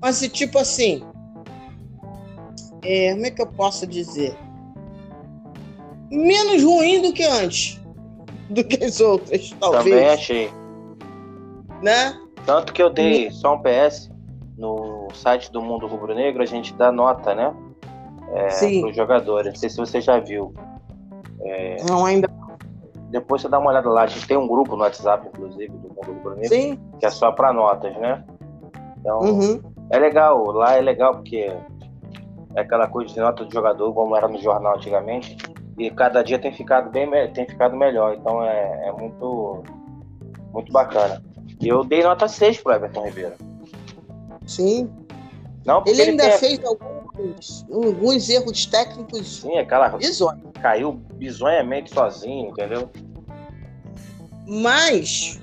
mas, 0.02 0.22
tipo 0.32 0.58
assim, 0.58 1.04
é, 2.84 3.14
como 3.14 3.26
é 3.26 3.32
que 3.32 3.42
eu 3.42 3.48
posso 3.48 3.86
dizer? 3.86 4.36
Menos 6.12 6.64
ruim 6.64 7.02
do 7.02 7.14
que 7.14 7.24
antes, 7.24 7.80
do 8.50 8.64
que 8.64 8.84
as 8.84 9.00
outras, 9.00 9.52
talvez. 9.60 9.84
Também 9.84 10.10
achei. 10.10 10.52
Né? 11.82 12.20
Tanto 12.46 12.74
que 12.74 12.82
eu 12.82 12.90
dei 12.90 13.32
só 13.32 13.56
um 13.56 13.62
PS 13.62 14.12
no 14.58 15.08
site 15.14 15.52
do 15.52 15.62
Mundo 15.62 15.88
Rubro 15.88 16.14
Negro, 16.14 16.44
a 16.44 16.46
gente 16.46 16.74
dá 16.74 16.92
nota, 16.92 17.34
né? 17.34 17.54
É, 18.34 18.48
para 18.80 18.90
os 18.90 18.96
jogadores. 18.96 19.54
Não 19.54 19.60
sei 19.60 19.70
se 19.70 19.78
você 19.78 20.00
já 20.00 20.20
viu. 20.20 20.54
É, 21.42 21.84
não, 21.84 22.06
ainda. 22.06 22.30
Depois 23.10 23.42
você 23.42 23.50
dá 23.50 23.60
uma 23.60 23.72
olhada 23.72 23.90
lá. 23.90 24.04
A 24.04 24.08
gente 24.08 24.26
tem 24.26 24.38
um 24.38 24.48
grupo 24.48 24.76
no 24.76 24.84
WhatsApp, 24.84 25.28
inclusive, 25.28 25.70
do 25.70 25.90
Mundo 25.90 26.08
Rubro 26.08 26.36
Negro, 26.36 26.50
Sim. 26.50 26.80
que 27.00 27.06
é 27.06 27.10
só 27.10 27.32
para 27.32 27.52
notas, 27.52 27.94
né? 27.98 28.24
Então, 29.00 29.20
uhum. 29.20 29.62
é 29.90 30.00
legal. 30.00 30.44
Lá 30.52 30.78
é 30.78 30.82
legal 30.82 31.16
porque 31.16 31.52
é 32.56 32.62
aquela 32.62 32.88
coisa 32.88 33.14
de 33.14 33.20
nota 33.20 33.46
do 33.46 33.54
jogador, 33.54 33.94
como 33.94 34.16
era 34.16 34.28
no 34.28 34.42
jornal 34.42 34.76
antigamente. 34.76 35.38
E 35.78 35.90
cada 35.90 36.22
dia 36.22 36.38
tem 36.38 36.52
ficado 36.52 36.90
bem 36.90 37.10
tem 37.34 37.48
ficado 37.48 37.76
melhor. 37.76 38.16
Então 38.16 38.44
é, 38.44 38.88
é 38.88 38.92
muito, 38.92 39.64
muito 40.54 40.72
bacana. 40.72 41.24
E 41.60 41.68
eu 41.68 41.84
dei 41.84 42.04
nota 42.04 42.28
6 42.28 42.62
pro 42.62 42.74
Everton 42.74 43.06
Ribeiro. 43.06 43.36
Sim. 44.46 44.90
Não, 45.66 45.84
ele 45.86 46.02
ainda 46.02 46.26
ele 46.26 46.38
fez 46.38 46.60
alguns, 46.64 47.66
alguns 47.72 48.30
erros 48.30 48.66
técnicos. 48.66 49.42
Sim, 49.42 49.58
aquela. 49.58 49.90
Bizonho. 49.90 50.52
Caiu 50.62 50.94
bizonhamente 50.94 51.94
sozinho, 51.94 52.50
entendeu? 52.50 52.90
Mas 54.48 55.40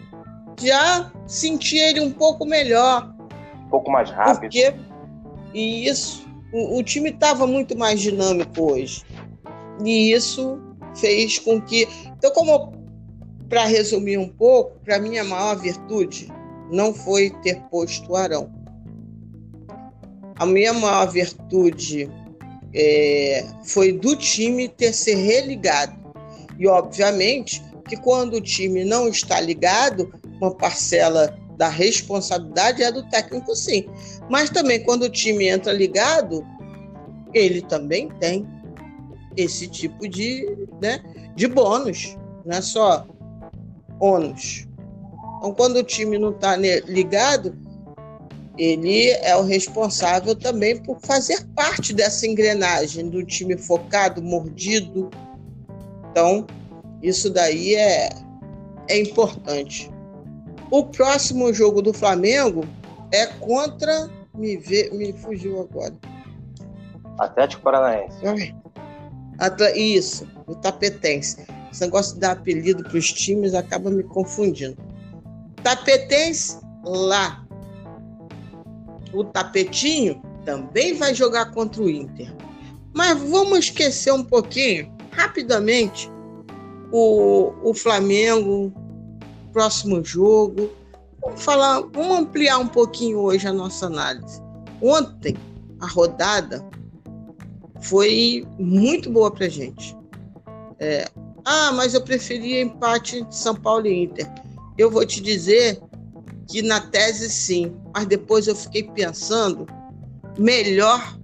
já 0.61 1.11
senti 1.27 1.79
ele 1.79 2.01
um 2.01 2.13
pouco 2.13 2.45
melhor. 2.45 3.15
Um 3.65 3.69
pouco 3.69 3.91
mais 3.91 4.11
rápido. 4.11 4.41
Porque 4.41 4.75
isso. 5.55 6.28
O, 6.53 6.79
o 6.79 6.83
time 6.83 7.11
estava 7.11 7.47
muito 7.47 7.77
mais 7.77 8.01
dinâmico 8.01 8.73
hoje. 8.73 9.05
E 9.85 10.13
isso 10.13 10.59
fez 10.97 11.39
com 11.39 11.61
que. 11.61 11.89
Então, 12.17 12.31
como 12.33 12.73
para 13.49 13.65
resumir 13.65 14.19
um 14.19 14.29
pouco, 14.29 14.79
para 14.85 14.99
mim 14.99 15.19
a 15.19 15.25
maior 15.25 15.57
virtude 15.57 16.29
não 16.71 16.93
foi 16.93 17.31
ter 17.43 17.61
posto 17.71 18.13
o 18.13 18.17
Arão 18.17 18.59
a 20.39 20.47
minha 20.47 20.73
maior 20.73 21.11
virtude 21.11 22.09
é, 22.73 23.45
foi 23.65 23.93
do 23.93 24.15
time 24.15 24.69
ter 24.69 24.93
se 24.93 25.15
religado. 25.15 25.99
E, 26.59 26.67
obviamente, 26.67 27.63
que 27.89 27.97
quando 27.97 28.35
o 28.35 28.41
time 28.41 28.85
não 28.85 29.09
está 29.09 29.41
ligado, 29.41 30.13
uma 30.41 30.55
parcela 30.55 31.37
da 31.59 31.69
responsabilidade 31.69 32.83
é 32.83 32.91
do 32.91 33.03
técnico, 33.11 33.55
sim. 33.55 33.85
Mas 34.31 34.49
também, 34.49 34.83
quando 34.85 35.03
o 35.03 35.11
time 35.11 35.49
entra 35.49 35.73
ligado, 35.73 36.47
ele 37.35 37.61
também 37.63 38.09
tem 38.21 38.47
esse 39.37 39.67
tipo 39.67 40.09
de, 40.09 40.67
né, 40.81 41.03
de 41.35 41.49
bônus, 41.49 42.17
não 42.47 42.57
é 42.57 42.63
só 42.63 43.07
ônus. 44.01 44.67
Então, 45.39 45.53
quando 45.53 45.77
o 45.77 45.83
time 45.83 46.17
não 46.17 46.31
está 46.31 46.57
ligado, 46.57 47.57
ele 48.57 49.11
é 49.11 49.37
o 49.37 49.43
responsável 49.43 50.35
também 50.35 50.81
por 50.81 50.99
fazer 51.01 51.45
parte 51.57 51.93
dessa 51.93 52.27
engrenagem 52.27 53.09
do 53.09 53.25
time 53.25 53.57
focado, 53.57 54.23
mordido. 54.23 55.11
Então, 56.11 56.47
isso 57.03 57.31
daí 57.31 57.75
é, 57.75 58.11
é 58.89 59.01
importante. 59.01 59.91
O 60.71 60.85
próximo 60.85 61.53
jogo 61.53 61.81
do 61.83 61.93
Flamengo 61.93 62.65
é 63.13 63.27
contra. 63.27 64.11
Me, 64.35 64.57
vê, 64.57 64.91
me 64.93 65.13
fugiu 65.13 65.61
agora. 65.61 65.95
Atlético 67.19 67.63
Paranaense. 67.63 68.19
Isso, 69.75 70.29
o 70.47 70.55
Tapetense. 70.55 71.47
Esse 71.73 71.81
negócio 71.83 72.15
de 72.15 72.21
dar 72.21 72.33
apelido 72.33 72.83
para 72.85 72.97
os 72.97 73.13
times 73.13 73.55
acaba 73.55 73.91
me 73.91 74.03
confundindo. 74.03 74.77
Tapetense, 75.63 76.59
lá 76.85 77.45
o 79.13 79.25
tapetinho 79.25 80.21
também 80.45 80.95
vai 80.95 81.15
jogar 81.15 81.51
contra 81.53 81.83
o 81.83 81.91
Inter. 81.91 82.33
Mas 82.95 83.19
vamos 83.19 83.59
esquecer 83.61 84.13
um 84.13 84.25
pouquinho, 84.25 84.93
rapidamente, 85.11 86.11
o, 86.91 87.53
o 87.63 87.75
Flamengo, 87.75 88.73
próximo 89.59 90.05
jogo. 90.05 90.71
Vamos 91.21 91.43
falar, 91.43 91.81
vamos 91.81 92.17
ampliar 92.17 92.59
um 92.59 92.69
pouquinho 92.69 93.19
hoje 93.19 93.49
a 93.49 93.53
nossa 93.53 93.87
análise. 93.87 94.41
Ontem, 94.81 95.37
a 95.81 95.87
rodada 95.89 96.65
foi 97.81 98.47
muito 98.57 99.11
boa 99.11 99.33
pra 99.33 99.49
gente. 99.49 99.97
É, 100.79 101.09
ah, 101.45 101.73
mas 101.73 101.93
eu 101.93 102.03
preferia 102.03 102.63
empate 102.63 103.19
entre 103.19 103.35
São 103.35 103.57
Paulo 103.57 103.89
e 103.89 104.05
Inter. 104.05 104.33
Eu 104.79 104.93
vou 104.93 105.05
te 105.05 105.21
dizer 105.21 105.83
que 106.47 106.63
na 106.63 106.81
tese 106.81 107.29
sim, 107.29 107.75
mas 107.93 108.07
depois 108.07 108.47
eu 108.47 108.55
fiquei 108.55 108.85
pensando, 108.85 109.67
melhor 110.39 111.19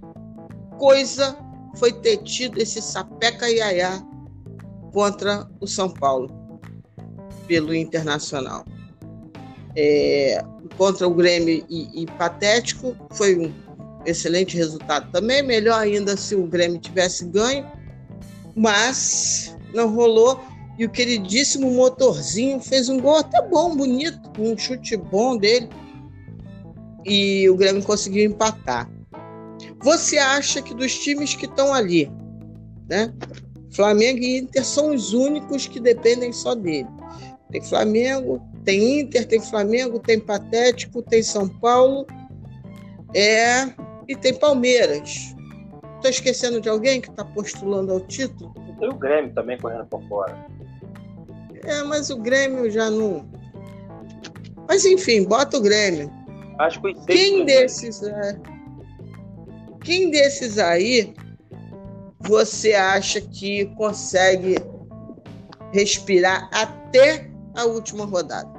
coisa 0.77 1.37
foi 1.77 1.93
ter 1.93 2.17
tido 2.17 2.57
esse 2.57 2.81
sapeca 2.81 3.49
iaiá 3.49 4.05
contra 4.91 5.49
o 5.61 5.67
São 5.67 5.89
Paulo 5.89 6.44
pelo 7.47 7.73
Internacional. 7.73 8.65
É, 9.75 10.43
contra 10.77 11.07
o 11.07 11.13
Grêmio 11.13 11.65
e, 11.69 12.03
e 12.03 12.05
Patético 12.17 12.95
foi 13.11 13.35
um 13.37 13.53
excelente 14.05 14.55
resultado 14.55 15.11
também, 15.11 15.41
melhor 15.41 15.79
ainda 15.79 16.15
se 16.15 16.35
o 16.35 16.45
Grêmio 16.45 16.79
tivesse 16.79 17.25
ganho, 17.25 17.65
mas 18.55 19.55
não 19.73 19.93
rolou 19.93 20.39
e 20.77 20.85
o 20.85 20.89
queridíssimo 20.89 21.71
motorzinho 21.71 22.59
fez 22.59 22.89
um 22.89 22.99
gol 22.99 23.17
até 23.17 23.41
bom, 23.41 23.75
bonito, 23.75 24.29
um 24.37 24.57
chute 24.57 24.97
bom 24.97 25.37
dele. 25.37 25.69
E 27.05 27.49
o 27.49 27.55
Grêmio 27.55 27.83
conseguiu 27.83 28.25
empatar. 28.25 28.89
Você 29.81 30.17
acha 30.17 30.61
que 30.61 30.73
dos 30.73 30.97
times 30.97 31.33
que 31.33 31.45
estão 31.45 31.73
ali, 31.73 32.11
né? 32.89 33.13
Flamengo 33.71 34.19
e 34.19 34.39
Inter 34.39 34.65
são 34.65 34.93
os 34.93 35.13
únicos 35.13 35.67
que 35.67 35.79
dependem 35.79 36.33
só 36.33 36.55
dele. 36.55 36.87
Tem 37.55 37.61
Flamengo, 37.61 38.41
tem 38.65 38.99
Inter, 38.99 39.25
tem 39.25 39.39
Flamengo, 39.39 39.97
tem 39.97 40.19
Patético, 40.19 41.01
tem 41.01 41.23
São 41.23 41.47
Paulo, 41.47 42.05
é 43.15 43.73
e 44.09 44.15
tem 44.15 44.33
Palmeiras. 44.33 45.33
Estou 45.95 46.11
esquecendo 46.11 46.59
de 46.59 46.67
alguém 46.67 46.99
que 46.99 47.09
está 47.09 47.23
postulando 47.23 47.93
ao 47.93 48.01
título? 48.01 48.53
Tem 48.77 48.89
o 48.89 48.95
Grêmio 48.95 49.33
também 49.33 49.57
correndo 49.57 49.85
por 49.85 50.03
fora. 50.09 50.45
É, 51.63 51.81
mas 51.83 52.09
o 52.09 52.17
Grêmio 52.17 52.69
já 52.69 52.89
não. 52.89 53.25
Mas 54.67 54.83
enfim, 54.83 55.23
bota 55.23 55.57
o 55.57 55.61
Grêmio. 55.61 56.11
Acho 56.59 56.81
que 56.81 56.93
Quem 57.05 57.45
desses. 57.45 58.03
É... 58.03 58.37
Quem 59.81 60.11
desses 60.11 60.57
aí 60.57 61.13
você 62.19 62.73
acha 62.73 63.21
que 63.21 63.65
consegue 63.77 64.57
respirar 65.71 66.49
até 66.51 67.33
a 67.55 67.65
última 67.65 68.05
rodada? 68.05 68.49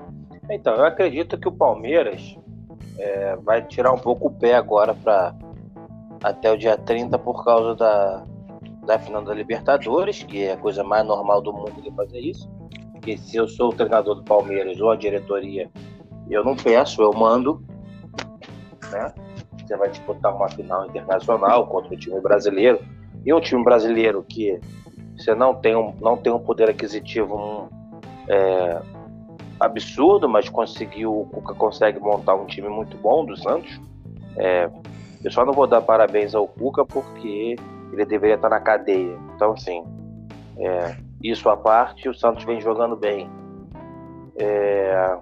Então, 0.50 0.74
eu 0.74 0.84
acredito 0.84 1.38
que 1.38 1.48
o 1.48 1.52
Palmeiras 1.52 2.36
é, 2.98 3.36
vai 3.36 3.62
tirar 3.62 3.92
um 3.92 3.98
pouco 3.98 4.28
o 4.28 4.30
pé 4.30 4.54
agora 4.54 4.94
para 4.94 5.34
até 6.22 6.50
o 6.50 6.56
dia 6.56 6.76
30 6.76 7.18
por 7.18 7.44
causa 7.44 7.74
da, 7.74 8.24
da 8.84 8.98
final 8.98 9.22
da 9.22 9.34
Libertadores, 9.34 10.22
que 10.22 10.44
é 10.44 10.52
a 10.52 10.56
coisa 10.56 10.82
mais 10.82 11.04
normal 11.06 11.42
do 11.42 11.52
mundo 11.52 11.82
de 11.82 11.90
fazer 11.94 12.20
isso 12.20 12.48
porque 13.06 13.16
se 13.18 13.36
eu 13.36 13.46
sou 13.46 13.68
o 13.68 13.72
treinador 13.72 14.16
do 14.16 14.24
Palmeiras 14.24 14.80
ou 14.80 14.90
a 14.90 14.96
diretoria, 14.96 15.70
eu 16.28 16.44
não 16.44 16.56
peço, 16.56 17.00
eu 17.00 17.12
mando, 17.12 17.62
né? 18.90 19.14
você 19.56 19.76
vai 19.76 19.88
disputar 19.88 20.34
uma 20.34 20.48
final 20.48 20.86
internacional 20.86 21.68
contra 21.68 21.94
um 21.94 21.96
time 21.96 22.20
brasileiro. 22.20 22.80
E 23.24 23.32
um 23.32 23.40
time 23.40 23.62
brasileiro 23.62 24.24
que 24.28 24.58
você 25.16 25.36
não 25.36 25.54
tem 25.54 25.76
um, 25.76 25.94
não 26.00 26.16
tem 26.16 26.32
um 26.32 26.40
poder 26.40 26.68
aquisitivo 26.68 27.68
é, 28.28 28.80
absurdo, 29.58 30.28
mas 30.28 30.48
conseguiu, 30.48 31.20
o 31.20 31.26
Cuca 31.26 31.54
consegue 31.54 31.98
montar 31.98 32.34
um 32.34 32.46
time 32.46 32.68
muito 32.68 32.96
bom 32.98 33.24
do 33.24 33.36
Santos. 33.36 33.80
É, 34.36 34.70
eu 35.24 35.30
só 35.30 35.44
não 35.44 35.52
vou 35.52 35.66
dar 35.66 35.80
parabéns 35.80 36.34
ao 36.34 36.46
Cuca 36.46 36.84
porque 36.84 37.56
ele 37.92 38.04
deveria 38.04 38.36
estar 38.36 38.48
na 38.48 38.60
cadeia. 38.60 39.18
Então, 39.34 39.52
assim, 39.52 39.82
é, 40.58 40.96
isso 41.22 41.48
à 41.48 41.56
parte, 41.56 42.08
o 42.08 42.14
Santos 42.14 42.44
vem 42.44 42.60
jogando 42.60 42.96
bem. 42.96 43.30
É, 44.38 45.16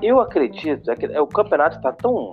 eu 0.00 0.20
acredito, 0.20 0.90
é 0.90 0.94
que 0.94 1.06
o 1.18 1.26
campeonato 1.26 1.76
está 1.76 1.92
tão, 1.92 2.32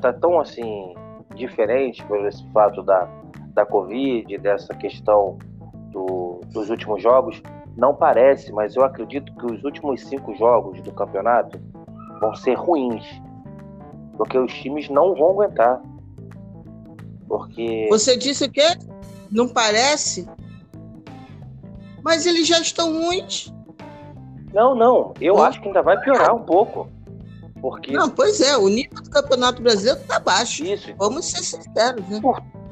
tá 0.00 0.12
tão 0.12 0.40
assim 0.40 0.94
diferente 1.34 2.02
por 2.06 2.24
esse 2.26 2.42
fato 2.50 2.82
da, 2.82 3.06
da 3.52 3.66
Covid, 3.66 4.38
dessa 4.38 4.74
questão 4.74 5.38
do, 5.96 6.42
dos 6.52 6.68
últimos 6.68 7.02
jogos. 7.02 7.42
Não 7.74 7.94
parece, 7.94 8.52
mas 8.52 8.76
eu 8.76 8.84
acredito 8.84 9.34
que 9.34 9.46
os 9.46 9.64
últimos 9.64 10.02
cinco 10.02 10.34
jogos 10.34 10.80
do 10.82 10.92
campeonato 10.92 11.58
vão 12.20 12.34
ser 12.34 12.54
ruins, 12.54 13.04
porque 14.16 14.38
os 14.38 14.52
times 14.52 14.88
não 14.90 15.14
vão 15.14 15.30
aguentar. 15.30 15.80
Porque. 17.26 17.86
Você 17.90 18.16
disse 18.16 18.48
que 18.48 18.62
não 19.30 19.48
parece, 19.48 20.28
mas 22.04 22.26
eles 22.26 22.46
já 22.46 22.60
estão 22.60 22.92
ruins. 22.92 23.52
Não, 24.52 24.74
não. 24.74 25.12
Eu 25.20 25.42
acho 25.42 25.60
que 25.60 25.66
ainda 25.66 25.82
vai 25.82 25.98
piorar 26.00 26.34
um 26.34 26.44
pouco. 26.44 26.88
Porque... 27.60 27.92
Não, 27.92 28.08
pois 28.08 28.40
é, 28.40 28.56
o 28.56 28.68
nível 28.68 29.02
do 29.02 29.10
Campeonato 29.10 29.62
Brasileiro 29.62 30.00
está 30.00 30.20
baixo. 30.20 30.64
Isso. 30.64 30.94
Vamos 30.96 31.24
ser 31.24 31.42
sinceros, 31.42 32.06
né? 32.08 32.20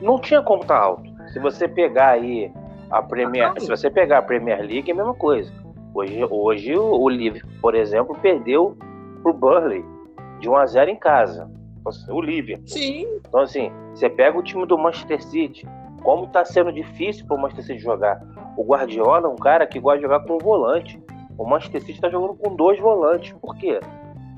não 0.01 0.21
tinha 0.21 0.43
como 0.43 0.63
estar 0.63 0.79
tá 0.79 0.85
alto. 0.85 1.11
Se 1.33 1.39
você 1.41 1.67
pegar 1.67 2.11
aí 2.11 2.53
a 2.95 3.03
Premier, 3.03 3.53
se 3.59 3.67
você 3.67 3.91
pegar 3.91 4.19
a 4.19 4.23
Premier 4.23 4.61
League, 4.61 4.89
é 4.89 4.93
a 4.93 4.97
mesma 4.97 5.15
coisa. 5.15 5.53
Hoje, 5.93 6.25
hoje 6.31 6.77
o, 6.77 7.03
o 7.03 7.09
Liverpool, 7.09 7.51
por 7.61 7.75
exemplo, 7.75 8.17
perdeu 8.23 8.77
pro 9.21 9.33
Burley 9.33 9.85
de 10.39 10.49
1 10.49 10.57
a 10.57 10.67
0 10.67 10.91
em 10.93 10.97
casa. 10.97 11.51
O 12.09 12.21
Liverpool. 12.21 12.69
Sim. 12.69 13.05
Então 13.27 13.41
assim, 13.41 13.73
você 13.93 14.09
pega 14.09 14.39
o 14.39 14.43
time 14.43 14.65
do 14.65 14.79
Manchester 14.79 15.21
City, 15.23 15.67
como 16.03 16.27
está 16.27 16.45
sendo 16.45 16.73
difícil 16.73 17.27
para 17.27 17.37
o 17.37 17.41
Manchester 17.41 17.67
City 17.67 17.81
jogar. 17.81 18.23
O 18.57 18.65
Guardiola 18.65 19.27
é 19.27 19.31
um 19.31 19.37
cara 19.37 19.67
que 19.67 19.81
gosta 19.81 19.99
de 19.99 20.05
jogar 20.05 20.21
com 20.21 20.39
volante. 20.39 21.03
O 21.37 21.45
Manchester 21.45 21.81
City 21.81 21.95
está 21.95 22.09
jogando 22.09 22.35
com 22.35 22.55
dois 22.55 22.79
volantes. 22.79 23.33
Por 23.41 23.57
quê? 23.57 23.81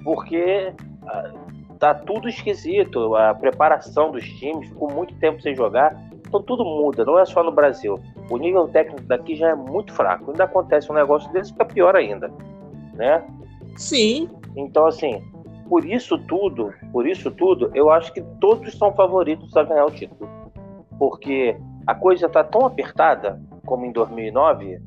Porque 0.02 0.72
ah, 1.07 1.30
tá 1.78 1.94
tudo 1.94 2.26
esquisito. 2.26 3.14
A 3.14 3.34
preparação 3.34 4.11
dos 4.11 4.24
times 4.24 4.66
ficou 4.68 4.90
muito 4.90 5.14
tempo 5.16 5.42
sem 5.42 5.54
jogar. 5.54 5.94
Então 6.27 6.43
tudo 6.43 6.64
muda, 6.64 7.05
não 7.05 7.18
é 7.18 7.24
só 7.24 7.43
no 7.43 7.53
Brasil. 7.53 8.01
O 8.31 8.37
nível 8.37 8.66
técnico 8.68 9.03
daqui 9.03 9.37
já 9.37 9.51
é 9.51 9.55
muito 9.55 9.93
fraco. 9.93 10.31
Ainda 10.31 10.45
acontece 10.45 10.91
um 10.91 10.95
negócio 10.95 11.31
desse, 11.33 11.53
fica 11.53 11.64
pior 11.64 11.95
ainda, 11.95 12.31
né? 12.95 13.24
Sim. 13.77 14.29
Então 14.57 14.87
assim, 14.87 15.22
por 15.68 15.85
isso 15.85 16.18
tudo, 16.18 16.72
por 16.93 17.07
isso 17.07 17.31
tudo, 17.31 17.70
eu 17.74 17.91
acho 17.91 18.12
que 18.12 18.22
todos 18.41 18.77
são 18.77 18.93
favoritos 18.93 19.57
a 19.57 19.62
ganhar 19.62 19.85
o 19.85 19.91
título. 19.91 20.29
Porque 20.99 21.57
a 21.87 21.95
coisa 21.95 22.27
está 22.27 22.43
tão 22.43 22.66
apertada 22.66 23.41
como 23.64 23.85
em 23.85 23.93
2009 23.93 24.81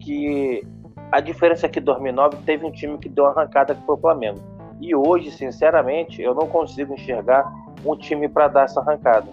que 0.00 0.66
a 1.10 1.20
diferença 1.20 1.66
é 1.66 1.68
que 1.68 1.78
em 1.78 1.82
2009 1.82 2.38
teve 2.44 2.64
um 2.64 2.70
time 2.70 2.98
que 2.98 3.08
deu 3.08 3.24
uma 3.24 3.30
arrancada 3.30 3.74
que 3.74 3.84
foi 3.84 3.94
o 3.94 3.98
Flamengo. 3.98 4.40
E 4.80 4.94
hoje, 4.94 5.30
sinceramente, 5.30 6.20
eu 6.20 6.34
não 6.34 6.48
consigo 6.48 6.94
enxergar 6.94 7.44
um 7.84 7.96
time 7.96 8.28
para 8.28 8.48
dar 8.48 8.64
essa 8.64 8.80
arrancada. 8.80 9.28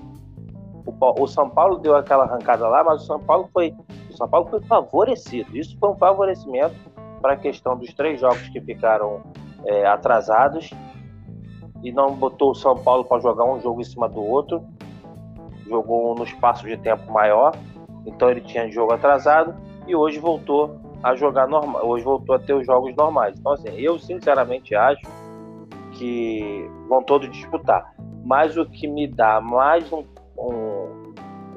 O, 0.86 1.24
o, 1.24 1.28
São 1.28 1.50
Paulo 1.50 1.78
deu 1.78 1.96
aquela 1.96 2.24
arrancada 2.24 2.68
lá, 2.68 2.84
mas 2.84 3.04
o 3.04 3.06
São 3.06 3.20
Paulo 3.20 3.50
foi, 3.54 3.76
o 4.10 4.18
São 4.18 4.28
Paulo 4.28 4.48
foi 4.50 4.62
favorecido. 4.62 5.58
Isso 5.58 5.78
foi 5.80 5.90
um 5.90 5.96
favorecimento 5.96 6.76
para 7.22 7.34
a 7.34 7.38
questão 7.38 7.78
dos 7.78 7.94
três 7.94 8.20
jogos 8.20 8.48
que 8.50 8.62
ficaram 8.62 9.22
é, 9.66 9.86
atrasados 9.86 10.72
e 11.84 11.92
não 11.92 12.16
botou 12.16 12.52
o 12.52 12.56
São 12.56 12.76
Paulo 12.76 13.06
para 13.06 13.20
jogar 13.20 13.46
um 13.46 13.60
jogo 13.60 13.82
em 13.82 13.86
cima 13.86 14.08
do 14.10 14.22
outro. 14.24 14.64
Jogou 15.68 16.16
no 16.16 16.24
espaço 16.24 16.66
de 16.66 16.76
tempo 16.78 17.12
maior, 17.12 17.54
então 18.06 18.30
ele 18.30 18.42
tinha 18.42 18.70
jogo 18.72 18.94
atrasado 18.94 19.56
e 19.88 19.96
hoje 19.96 20.20
voltou 20.20 20.80
a 21.04 21.16
jogar 21.16 21.48
normal, 21.48 21.86
hoje 21.88 22.04
voltou 22.04 22.36
a 22.36 22.40
ter 22.40 22.54
os 22.54 22.66
jogos 22.66 22.96
normais. 22.96 23.38
Então 23.40 23.54
assim, 23.54 23.70
eu 23.78 24.00
sinceramente 24.00 24.76
acho 24.76 25.02
que 25.94 26.70
vão 26.88 27.04
todos 27.04 27.30
disputar. 27.30 27.94
Mas 28.24 28.58
o 28.58 28.66
que 28.66 28.88
me 28.88 29.08
dá 29.08 29.40
mais 29.40 29.92
um, 29.94 30.04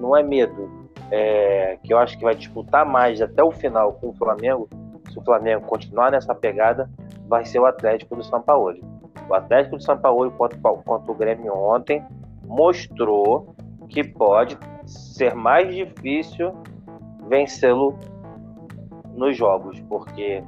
não 0.02 0.16
é 0.16 0.22
medo, 0.22 0.68
é, 1.10 1.78
que 1.82 1.94
eu 1.94 1.98
acho 1.98 2.18
que 2.18 2.24
vai 2.24 2.34
disputar 2.34 2.84
mais 2.84 3.22
até 3.22 3.42
o 3.42 3.52
final 3.52 3.92
com 3.94 4.08
o 4.08 4.12
Flamengo, 4.14 4.68
se 5.10 5.18
o 5.18 5.22
Flamengo 5.22 5.66
continuar 5.66 6.10
nessa 6.10 6.34
pegada, 6.34 6.90
vai 7.28 7.44
ser 7.44 7.60
o 7.60 7.66
Atlético 7.66 8.16
do 8.16 8.24
São 8.24 8.42
Paulo. 8.42 8.74
O 9.28 9.34
Atlético 9.34 9.76
do 9.76 9.82
São 9.82 9.96
Paulo 9.96 10.30
contra, 10.32 10.58
contra 10.58 11.12
o 11.12 11.14
Grêmio 11.14 11.54
ontem 11.54 12.04
mostrou 12.44 13.54
que 13.88 14.02
pode 14.02 14.58
ser 14.84 15.34
mais 15.34 15.72
difícil 15.72 16.52
vencê-lo 17.28 17.96
nos 19.14 19.36
jogos, 19.36 19.78
porque 19.88 20.42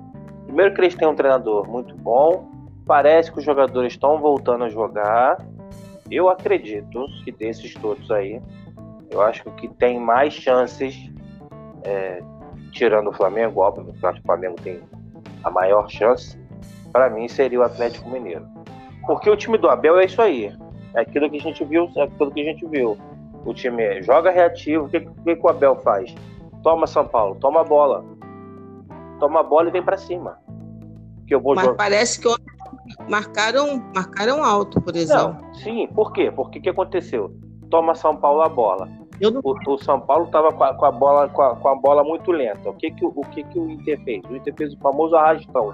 primeiro 0.47 0.75
que 0.75 0.81
eles 0.81 0.95
têm 0.95 1.07
um 1.07 1.15
treinador 1.15 1.69
muito 1.69 1.95
bom, 1.95 2.51
parece 2.87 3.31
que 3.31 3.39
os 3.39 3.45
jogadores 3.45 3.93
estão 3.93 4.19
voltando 4.19 4.65
a 4.65 4.69
jogar. 4.69 5.39
Eu 6.11 6.29
acredito 6.29 7.07
que 7.25 7.33
desses 7.33 7.75
todos 7.75 8.11
aí, 8.11 8.41
eu 9.15 9.23
acho 9.23 9.45
que 9.53 9.69
tem 9.69 9.99
mais 9.99 10.33
chances, 10.33 11.11
é, 11.85 12.23
tirando 12.73 13.11
o 13.11 13.13
Flamengo, 13.13 13.61
óbvio, 13.61 13.95
eu 14.03 14.09
acho 14.09 14.19
que 14.19 14.25
o 14.25 14.27
Flamengo 14.27 14.57
tem 14.63 14.81
a 15.43 15.51
maior 15.51 15.89
chance, 15.89 16.39
para 16.93 17.09
mim 17.11 17.29
seria 17.29 17.61
o 17.61 17.63
Atlético 17.63 18.09
Mineiro. 18.11 18.47
Porque 19.07 19.29
o 19.29 19.37
time 19.37 19.59
do 19.59 19.69
Abel 19.69 19.99
é 19.99 20.07
isso 20.07 20.23
aí. 20.23 20.53
É 20.95 21.01
aquilo 21.01 21.29
que 21.29 21.37
a 21.37 21.41
gente 21.41 21.65
viu, 21.65 21.91
é 21.97 22.03
aquilo 22.03 22.31
que 22.31 22.41
a 22.41 22.45
gente 22.45 22.67
viu. 22.67 22.97
O 23.45 23.53
time 23.53 24.01
joga 24.03 24.31
reativo, 24.31 24.87
o 24.87 24.89
que, 24.89 25.01
que, 25.01 25.37
que 25.37 25.47
o 25.47 25.49
Abel 25.49 25.77
faz? 25.77 26.15
Toma 26.63 26.87
São 26.87 27.07
Paulo, 27.07 27.35
toma 27.37 27.61
a 27.61 27.65
bola 27.65 28.05
toma 29.19 29.41
a 29.41 29.43
bola 29.43 29.69
e 29.69 29.73
vem 29.73 29.83
para 29.83 29.97
cima. 29.97 30.39
Que 31.27 31.35
eu 31.35 31.41
vou 31.41 31.55
Mas 31.55 31.65
jogar. 31.65 31.77
parece 31.77 32.21
que 32.21 32.29
marcaram, 33.09 33.83
marcaram 33.95 34.45
alto, 34.45 34.81
por 34.81 34.95
exemplo. 34.95 35.39
Não, 35.41 35.55
sim, 35.55 35.87
por 35.89 36.13
quê? 36.13 36.31
Porque 36.31 36.61
que 36.61 36.69
aconteceu? 36.69 37.35
Toma 37.71 37.95
São 37.95 38.17
Paulo 38.17 38.43
a 38.43 38.49
bola. 38.49 38.89
Não... 39.21 39.41
O, 39.43 39.75
o, 39.75 39.79
São 39.79 40.01
Paulo 40.01 40.25
estava 40.27 40.53
com, 40.53 40.65
com, 40.75 40.85
a 40.85 40.91
bola 40.91 41.29
com 41.29 41.43
a, 41.43 41.57
com 41.57 41.69
a, 41.69 41.75
bola 41.75 42.03
muito 42.03 42.33
lenta. 42.33 42.69
O 42.69 42.75
que 42.75 42.91
que 42.91 43.05
o 43.05 43.21
que 43.31 43.45
que 43.45 43.59
o 43.59 43.71
Inter 43.71 44.03
fez? 44.03 44.23
O 44.29 44.37
Inter 44.37 44.55
fez 44.55 44.75
o 44.75 44.79
famoso 44.79 45.15
arrastão. 45.17 45.73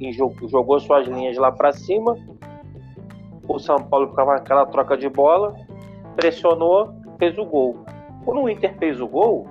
E 0.00 0.12
jogou, 0.12 0.48
jogou 0.48 0.80
suas 0.80 1.06
linhas 1.06 1.36
lá 1.36 1.52
para 1.52 1.72
cima. 1.72 2.16
O 3.46 3.58
São 3.58 3.76
Paulo 3.76 4.08
ficava 4.08 4.34
naquela 4.34 4.66
troca 4.66 4.96
de 4.96 5.08
bola, 5.08 5.54
pressionou, 6.16 6.94
fez 7.18 7.36
o 7.38 7.44
gol. 7.44 7.84
Quando 8.24 8.42
o 8.42 8.48
Inter 8.48 8.74
fez 8.78 9.00
o 9.00 9.08
gol, 9.08 9.46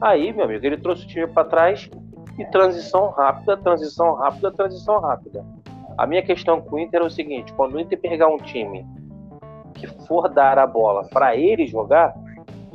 aí, 0.00 0.32
meu 0.32 0.44
amigo, 0.44 0.64
ele 0.64 0.76
trouxe 0.76 1.04
o 1.04 1.08
time 1.08 1.26
para 1.26 1.44
trás 1.44 1.90
e 2.38 2.44
transição 2.46 3.10
rápida, 3.10 3.56
transição 3.56 4.14
rápida, 4.14 4.52
transição 4.52 5.00
rápida. 5.00 5.44
A 5.98 6.06
minha 6.06 6.22
questão 6.22 6.60
com 6.60 6.76
o 6.76 6.78
Inter 6.78 7.02
é 7.02 7.04
o 7.04 7.10
seguinte: 7.10 7.52
quando 7.54 7.74
o 7.74 7.80
Inter 7.80 8.00
pegar 8.00 8.28
um 8.28 8.38
time 8.38 8.86
que 9.74 9.86
for 10.06 10.28
dar 10.28 10.58
a 10.58 10.66
bola 10.66 11.06
para 11.10 11.36
ele 11.36 11.66
jogar, 11.66 12.14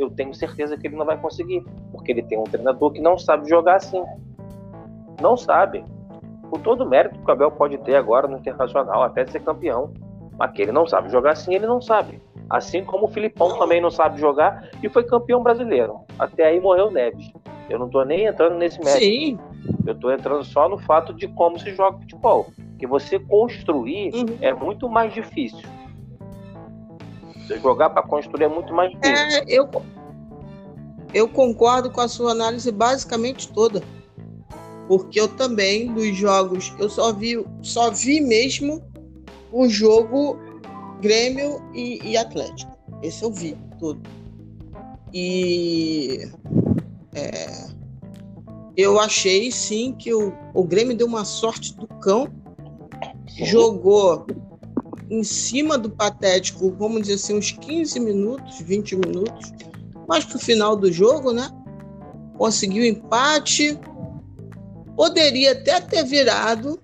eu 0.01 0.09
tenho 0.09 0.33
certeza 0.33 0.77
que 0.77 0.87
ele 0.87 0.95
não 0.95 1.05
vai 1.05 1.17
conseguir, 1.17 1.63
porque 1.91 2.11
ele 2.11 2.23
tem 2.23 2.37
um 2.37 2.43
treinador 2.43 2.91
que 2.91 3.01
não 3.01 3.17
sabe 3.17 3.49
jogar 3.49 3.75
assim. 3.75 4.03
Não 5.21 5.37
sabe. 5.37 5.83
Com 6.49 6.59
todo 6.59 6.83
o 6.83 6.89
mérito 6.89 7.19
que 7.19 7.29
o 7.29 7.31
Abel 7.31 7.51
pode 7.51 7.77
ter 7.79 7.95
agora 7.95 8.27
no 8.27 8.37
Internacional, 8.37 9.03
até 9.03 9.25
ser 9.25 9.41
campeão. 9.41 9.93
Mas 10.37 10.51
que 10.51 10.61
ele 10.61 10.71
não 10.71 10.85
sabe 10.85 11.09
jogar 11.09 11.31
assim, 11.31 11.55
ele 11.55 11.65
não 11.65 11.81
sabe. 11.81 12.21
Assim 12.49 12.83
como 12.83 13.05
o 13.05 13.07
Filipão 13.07 13.57
também 13.57 13.81
não 13.81 13.89
sabe 13.89 14.19
jogar 14.19 14.69
e 14.83 14.89
foi 14.89 15.03
campeão 15.03 15.41
brasileiro. 15.41 16.01
Até 16.19 16.45
aí 16.45 16.59
morreu 16.59 16.91
Neves. 16.91 17.31
Eu 17.69 17.79
não 17.79 17.87
estou 17.87 18.05
nem 18.05 18.25
entrando 18.25 18.55
nesse 18.55 18.79
mérito. 18.83 19.03
Sim. 19.03 19.39
Eu 19.85 19.93
estou 19.93 20.11
entrando 20.11 20.43
só 20.43 20.69
no 20.69 20.77
fato 20.77 21.13
de 21.13 21.27
como 21.29 21.57
se 21.57 21.73
joga 21.73 21.97
futebol. 21.97 22.47
Que 22.77 22.85
você 22.85 23.17
construir 23.17 24.13
uhum. 24.13 24.37
é 24.41 24.53
muito 24.53 24.87
mais 24.89 25.13
difícil. 25.13 25.67
Você 27.45 27.59
jogar 27.59 27.91
para 27.91 28.01
construir 28.03 28.45
é 28.45 28.47
muito 28.47 28.73
mais 28.73 28.91
difícil. 28.91 29.15
É, 29.15 29.43
eu, 29.47 29.69
eu 31.13 31.27
concordo 31.27 31.91
com 31.91 32.01
a 32.01 32.07
sua 32.07 32.31
análise 32.31 32.71
basicamente 32.71 33.51
toda. 33.51 33.81
Porque 34.87 35.19
eu 35.19 35.27
também, 35.27 35.91
dos 35.93 36.15
jogos, 36.15 36.73
eu 36.79 36.89
só 36.89 37.11
vi, 37.11 37.43
só 37.61 37.89
vi 37.89 38.21
mesmo 38.21 38.83
o 39.51 39.67
jogo 39.67 40.37
Grêmio 41.01 41.61
e, 41.73 41.99
e 42.03 42.17
Atlético. 42.17 42.71
Esse 43.01 43.23
eu 43.23 43.31
vi 43.31 43.57
todo. 43.79 44.01
E 45.13 46.29
é, 47.13 47.67
eu 48.75 48.99
achei 48.99 49.51
sim 49.51 49.93
que 49.93 50.13
o, 50.13 50.33
o 50.53 50.63
Grêmio 50.63 50.95
deu 50.95 51.07
uma 51.07 51.25
sorte 51.25 51.75
do 51.75 51.87
cão. 51.87 52.27
Jogou 53.27 54.25
em 55.09 55.23
cima 55.23 55.77
do 55.77 55.89
Patético, 55.89 56.73
vamos 56.77 57.01
dizer 57.01 57.15
assim, 57.15 57.37
uns 57.37 57.51
15 57.51 57.99
minutos, 57.99 58.59
20 58.59 58.95
minutos, 58.95 59.51
mais 60.07 60.23
para 60.25 60.37
o 60.37 60.39
final 60.39 60.75
do 60.75 60.91
jogo, 60.91 61.31
né? 61.31 61.49
Conseguiu 62.37 62.85
empate, 62.85 63.79
poderia 64.95 65.51
até 65.53 65.79
ter 65.79 66.03
virado, 66.03 66.79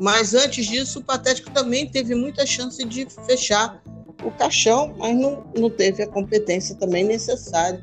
mas 0.00 0.34
antes 0.34 0.66
disso 0.66 1.00
o 1.00 1.04
Patético 1.04 1.50
também 1.50 1.88
teve 1.88 2.14
muita 2.14 2.44
chance 2.44 2.84
de 2.84 3.06
fechar 3.26 3.82
o 4.24 4.30
caixão, 4.30 4.94
mas 4.98 5.16
não, 5.16 5.44
não 5.56 5.70
teve 5.70 6.02
a 6.02 6.06
competência 6.06 6.74
também 6.74 7.04
necessária. 7.04 7.82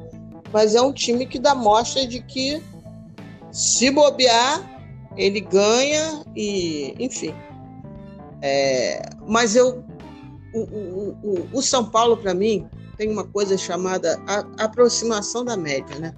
Mas 0.52 0.76
é 0.76 0.82
um 0.82 0.92
time 0.92 1.26
que 1.26 1.40
dá 1.40 1.56
mostra 1.56 2.06
de 2.06 2.22
que 2.22 2.62
se 3.52 3.90
bobear, 3.92 4.70
ele 5.16 5.42
ganha 5.42 6.24
e, 6.36 6.96
enfim. 7.00 7.34
É, 8.42 9.02
mas 9.28 9.56
eu, 9.56 9.84
o, 10.54 10.60
o, 10.60 11.18
o, 11.24 11.50
o 11.54 11.62
São 11.62 11.86
Paulo, 11.86 12.18
para 12.18 12.34
mim, 12.34 12.68
tem 12.98 13.10
uma 13.10 13.24
coisa 13.24 13.58
chamada 13.58 14.22
a, 14.28 14.66
aproximação 14.66 15.44
da 15.46 15.56
média, 15.56 15.98
né? 16.00 16.14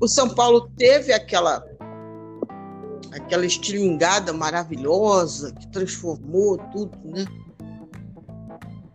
O 0.00 0.08
São 0.08 0.28
Paulo 0.28 0.68
teve 0.76 1.12
aquela 1.12 1.64
aquela 3.12 3.46
estilingada 3.46 4.32
maravilhosa 4.32 5.52
que 5.52 5.68
transformou 5.68 6.58
tudo, 6.72 6.98
né? 7.04 7.24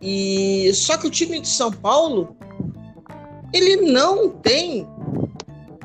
E 0.00 0.70
só 0.74 0.98
que 0.98 1.06
o 1.06 1.10
time 1.10 1.40
de 1.40 1.48
São 1.48 1.72
Paulo 1.72 2.36
ele 3.52 3.76
não 3.90 4.28
tem 4.28 4.86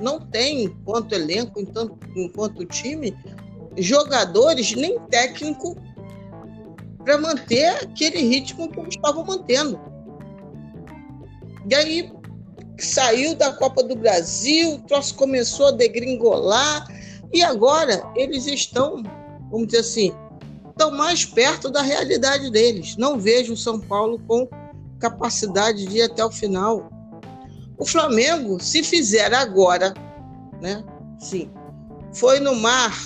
não 0.02 0.20
tem 0.20 0.66
enquanto 0.66 1.14
elenco, 1.14 1.60
enquanto, 1.60 1.98
enquanto 2.16 2.66
time, 2.66 3.18
jogadores 3.78 4.76
nem 4.76 5.00
técnico 5.08 5.78
para 7.06 7.20
manter 7.20 7.68
aquele 7.84 8.18
ritmo 8.18 8.68
que 8.68 8.80
eles 8.80 8.96
estavam 8.96 9.24
mantendo. 9.24 9.80
E 11.70 11.76
aí 11.76 12.12
saiu 12.80 13.36
da 13.36 13.54
Copa 13.54 13.84
do 13.84 13.96
Brasil, 13.96 14.74
o 14.74 14.80
troço 14.80 15.14
começou 15.14 15.68
a 15.68 15.72
degringolar, 15.72 16.88
e 17.32 17.44
agora 17.44 18.04
eles 18.16 18.48
estão, 18.48 19.04
vamos 19.52 19.68
dizer 19.68 19.80
assim, 19.80 20.12
estão 20.70 20.92
mais 20.92 21.24
perto 21.24 21.70
da 21.70 21.82
realidade 21.82 22.50
deles. 22.50 22.98
Não 22.98 23.20
vejo 23.20 23.54
o 23.54 23.58
São 23.58 23.80
Paulo 23.80 24.20
com 24.28 24.50
capacidade 25.00 25.86
de 25.86 25.98
ir 25.98 26.02
até 26.02 26.26
o 26.26 26.32
final. 26.32 26.90
O 27.78 27.86
Flamengo, 27.86 28.60
se 28.60 28.84
fizer 28.84 29.34
agora, 29.34 29.94
né? 30.62 30.84
Sim, 31.20 31.52
foi 32.14 32.40
no 32.40 32.56
mar, 32.56 32.98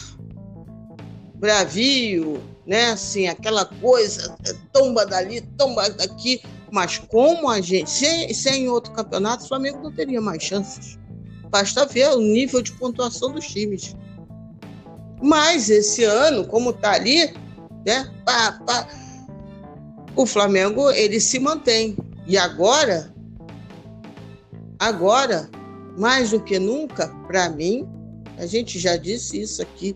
bravio, 1.35 2.41
né? 2.70 2.91
Assim, 2.91 3.28
aquela 3.28 3.65
coisa, 3.65 4.38
tomba 4.72 5.03
dali, 5.03 5.41
tomba 5.57 5.89
daqui. 5.89 6.39
Mas 6.72 6.99
como 6.99 7.49
a 7.49 7.59
gente, 7.59 7.89
se, 7.89 8.32
se 8.32 8.47
é 8.47 8.55
em 8.55 8.70
outro 8.70 8.93
campeonato, 8.93 9.43
o 9.43 9.47
Flamengo 9.47 9.80
não 9.82 9.91
teria 9.91 10.22
mais 10.22 10.43
chances. 10.43 10.99
Basta 11.49 11.88
ver 11.88 12.09
o 12.09 12.20
nível 12.20 12.61
de 12.61 12.72
pontuação 12.74 13.32
dos 13.32 13.47
times. 13.47 13.95
Mas 15.20 15.67
esse 15.67 16.03
ano, 16.03 16.45
como 16.45 16.70
está 16.70 16.91
ali, 16.91 17.34
né? 17.84 18.07
Pá, 18.24 18.59
pá, 18.63 18.88
o 20.15 20.28
Flamengo 20.28 20.91
ele 20.91 21.20
se 21.20 21.39
mantém. 21.39 21.97
E 22.28 22.38
agora, 22.38 23.11
agora, 24.78 25.49
mais 25.97 26.30
do 26.30 26.39
que 26.39 26.59
nunca, 26.59 27.07
para 27.26 27.49
mim, 27.49 27.89
a 28.38 28.45
gente 28.45 28.78
já 28.78 28.95
disse 28.95 29.41
isso 29.41 29.59
aqui, 29.59 29.95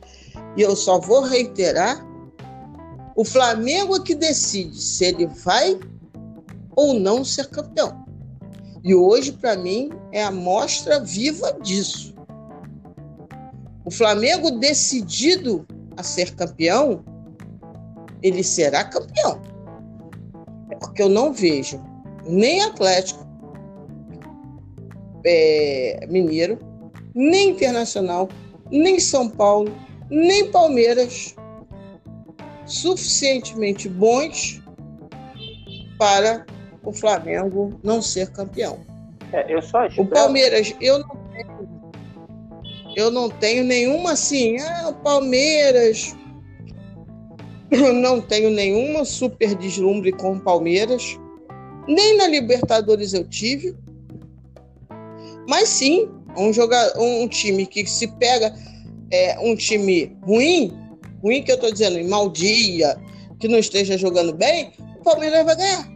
e 0.57 0.61
eu 0.63 0.75
só 0.75 0.99
vou 0.99 1.21
reiterar: 1.21 2.03
o 3.15 3.23
Flamengo 3.23 3.95
é 3.95 3.99
que 3.99 4.15
decide 4.15 4.81
se 4.81 5.05
ele 5.05 5.27
vai 5.27 5.79
ou 6.75 6.93
não 6.93 7.23
ser 7.23 7.47
campeão. 7.49 8.03
E 8.83 8.93
hoje, 8.93 9.31
para 9.31 9.55
mim, 9.55 9.89
é 10.11 10.23
a 10.23 10.31
mostra 10.31 10.99
viva 10.99 11.53
disso. 11.61 12.13
O 13.85 13.91
Flamengo 13.91 14.51
decidido 14.51 15.65
a 15.95 16.03
ser 16.03 16.35
campeão, 16.35 17.03
ele 18.21 18.43
será 18.43 18.83
campeão. 18.83 19.41
É 20.71 20.75
porque 20.75 21.01
eu 21.01 21.09
não 21.09 21.31
vejo 21.31 21.79
nem 22.25 22.61
Atlético 22.61 23.25
é, 25.25 26.07
Mineiro, 26.09 26.57
nem 27.13 27.49
Internacional, 27.51 28.27
nem 28.71 28.99
São 28.99 29.29
Paulo, 29.29 29.71
nem 30.09 30.49
Palmeiras 30.51 31.35
suficientemente 32.73 33.87
bons 33.87 34.61
para 35.97 36.45
o 36.83 36.91
Flamengo 36.91 37.79
não 37.83 38.01
ser 38.01 38.31
campeão. 38.31 38.79
É, 39.31 39.53
eu 39.53 39.61
só 39.61 39.85
espero... 39.85 40.07
O 40.07 40.11
Palmeiras, 40.11 40.75
eu 40.81 40.99
não 40.99 41.23
eu 42.95 43.09
não 43.09 43.29
tenho 43.29 43.63
nenhuma 43.63 44.11
assim, 44.11 44.57
ah, 44.59 44.89
o 44.89 44.93
Palmeiras. 44.93 46.15
Eu 47.71 47.91
não 47.91 48.21
tenho 48.21 48.51
nenhuma 48.51 49.03
super 49.03 49.55
deslumbre 49.55 50.11
com 50.11 50.33
o 50.33 50.39
Palmeiras. 50.39 51.19
Nem 51.87 52.17
na 52.17 52.27
Libertadores 52.27 53.13
eu 53.13 53.27
tive. 53.27 53.75
Mas 55.49 55.69
sim, 55.69 56.07
um, 56.37 56.53
jogador, 56.53 57.01
um 57.01 57.27
time 57.27 57.65
que 57.65 57.85
se 57.87 58.07
pega 58.19 58.53
é, 59.11 59.39
um 59.39 59.55
time 59.55 60.15
ruim, 60.21 60.71
ruim 61.23 61.43
que 61.43 61.51
eu 61.51 61.55
estou 61.55 61.71
dizendo, 61.71 61.97
em 61.97 62.07
mau 62.07 62.29
dia, 62.29 62.97
que 63.39 63.47
não 63.47 63.57
esteja 63.57 63.97
jogando 63.97 64.33
bem, 64.33 64.71
o 64.99 65.03
Palmeiras 65.03 65.45
vai 65.45 65.55
ganhar. 65.55 65.93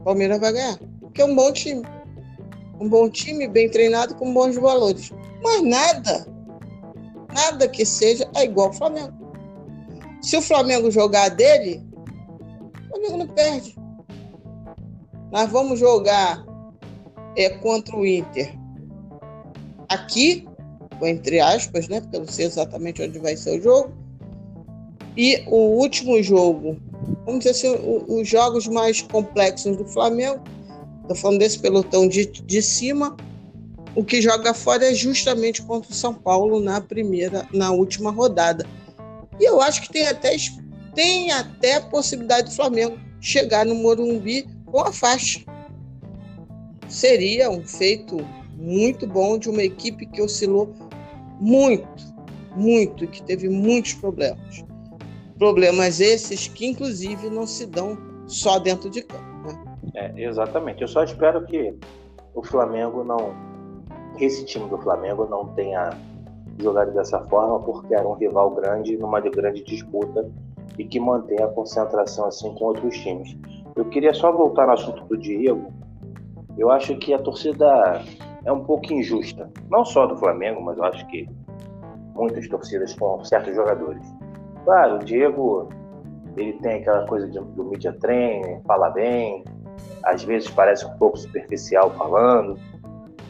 O 0.00 0.04
Palmeiras 0.04 0.40
vai 0.40 0.52
ganhar, 0.52 0.78
porque 1.00 1.20
é 1.20 1.24
um 1.24 1.34
bom 1.34 1.52
time 1.52 1.82
um 2.80 2.88
bom 2.88 3.08
time, 3.10 3.48
bem 3.48 3.68
treinado, 3.68 4.14
com 4.14 4.32
bons 4.32 4.56
valores. 4.56 5.10
Mas 5.42 5.62
nada, 5.62 6.26
nada 7.34 7.68
que 7.68 7.84
seja 7.84 8.28
é 8.34 8.44
igual 8.44 8.68
ao 8.68 8.72
Flamengo. 8.72 9.12
Se 10.22 10.36
o 10.36 10.42
Flamengo 10.42 10.90
jogar 10.90 11.28
dele, 11.30 11.84
o 12.84 12.88
Flamengo 12.88 13.16
não 13.18 13.28
perde. 13.28 13.76
Nós 15.32 15.50
vamos 15.50 15.78
jogar 15.78 16.44
é, 17.36 17.50
contra 17.50 17.96
o 17.96 18.06
Inter 18.06 18.56
aqui, 19.88 20.47
entre 21.02 21.40
aspas, 21.40 21.88
né? 21.88 22.00
Porque 22.00 22.16
eu 22.16 22.20
não 22.20 22.28
sei 22.28 22.46
exatamente 22.46 23.02
onde 23.02 23.18
vai 23.18 23.36
ser 23.36 23.58
o 23.58 23.62
jogo. 23.62 23.92
E 25.16 25.42
o 25.46 25.80
último 25.80 26.22
jogo, 26.22 26.76
vamos 27.24 27.44
dizer 27.44 27.50
assim, 27.50 28.04
os 28.08 28.28
jogos 28.28 28.66
mais 28.68 29.02
complexos 29.02 29.76
do 29.76 29.84
Flamengo 29.84 30.40
Estou 31.08 31.16
falando 31.16 31.38
desse 31.38 31.58
pelotão 31.58 32.06
de, 32.06 32.26
de 32.26 32.60
cima. 32.60 33.16
O 33.96 34.04
que 34.04 34.20
joga 34.20 34.52
fora 34.52 34.90
é 34.90 34.94
justamente 34.94 35.62
contra 35.62 35.90
o 35.90 35.94
São 35.94 36.12
Paulo 36.12 36.60
na 36.60 36.82
primeira, 36.82 37.48
na 37.50 37.70
última 37.70 38.10
rodada. 38.10 38.66
E 39.40 39.44
eu 39.48 39.62
acho 39.62 39.80
que 39.80 39.90
tem 39.90 40.06
até, 40.06 40.36
tem 40.94 41.32
até 41.32 41.80
possibilidade 41.80 42.50
do 42.50 42.54
Flamengo 42.54 42.98
chegar 43.22 43.64
no 43.64 43.74
Morumbi 43.74 44.46
com 44.66 44.80
a 44.80 44.92
faixa. 44.92 45.40
Seria 46.90 47.50
um 47.50 47.66
feito 47.66 48.18
muito 48.54 49.06
bom 49.06 49.38
de 49.38 49.48
uma 49.48 49.62
equipe 49.62 50.04
que 50.04 50.20
oscilou 50.20 50.74
muito, 51.40 51.88
muito, 52.56 53.06
que 53.06 53.22
teve 53.22 53.48
muitos 53.48 53.94
problemas. 53.94 54.64
Problemas 55.38 56.00
esses 56.00 56.48
que, 56.48 56.66
inclusive, 56.66 57.30
não 57.30 57.46
se 57.46 57.66
dão 57.66 57.96
só 58.26 58.58
dentro 58.58 58.90
de 58.90 59.02
campo. 59.02 59.28
É, 59.94 60.12
exatamente. 60.16 60.82
Eu 60.82 60.88
só 60.88 61.02
espero 61.02 61.44
que 61.46 61.74
o 62.34 62.42
Flamengo 62.42 63.04
não. 63.04 63.32
Esse 64.18 64.44
time 64.44 64.68
do 64.68 64.78
Flamengo 64.78 65.26
não 65.26 65.46
tenha 65.54 65.90
jogado 66.58 66.92
dessa 66.92 67.20
forma, 67.26 67.60
porque 67.60 67.94
era 67.94 68.06
um 68.06 68.14
rival 68.14 68.50
grande 68.50 68.96
numa 68.96 69.20
grande 69.20 69.62
disputa 69.62 70.28
e 70.76 70.84
que 70.84 70.98
mantenha 70.98 71.44
a 71.44 71.48
concentração 71.48 72.26
assim 72.26 72.52
com 72.54 72.66
outros 72.66 72.96
times. 72.98 73.36
Eu 73.76 73.84
queria 73.86 74.12
só 74.12 74.32
voltar 74.32 74.66
no 74.66 74.72
assunto 74.72 75.04
do 75.04 75.16
Diego. 75.16 75.72
Eu 76.56 76.70
acho 76.70 76.96
que 76.96 77.14
a 77.14 77.18
torcida 77.18 78.02
é 78.44 78.52
um 78.52 78.64
pouco 78.64 78.92
injusta, 78.92 79.50
não 79.70 79.84
só 79.84 80.06
do 80.06 80.16
Flamengo, 80.16 80.62
mas 80.62 80.78
eu 80.78 80.84
acho 80.84 81.06
que 81.08 81.28
muitas 82.14 82.48
torcidas 82.48 82.94
com 82.94 83.24
certos 83.24 83.54
jogadores. 83.54 84.02
Claro, 84.64 84.96
o 84.96 84.98
Diego 84.98 85.68
ele 86.36 86.52
tem 86.54 86.80
aquela 86.80 87.06
coisa 87.06 87.28
de, 87.28 87.38
do 87.38 87.64
media 87.64 87.92
training, 87.92 88.60
fala 88.66 88.90
bem, 88.90 89.44
às 90.04 90.22
vezes 90.22 90.50
parece 90.50 90.86
um 90.86 90.96
pouco 90.98 91.16
superficial 91.16 91.90
falando, 91.90 92.58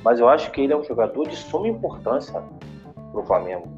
mas 0.04 0.20
eu 0.20 0.28
acho 0.28 0.50
que 0.50 0.62
ele 0.62 0.72
é 0.72 0.76
um 0.76 0.84
jogador 0.84 1.26
de 1.26 1.36
suma 1.36 1.68
importância 1.68 2.42
para 3.12 3.20
o 3.20 3.24
Flamengo, 3.24 3.68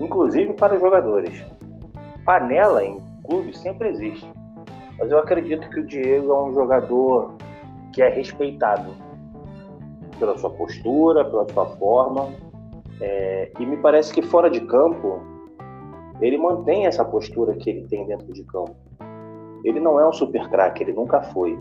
inclusive 0.00 0.52
para 0.54 0.74
os 0.74 0.80
jogadores. 0.80 1.44
Panela 2.24 2.84
em 2.84 3.00
clube 3.24 3.56
sempre 3.56 3.88
existe, 3.88 4.30
mas 4.98 5.10
eu 5.10 5.18
acredito 5.18 5.68
que 5.70 5.80
o 5.80 5.86
Diego 5.86 6.32
é 6.32 6.42
um 6.42 6.54
jogador 6.54 7.34
que 7.92 8.00
é 8.00 8.08
respeitado 8.08 8.94
pela 10.18 10.36
sua 10.38 10.50
postura, 10.50 11.24
pela 11.24 11.48
sua 11.48 11.66
forma, 11.76 12.28
é, 13.00 13.50
e 13.58 13.66
me 13.66 13.76
parece 13.76 14.12
que 14.12 14.22
fora 14.22 14.48
de 14.48 14.60
campo 14.60 15.20
ele 16.20 16.38
mantém 16.38 16.86
essa 16.86 17.04
postura 17.04 17.54
que 17.54 17.68
ele 17.68 17.86
tem 17.88 18.06
dentro 18.06 18.32
de 18.32 18.44
campo. 18.44 18.76
Ele 19.64 19.80
não 19.80 19.98
é 19.98 20.08
um 20.08 20.12
super 20.12 20.48
craque, 20.48 20.82
ele 20.82 20.92
nunca 20.92 21.20
foi. 21.20 21.58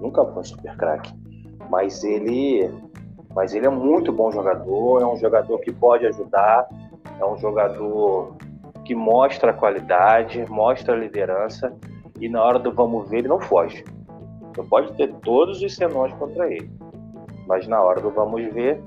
Nunca 0.00 0.24
foi 0.24 0.40
um 0.40 0.44
super 0.44 0.76
craque. 0.76 1.12
Mas 1.70 2.04
ele, 2.04 2.70
mas 3.34 3.54
ele 3.54 3.66
é 3.66 3.70
muito 3.70 4.12
bom 4.12 4.30
jogador, 4.30 5.00
é 5.00 5.06
um 5.06 5.16
jogador 5.16 5.58
que 5.60 5.72
pode 5.72 6.06
ajudar, 6.06 6.68
é 7.18 7.24
um 7.24 7.36
jogador 7.38 8.36
que 8.84 8.94
mostra 8.94 9.50
a 9.50 9.54
qualidade, 9.54 10.44
mostra 10.50 10.94
a 10.94 10.98
liderança 10.98 11.74
e 12.20 12.28
na 12.28 12.42
hora 12.42 12.58
do 12.58 12.72
vamos 12.72 13.08
ver 13.08 13.18
ele 13.18 13.28
não 13.28 13.40
foge. 13.40 13.84
Você 14.54 14.62
pode 14.64 14.92
ter 14.92 15.12
todos 15.22 15.62
os 15.62 15.74
senões 15.74 16.12
contra 16.14 16.52
ele, 16.52 16.70
mas 17.46 17.66
na 17.66 17.80
hora 17.82 18.00
do 18.00 18.10
vamos 18.10 18.42
ver 18.52 18.82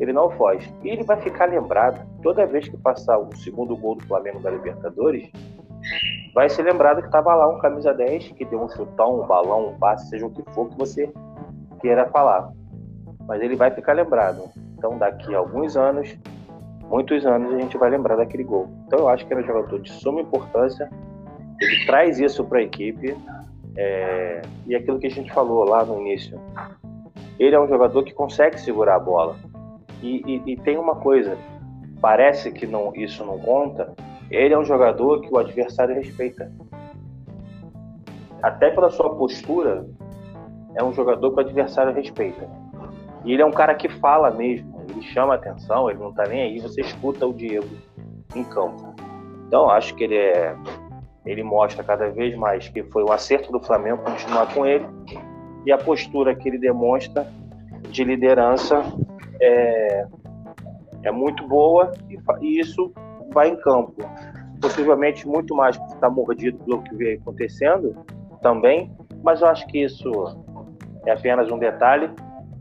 ele 0.00 0.12
não 0.12 0.30
foge. 0.30 0.72
E 0.82 0.88
ele 0.88 1.04
vai 1.04 1.20
ficar 1.20 1.46
lembrado 1.46 2.04
toda 2.22 2.46
vez 2.46 2.68
que 2.68 2.76
passar 2.76 3.18
o 3.18 3.34
segundo 3.36 3.76
gol 3.76 3.96
do 3.96 4.04
Flamengo 4.06 4.40
da 4.40 4.50
Libertadores, 4.50 5.30
vai 6.34 6.48
ser 6.48 6.62
lembrado 6.62 7.00
que 7.00 7.06
estava 7.06 7.34
lá 7.34 7.48
um 7.48 7.58
camisa 7.58 7.92
10 7.92 8.32
que 8.32 8.44
deu 8.44 8.60
um 8.60 8.68
chutão, 8.68 9.20
um 9.20 9.26
balão, 9.26 9.68
um 9.68 9.78
passe, 9.78 10.08
seja 10.08 10.26
o 10.26 10.30
que 10.30 10.42
for 10.52 10.68
que 10.68 10.78
você 10.78 11.12
queira 11.80 12.06
falar. 12.06 12.50
Mas 13.26 13.40
ele 13.42 13.56
vai 13.56 13.70
ficar 13.70 13.92
lembrado. 13.92 14.50
Então, 14.76 14.98
daqui 14.98 15.34
a 15.34 15.38
alguns 15.38 15.76
anos, 15.76 16.18
muitos 16.88 17.24
anos, 17.24 17.54
a 17.54 17.58
gente 17.58 17.76
vai 17.78 17.90
lembrar 17.90 18.16
daquele 18.16 18.44
gol. 18.44 18.68
Então, 18.86 19.00
eu 19.00 19.08
acho 19.08 19.24
que 19.26 19.32
era 19.32 19.42
um 19.42 19.46
jogador 19.46 19.80
de 19.80 19.92
suma 19.92 20.20
importância. 20.20 20.90
Ele 21.60 21.86
traz 21.86 22.18
isso 22.18 22.44
para 22.44 22.58
a 22.58 22.62
equipe. 22.62 23.16
É... 23.76 24.42
E 24.66 24.74
aquilo 24.74 24.98
que 24.98 25.06
a 25.06 25.10
gente 25.10 25.32
falou 25.32 25.64
lá 25.64 25.84
no 25.84 26.00
início. 26.00 26.40
Ele 27.42 27.56
é 27.56 27.60
um 27.60 27.66
jogador 27.66 28.04
que 28.04 28.14
consegue 28.14 28.60
segurar 28.60 28.94
a 28.94 29.00
bola. 29.00 29.34
E, 30.00 30.22
e, 30.24 30.52
e 30.52 30.56
tem 30.58 30.78
uma 30.78 30.94
coisa: 30.94 31.36
parece 32.00 32.52
que 32.52 32.68
não, 32.68 32.94
isso 32.94 33.24
não 33.24 33.36
conta. 33.36 33.92
Ele 34.30 34.54
é 34.54 34.58
um 34.58 34.64
jogador 34.64 35.20
que 35.20 35.28
o 35.28 35.38
adversário 35.38 35.92
respeita. 35.92 36.52
Até 38.40 38.70
pela 38.70 38.90
sua 38.90 39.16
postura, 39.16 39.84
é 40.76 40.84
um 40.84 40.92
jogador 40.92 41.32
que 41.32 41.36
o 41.38 41.40
adversário 41.40 41.92
respeita. 41.92 42.48
E 43.24 43.32
ele 43.32 43.42
é 43.42 43.46
um 43.46 43.50
cara 43.50 43.74
que 43.74 43.88
fala 43.88 44.30
mesmo, 44.30 44.80
ele 44.88 45.02
chama 45.02 45.34
atenção, 45.34 45.90
ele 45.90 45.98
não 45.98 46.12
tá 46.12 46.22
nem 46.28 46.42
aí, 46.42 46.60
você 46.60 46.80
escuta 46.80 47.26
o 47.26 47.34
Diego 47.34 47.68
em 48.36 48.44
campo. 48.44 48.94
Então 49.48 49.68
acho 49.68 49.96
que 49.96 50.04
ele 50.04 50.16
é 50.16 50.56
ele 51.26 51.42
mostra 51.42 51.84
cada 51.84 52.08
vez 52.08 52.36
mais 52.36 52.68
que 52.68 52.82
foi 52.84 53.04
um 53.04 53.12
acerto 53.12 53.52
do 53.52 53.60
Flamengo 53.60 54.02
continuar 54.02 54.52
com 54.52 54.66
ele 54.66 54.84
e 55.64 55.72
a 55.72 55.78
postura 55.78 56.34
que 56.34 56.48
ele 56.48 56.58
demonstra 56.58 57.26
de 57.90 58.04
liderança 58.04 58.82
é, 59.40 60.06
é 61.02 61.10
muito 61.10 61.46
boa 61.46 61.92
e, 62.08 62.18
e 62.40 62.60
isso 62.60 62.92
vai 63.32 63.48
em 63.48 63.56
campo. 63.56 63.94
Possivelmente 64.60 65.26
muito 65.26 65.54
mais 65.54 65.76
porque 65.76 65.94
está 65.94 66.08
mordido 66.08 66.58
pelo 66.64 66.82
que 66.82 66.94
vem 66.94 67.14
acontecendo 67.14 67.96
também, 68.40 68.90
mas 69.22 69.40
eu 69.40 69.48
acho 69.48 69.66
que 69.66 69.82
isso 69.82 70.10
é 71.06 71.12
apenas 71.12 71.50
um 71.50 71.58
detalhe 71.58 72.10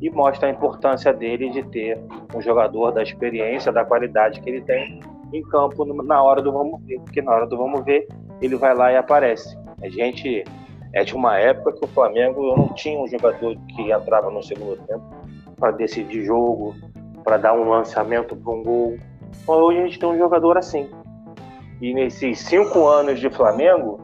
e 0.02 0.10
mostra 0.10 0.48
a 0.48 0.52
importância 0.52 1.14
dele 1.14 1.52
de 1.52 1.64
ter 1.64 2.00
um 2.36 2.42
jogador 2.42 2.92
da 2.92 3.04
experiência, 3.04 3.72
da 3.72 3.86
qualidade 3.86 4.42
que 4.42 4.50
ele 4.50 4.62
tem 4.62 5.00
em 5.32 5.42
campo 5.44 5.86
na 5.86 6.22
hora 6.22 6.42
do 6.42 6.52
vamos 6.52 6.84
ver, 6.86 7.00
porque 7.02 7.22
na 7.22 7.32
hora 7.32 7.48
do 7.48 7.58
vamos 7.58 7.84
ver 7.86 8.08
ele 8.42 8.56
vai 8.56 8.74
lá 8.76 8.92
e 8.92 8.98
aparece. 8.98 9.58
A 9.82 9.90
gente 9.90 10.44
é 10.94 11.04
de 11.04 11.16
uma 11.16 11.38
época 11.38 11.74
que 11.74 11.86
o 11.86 11.88
Flamengo 11.88 12.56
não 12.56 12.70
tinha 12.74 13.00
um 13.00 13.08
jogador 13.08 13.56
que 13.70 13.92
entrava 13.92 14.30
no 14.30 14.44
segundo 14.44 14.78
tempo 14.86 15.04
para 15.58 15.72
decidir 15.72 16.26
jogo, 16.26 16.76
para 17.24 17.38
dar 17.38 17.54
um 17.54 17.70
lançamento 17.70 18.36
para 18.36 18.52
um 18.52 18.64
gol. 18.64 18.98
Hoje 19.48 19.80
a 19.80 19.84
gente 19.84 20.00
tem 20.00 20.10
um 20.10 20.18
jogador 20.18 20.58
assim. 20.58 20.90
E 21.82 21.94
nesses 21.94 22.40
cinco 22.40 22.88
anos 22.88 23.20
de 23.20 23.30
Flamengo, 23.30 24.00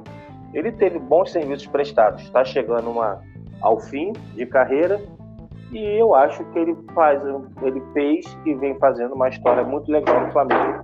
ele 0.53 0.71
teve 0.71 0.97
bons 0.97 1.31
serviços 1.31 1.67
prestados. 1.67 2.23
Está 2.23 2.43
chegando 2.45 2.89
uma, 2.89 3.21
ao 3.61 3.79
fim 3.79 4.13
de 4.35 4.45
carreira 4.45 5.01
e 5.71 5.99
eu 5.99 6.15
acho 6.15 6.43
que 6.45 6.59
ele 6.59 6.75
faz, 6.95 7.21
ele 7.61 7.81
fez 7.93 8.25
e 8.45 8.53
vem 8.55 8.77
fazendo 8.79 9.13
uma 9.13 9.27
história 9.27 9.63
muito 9.63 9.91
legal 9.91 10.25
no 10.25 10.31
Flamengo 10.31 10.83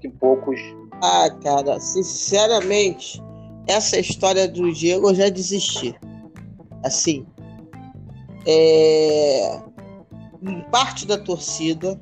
que 0.00 0.08
poucos. 0.08 0.60
Ah, 1.02 1.28
cara, 1.42 1.78
sinceramente, 1.78 3.22
essa 3.66 3.98
história 3.98 4.46
do 4.46 4.72
Diego 4.72 5.08
eu 5.08 5.14
já 5.14 5.28
desisti. 5.28 5.94
Assim, 6.82 7.26
é... 8.46 9.60
parte 10.70 11.06
da 11.06 11.16
torcida 11.16 12.00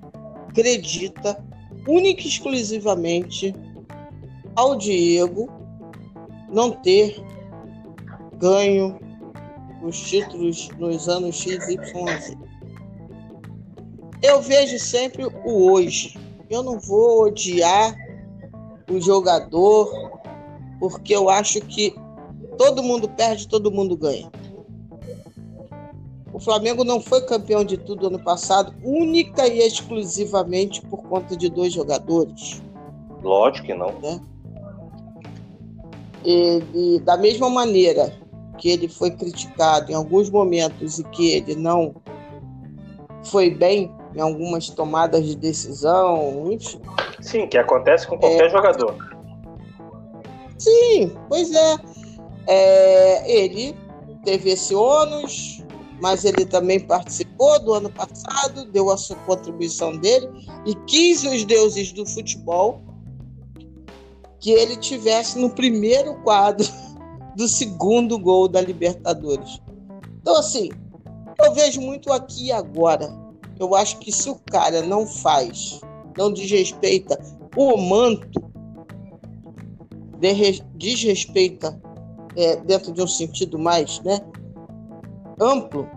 acredita 0.48 1.42
única 1.86 2.22
e 2.22 2.28
exclusivamente 2.28 3.54
ao 4.54 4.76
Diego 4.76 5.48
não 6.50 6.70
ter 6.70 7.22
ganho 8.38 8.98
os 9.82 10.00
títulos 10.00 10.68
nos 10.78 11.08
anos 11.08 11.36
X, 11.36 11.68
Y, 11.68 12.20
Z. 12.20 12.36
Eu 14.22 14.40
vejo 14.40 14.78
sempre 14.78 15.24
o 15.24 15.72
hoje. 15.72 16.16
Eu 16.48 16.62
não 16.62 16.78
vou 16.78 17.24
odiar 17.24 17.96
o 18.88 19.00
jogador, 19.00 20.20
porque 20.82 21.14
eu 21.14 21.30
acho 21.30 21.60
que 21.60 21.94
todo 22.58 22.82
mundo 22.82 23.08
perde, 23.08 23.46
todo 23.46 23.70
mundo 23.70 23.96
ganha. 23.96 24.28
O 26.32 26.40
Flamengo 26.40 26.82
não 26.82 27.00
foi 27.00 27.20
campeão 27.20 27.64
de 27.64 27.76
tudo 27.76 28.08
ano 28.08 28.18
passado, 28.18 28.74
única 28.82 29.46
e 29.46 29.60
exclusivamente 29.60 30.82
por 30.82 31.00
conta 31.04 31.36
de 31.36 31.48
dois 31.48 31.72
jogadores. 31.72 32.60
Lógico 33.22 33.68
que 33.68 33.74
não. 33.74 33.92
Né? 34.00 34.20
E, 36.24 36.62
e, 36.74 37.00
da 37.04 37.16
mesma 37.16 37.48
maneira 37.48 38.12
que 38.58 38.68
ele 38.68 38.88
foi 38.88 39.12
criticado 39.12 39.92
em 39.92 39.94
alguns 39.94 40.30
momentos 40.30 40.98
e 40.98 41.04
que 41.04 41.30
ele 41.30 41.54
não 41.54 41.94
foi 43.22 43.50
bem 43.50 43.88
em 44.16 44.20
algumas 44.20 44.68
tomadas 44.68 45.24
de 45.24 45.36
decisão, 45.36 46.50
enfim. 46.50 46.80
Sim, 47.20 47.46
que 47.46 47.56
acontece 47.56 48.04
com 48.08 48.18
qualquer 48.18 48.46
é, 48.46 48.50
jogador. 48.50 49.21
Sim, 50.62 51.12
pois 51.28 51.52
é. 51.52 51.76
é. 52.46 53.30
Ele 53.30 53.74
teve 54.24 54.50
esse 54.50 54.74
ônus, 54.74 55.64
mas 56.00 56.24
ele 56.24 56.44
também 56.44 56.78
participou 56.80 57.58
do 57.60 57.74
ano 57.74 57.90
passado, 57.90 58.64
deu 58.66 58.90
a 58.90 58.96
sua 58.96 59.16
contribuição 59.26 59.96
dele 59.96 60.28
e 60.64 60.74
quis 60.86 61.24
os 61.24 61.44
deuses 61.44 61.92
do 61.92 62.06
futebol 62.06 62.80
que 64.38 64.50
ele 64.50 64.76
tivesse 64.76 65.38
no 65.38 65.50
primeiro 65.50 66.14
quadro 66.22 66.66
do 67.36 67.48
segundo 67.48 68.18
gol 68.18 68.48
da 68.48 68.60
Libertadores. 68.60 69.60
Então, 70.20 70.36
assim, 70.36 70.70
eu 71.44 71.52
vejo 71.54 71.80
muito 71.80 72.12
aqui 72.12 72.46
e 72.46 72.52
agora. 72.52 73.12
Eu 73.58 73.74
acho 73.74 73.98
que 73.98 74.10
se 74.10 74.28
o 74.28 74.36
cara 74.50 74.82
não 74.82 75.06
faz, 75.06 75.80
não 76.16 76.32
desrespeita 76.32 77.18
o 77.56 77.76
manto, 77.76 78.51
desrespeita 80.74 81.78
é, 82.36 82.56
dentro 82.56 82.92
de 82.92 83.02
um 83.02 83.06
sentido 83.06 83.58
mais 83.58 84.00
né, 84.00 84.20
amplo, 85.40 85.88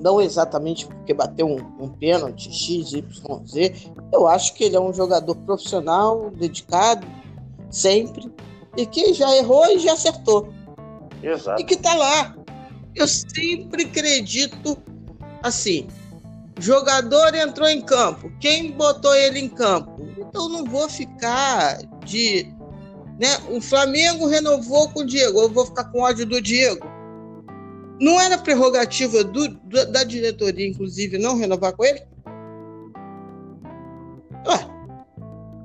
não 0.00 0.20
exatamente 0.20 0.86
porque 0.86 1.14
bateu 1.14 1.46
um, 1.46 1.84
um 1.84 1.88
pênalti 1.88 2.52
X, 2.52 2.92
Y, 2.92 3.46
Z. 3.46 3.74
Eu 4.12 4.26
acho 4.26 4.54
que 4.54 4.64
ele 4.64 4.76
é 4.76 4.80
um 4.80 4.92
jogador 4.92 5.34
profissional, 5.34 6.30
dedicado, 6.30 7.06
sempre, 7.70 8.30
e 8.76 8.86
que 8.86 9.14
já 9.14 9.34
errou 9.36 9.66
e 9.66 9.78
já 9.78 9.94
acertou. 9.94 10.48
Exato. 11.22 11.60
E 11.60 11.64
que 11.64 11.76
tá 11.76 11.94
lá. 11.94 12.36
Eu 12.94 13.06
sempre 13.08 13.84
acredito 13.84 14.78
assim. 15.42 15.86
Jogador 16.58 17.34
entrou 17.34 17.68
em 17.68 17.82
campo. 17.82 18.30
Quem 18.40 18.72
botou 18.72 19.14
ele 19.14 19.38
em 19.40 19.48
campo? 19.48 20.08
Então 20.18 20.48
não 20.48 20.64
vou 20.64 20.88
ficar 20.88 21.78
de. 22.04 22.54
Né? 23.18 23.28
O 23.50 23.60
Flamengo 23.60 24.26
renovou 24.26 24.90
com 24.90 25.00
o 25.00 25.06
Diego. 25.06 25.40
Eu 25.40 25.48
vou 25.48 25.66
ficar 25.66 25.84
com 25.84 26.00
ódio 26.00 26.26
do 26.26 26.40
Diego. 26.40 26.86
Não 28.00 28.20
era 28.20 28.36
prerrogativa 28.36 29.24
do, 29.24 29.48
do, 29.48 29.90
da 29.90 30.04
diretoria, 30.04 30.68
inclusive, 30.68 31.16
não 31.16 31.38
renovar 31.38 31.74
com 31.74 31.84
ele? 31.84 32.02
Ué, 34.46 34.66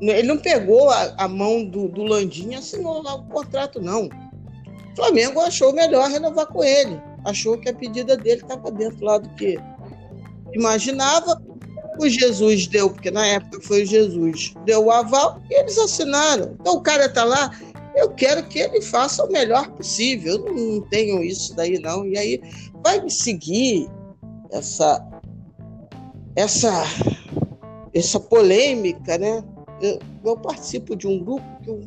ele 0.01 0.27
não 0.27 0.37
pegou 0.37 0.89
a, 0.89 1.13
a 1.17 1.27
mão 1.27 1.65
do, 1.65 1.89
do 1.89 2.03
Landim 2.03 2.51
e 2.51 2.55
assinou 2.55 3.03
lá 3.03 3.15
o 3.15 3.25
contrato, 3.25 3.81
não. 3.81 4.05
O 4.05 4.95
Flamengo 4.95 5.41
achou 5.41 5.73
melhor 5.73 6.09
renovar 6.09 6.47
com 6.47 6.63
ele. 6.63 6.99
Achou 7.25 7.57
que 7.57 7.69
a 7.69 7.73
pedida 7.73 8.15
dele 8.17 8.41
estava 8.41 8.71
dentro 8.71 9.05
lá 9.05 9.17
do 9.17 9.29
que 9.35 9.59
imaginava. 10.53 11.41
O 12.01 12.09
Jesus 12.09 12.65
deu, 12.65 12.89
porque 12.89 13.11
na 13.11 13.25
época 13.27 13.61
foi 13.61 13.83
o 13.83 13.85
Jesus, 13.85 14.53
deu 14.65 14.85
o 14.85 14.91
aval 14.91 15.39
e 15.49 15.59
eles 15.59 15.77
assinaram. 15.77 16.55
Então 16.59 16.75
o 16.75 16.81
cara 16.81 17.05
está 17.05 17.23
lá, 17.23 17.51
eu 17.95 18.09
quero 18.09 18.43
que 18.47 18.57
ele 18.57 18.81
faça 18.81 19.23
o 19.23 19.31
melhor 19.31 19.69
possível. 19.71 20.43
Eu 20.45 20.53
não 20.53 20.81
tenho 20.89 21.23
isso 21.23 21.55
daí, 21.55 21.77
não. 21.79 22.05
E 22.07 22.17
aí 22.17 22.41
vai 22.83 22.99
me 23.01 23.11
seguir 23.11 23.87
essa, 24.51 25.05
essa, 26.35 26.83
essa 27.93 28.19
polêmica, 28.19 29.19
né? 29.19 29.43
eu, 29.81 29.99
eu 30.23 30.37
participo 30.37 30.95
de 30.95 31.07
um 31.07 31.19
grupo 31.19 31.45
que 31.63 31.69
eu, 31.69 31.81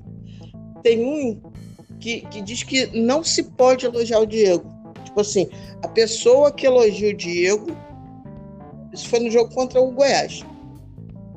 tem 0.83 1.05
um 1.05 1.41
que, 2.01 2.21
que 2.23 2.43
diz 2.43 2.63
que 2.63 2.87
não 2.87 3.23
se 3.25 3.43
pode 3.43 3.87
elogiar 3.87 4.21
o 4.21 4.27
Diego. 4.27 4.65
Tipo 5.05 5.21
assim, 5.21 5.49
a 5.83 5.89
pessoa 5.89 6.53
que 6.53 6.67
elogia 6.67 7.11
o 7.11 7.17
Diego, 7.17 7.67
isso 8.95 9.09
foi 9.09 9.21
no 9.21 9.31
jogo 9.31 9.53
contra 9.53 9.81
o 9.81 9.91
Goiás, 9.91 10.45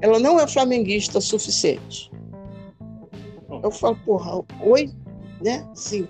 ela 0.01 0.19
não 0.19 0.39
é 0.39 0.47
flamenguista 0.47 1.19
suficiente. 1.19 2.11
Eu 3.63 3.71
falo, 3.71 3.97
porra, 4.05 4.43
oi? 4.63 4.91
Né? 5.41 5.67
Sim. 5.73 6.07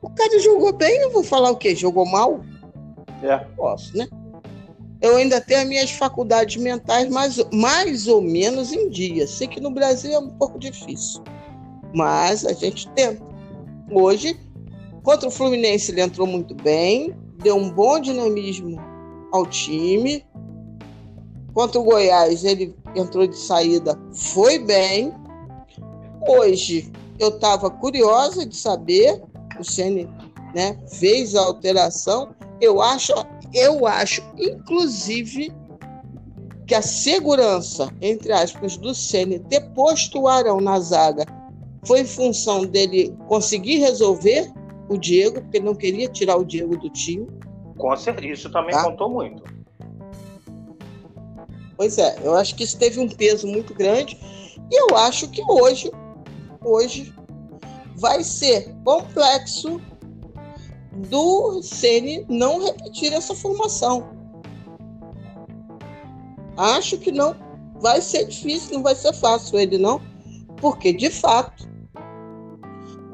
O 0.00 0.08
cara 0.10 0.38
jogou 0.38 0.72
bem, 0.72 1.02
eu 1.02 1.10
vou 1.10 1.24
falar 1.24 1.50
o 1.50 1.56
quê? 1.56 1.74
Jogou 1.74 2.06
mal? 2.06 2.40
É. 3.22 3.36
Posso, 3.56 3.96
né? 3.96 4.08
Eu 5.00 5.16
ainda 5.16 5.40
tenho 5.40 5.60
as 5.60 5.68
minhas 5.68 5.90
faculdades 5.90 6.56
mentais 6.56 7.08
mais, 7.08 7.42
mais 7.52 8.06
ou 8.06 8.20
menos 8.20 8.72
em 8.72 8.88
dia. 8.90 9.26
Sei 9.26 9.48
que 9.48 9.60
no 9.60 9.70
Brasil 9.70 10.12
é 10.12 10.18
um 10.18 10.28
pouco 10.28 10.58
difícil, 10.58 11.22
mas 11.94 12.44
a 12.44 12.52
gente 12.52 12.88
tenta. 12.90 13.22
Hoje, 13.90 14.38
contra 15.02 15.28
o 15.28 15.32
Fluminense, 15.32 15.90
ele 15.90 16.02
entrou 16.02 16.26
muito 16.26 16.54
bem, 16.54 17.14
deu 17.42 17.56
um 17.56 17.70
bom 17.70 17.98
dinamismo 17.98 18.78
ao 19.32 19.46
time. 19.46 20.24
Contra 21.54 21.80
o 21.80 21.84
Goiás, 21.84 22.44
ele 22.44 22.74
entrou 22.94 23.26
de 23.26 23.36
saída, 23.36 23.98
foi 24.12 24.58
bem. 24.58 25.12
Hoje, 26.26 26.90
eu 27.18 27.28
estava 27.28 27.70
curiosa 27.70 28.46
de 28.46 28.56
saber, 28.56 29.22
o 29.58 29.64
Ceni 29.64 30.08
né, 30.54 30.78
fez 30.88 31.34
a 31.34 31.42
alteração. 31.42 32.34
Eu 32.60 32.80
acho, 32.80 33.12
eu 33.52 33.86
acho, 33.86 34.22
inclusive, 34.38 35.52
que 36.66 36.74
a 36.74 36.82
segurança, 36.82 37.92
entre 38.00 38.32
aspas, 38.32 38.76
do 38.76 38.94
Ceni 38.94 39.38
ter 39.40 39.60
posto 39.72 40.20
o 40.20 40.28
Arão 40.28 40.60
na 40.60 40.78
zaga 40.78 41.26
foi 41.84 42.00
em 42.00 42.06
função 42.06 42.64
dele 42.64 43.14
conseguir 43.26 43.78
resolver 43.78 44.52
o 44.88 44.96
Diego, 44.96 45.40
porque 45.40 45.58
ele 45.58 45.66
não 45.66 45.74
queria 45.74 46.08
tirar 46.08 46.36
o 46.36 46.44
Diego 46.44 46.76
do 46.76 46.90
time. 46.90 47.26
Com 47.76 47.96
certeza, 47.96 48.32
isso 48.32 48.50
também 48.50 48.74
tá? 48.74 48.84
contou 48.84 49.08
muito. 49.08 49.42
Pois 51.80 51.96
é, 51.96 52.14
eu 52.22 52.34
acho 52.34 52.56
que 52.56 52.64
isso 52.64 52.76
teve 52.76 53.00
um 53.00 53.08
peso 53.08 53.46
muito 53.46 53.72
grande 53.72 54.18
e 54.70 54.82
eu 54.82 54.94
acho 54.98 55.26
que 55.30 55.42
hoje, 55.48 55.90
hoje 56.62 57.10
vai 57.96 58.22
ser 58.22 58.76
complexo 58.84 59.80
do 61.08 61.62
Ceni 61.62 62.26
não 62.28 62.62
repetir 62.62 63.14
essa 63.14 63.34
formação. 63.34 64.10
Acho 66.54 66.98
que 66.98 67.10
não 67.10 67.34
vai 67.80 68.02
ser 68.02 68.26
difícil, 68.26 68.74
não 68.74 68.82
vai 68.82 68.94
ser 68.94 69.14
fácil 69.14 69.58
ele 69.58 69.78
não, 69.78 70.02
porque 70.58 70.92
de 70.92 71.08
fato 71.08 71.66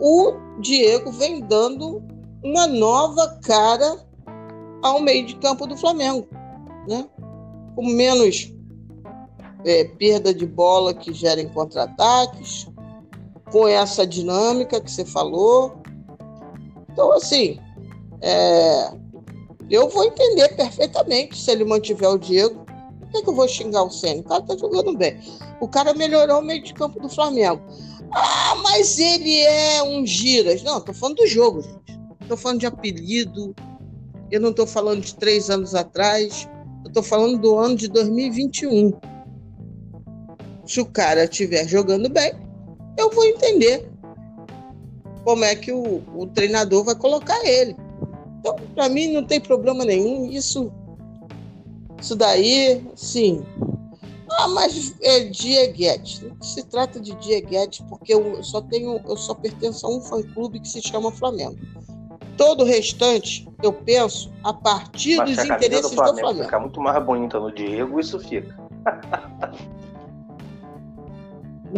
o 0.00 0.32
Diego 0.60 1.12
vem 1.12 1.38
dando 1.38 2.02
uma 2.42 2.66
nova 2.66 3.38
cara 3.44 4.04
ao 4.82 5.00
meio 5.00 5.24
de 5.24 5.36
campo 5.36 5.68
do 5.68 5.76
Flamengo, 5.76 6.26
né? 6.88 7.08
Com 7.76 7.86
menos 7.86 8.55
é, 9.66 9.84
perda 9.84 10.32
de 10.32 10.46
bola 10.46 10.94
que 10.94 11.12
gerem 11.12 11.48
contra-ataques, 11.48 12.68
com 13.50 13.66
essa 13.66 14.06
dinâmica 14.06 14.80
que 14.80 14.90
você 14.90 15.04
falou. 15.04 15.82
Então, 16.92 17.12
assim, 17.12 17.58
é, 18.22 18.92
eu 19.68 19.88
vou 19.88 20.04
entender 20.04 20.48
perfeitamente 20.50 21.36
se 21.36 21.50
ele 21.50 21.64
mantiver 21.64 22.08
o 22.08 22.18
Diego. 22.18 22.64
Por 23.00 23.10
que, 23.10 23.22
que 23.22 23.28
eu 23.28 23.34
vou 23.34 23.48
xingar 23.48 23.82
o 23.82 23.90
Senna? 23.90 24.20
O 24.20 24.24
cara 24.24 24.42
tá 24.42 24.56
jogando 24.56 24.96
bem. 24.96 25.20
O 25.60 25.68
cara 25.68 25.92
melhorou 25.94 26.38
o 26.38 26.44
meio 26.44 26.62
de 26.62 26.72
campo 26.72 27.00
do 27.00 27.08
Flamengo. 27.08 27.60
Ah, 28.12 28.54
mas 28.62 28.98
ele 28.98 29.40
é 29.40 29.82
um 29.82 30.06
giras. 30.06 30.62
Não, 30.62 30.80
tô 30.80 30.92
falando 30.92 31.16
do 31.16 31.26
jogo, 31.26 31.62
gente. 31.62 31.98
Tô 32.28 32.36
falando 32.36 32.60
de 32.60 32.66
apelido. 32.66 33.54
Eu 34.30 34.40
não 34.40 34.52
tô 34.52 34.66
falando 34.66 35.00
de 35.00 35.14
três 35.14 35.50
anos 35.50 35.74
atrás. 35.74 36.48
Eu 36.84 36.92
tô 36.92 37.02
falando 37.02 37.38
do 37.38 37.58
ano 37.58 37.74
de 37.74 37.88
2021. 37.88 38.92
Se 40.66 40.80
o 40.80 40.86
cara 40.86 41.24
estiver 41.24 41.66
jogando 41.68 42.08
bem, 42.08 42.32
eu 42.98 43.10
vou 43.10 43.24
entender 43.24 43.88
como 45.24 45.44
é 45.44 45.54
que 45.54 45.72
o, 45.72 46.02
o 46.14 46.26
treinador 46.26 46.84
vai 46.84 46.94
colocar 46.94 47.38
ele. 47.44 47.76
Então, 48.40 48.56
para 48.74 48.88
mim, 48.88 49.12
não 49.12 49.24
tem 49.24 49.40
problema 49.40 49.84
nenhum. 49.84 50.30
Isso, 50.30 50.72
isso 52.00 52.14
daí, 52.14 52.84
sim, 52.94 53.44
ah, 54.38 54.48
mas 54.48 54.94
é 55.00 55.20
Dieguete. 55.20 56.32
Se 56.40 56.62
trata 56.64 57.00
de 57.00 57.14
Dieguete 57.14 57.82
porque 57.88 58.12
eu 58.12 58.42
só 58.42 58.60
tenho, 58.60 59.00
eu 59.06 59.16
só 59.16 59.34
pertenço 59.34 59.86
a 59.86 59.90
um 59.90 60.00
fã-clube 60.00 60.60
que 60.60 60.68
se 60.68 60.82
chama 60.82 61.10
Flamengo. 61.10 61.56
Todo 62.36 62.62
o 62.62 62.66
restante, 62.66 63.48
eu 63.62 63.72
penso 63.72 64.30
a 64.44 64.52
partir 64.52 65.16
mas 65.16 65.36
dos 65.36 65.44
interesses 65.44 65.90
do 65.90 65.96
Flamengo, 65.96 66.16
do 66.16 66.20
Flamengo. 66.20 66.44
Ficar 66.44 66.60
muito 66.60 66.80
mais 66.80 67.04
bonita 67.04 67.40
no 67.40 67.50
Diego, 67.50 67.98
isso 67.98 68.18
fica. 68.20 68.54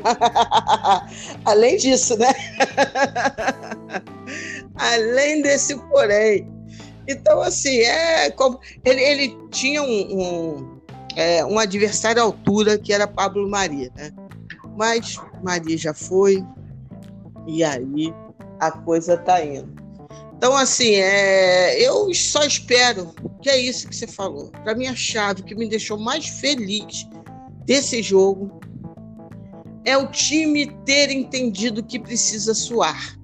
Além 1.45 1.77
disso, 1.77 2.17
né? 2.17 2.33
Além 4.77 5.43
desse 5.43 5.77
porém. 5.89 6.49
Então, 7.07 7.41
assim, 7.41 7.79
é 7.81 8.31
como. 8.31 8.61
Ele, 8.85 9.03
ele 9.03 9.39
tinha 9.51 9.83
um, 9.83 9.87
um 9.87 10.79
é, 11.19 11.45
um 11.45 11.59
adversário 11.59 12.23
à 12.23 12.25
altura 12.25 12.79
que 12.79 12.93
era 12.93 13.07
Pablo 13.07 13.49
Maria, 13.49 13.91
né? 13.97 14.13
Mas 14.77 15.17
Maria 15.43 15.77
já 15.77 15.93
foi 15.93 16.45
e 17.47 17.65
aí 17.65 18.15
a 18.61 18.71
coisa 18.71 19.17
tá 19.17 19.45
indo. 19.45 19.69
Então, 20.37 20.55
assim, 20.55 20.95
é, 20.95 21.81
eu 21.83 22.15
só 22.15 22.45
espero 22.45 23.13
que 23.43 23.51
é 23.51 23.59
isso 23.59 23.89
que 23.89 23.97
você 23.97 24.07
falou. 24.07 24.53
Para 24.63 24.77
mim, 24.77 24.87
a 24.87 24.95
chave 24.95 25.43
que 25.43 25.57
me 25.57 25.69
deixou 25.69 25.99
mais 25.99 26.29
feliz 26.29 27.09
desse 27.65 28.01
jogo 28.01 28.61
é 29.89 29.97
o 29.97 30.07
time 30.07 30.67
ter 30.85 31.11
entendido 31.11 31.83
que 31.83 31.99
precisa 31.99 32.55
suar. 32.55 33.17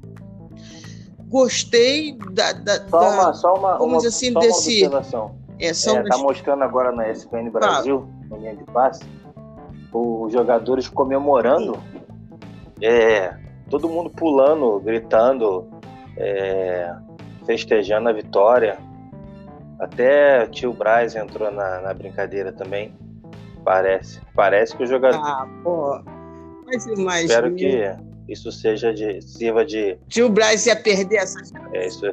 Gostei 1.28 2.16
da. 2.32 2.52
da, 2.52 2.88
só 2.88 3.10
uma, 3.10 3.24
da, 3.24 3.32
só 3.34 3.54
uma, 3.54 3.82
uma, 3.82 3.98
assim, 3.98 4.32
só 4.32 4.40
desse. 4.40 4.84
Observação 4.84 5.44
é, 5.58 5.72
são 5.72 5.98
é, 5.98 6.02
tá 6.04 6.18
mostrando 6.18 6.64
agora 6.64 6.92
na 6.92 7.08
ESPN 7.10 7.50
Brasil, 7.50 8.06
na 8.28 8.36
linha 8.36 8.56
de 8.56 8.64
passe, 8.64 9.04
os 9.92 10.32
jogadores 10.32 10.88
comemorando, 10.88 11.78
é, 12.80 13.36
todo 13.70 13.88
mundo 13.88 14.10
pulando, 14.10 14.80
gritando, 14.80 15.68
é, 16.16 16.94
festejando 17.46 18.08
a 18.08 18.12
vitória. 18.12 18.78
Até 19.78 20.44
o 20.44 20.48
tio 20.48 20.72
Braz 20.72 21.14
entrou 21.16 21.50
na, 21.50 21.80
na, 21.80 21.94
brincadeira 21.94 22.52
também. 22.52 22.94
Parece. 23.64 24.20
Parece 24.34 24.76
que 24.76 24.84
o 24.84 24.86
jogador. 24.86 25.20
Ah, 25.20 25.46
pô. 25.62 26.00
Mas 26.66 26.86
imagina. 26.86 27.20
Espero 27.20 27.54
que 27.54 27.96
isso 28.28 28.50
seja 28.50 28.92
de. 28.92 29.20
sirva 29.22 29.64
de. 29.64 29.98
Tio 30.08 30.28
Braz 30.28 30.66
ia 30.66 30.76
perder 30.76 31.16
essa. 31.16 31.40
É, 31.72 31.86
isso 31.86 32.06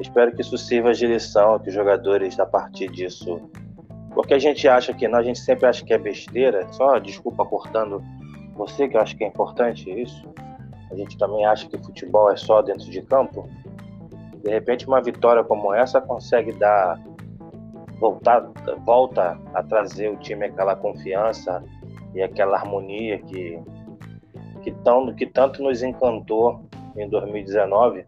Espero 0.00 0.32
que 0.34 0.40
isso 0.40 0.56
sirva 0.56 0.94
de 0.94 1.06
lição, 1.06 1.58
que 1.58 1.68
os 1.68 1.74
jogadores, 1.74 2.40
a 2.40 2.46
partir 2.46 2.88
disso. 2.88 3.38
Porque 4.14 4.32
a 4.32 4.38
gente 4.38 4.66
acha 4.66 4.94
que, 4.94 5.06
não, 5.06 5.18
a 5.18 5.22
gente 5.22 5.38
sempre 5.38 5.66
acha 5.66 5.84
que 5.84 5.92
é 5.92 5.98
besteira, 5.98 6.66
só 6.72 6.98
desculpa 6.98 7.44
cortando 7.44 8.02
você, 8.54 8.88
que 8.88 8.96
eu 8.96 9.00
acho 9.00 9.14
que 9.14 9.24
é 9.24 9.26
importante 9.26 9.90
isso. 9.90 10.26
A 10.90 10.96
gente 10.96 11.18
também 11.18 11.44
acha 11.44 11.68
que 11.68 11.78
futebol 11.78 12.32
é 12.32 12.36
só 12.36 12.62
dentro 12.62 12.90
de 12.90 13.02
campo. 13.02 13.48
De 14.42 14.50
repente, 14.50 14.86
uma 14.86 15.02
vitória 15.02 15.44
como 15.44 15.72
essa 15.74 16.00
consegue 16.00 16.52
dar. 16.52 16.98
Voltar, 18.00 18.50
volta 18.86 19.38
a 19.52 19.62
trazer 19.62 20.10
o 20.10 20.16
time 20.16 20.46
aquela 20.46 20.74
confiança 20.74 21.62
e 22.14 22.22
aquela 22.22 22.56
harmonia 22.56 23.18
que, 23.18 23.60
que, 24.62 24.70
tão, 24.70 25.14
que 25.14 25.26
tanto 25.26 25.62
nos 25.62 25.82
encantou 25.82 26.62
em 26.96 27.08
2019 27.08 28.04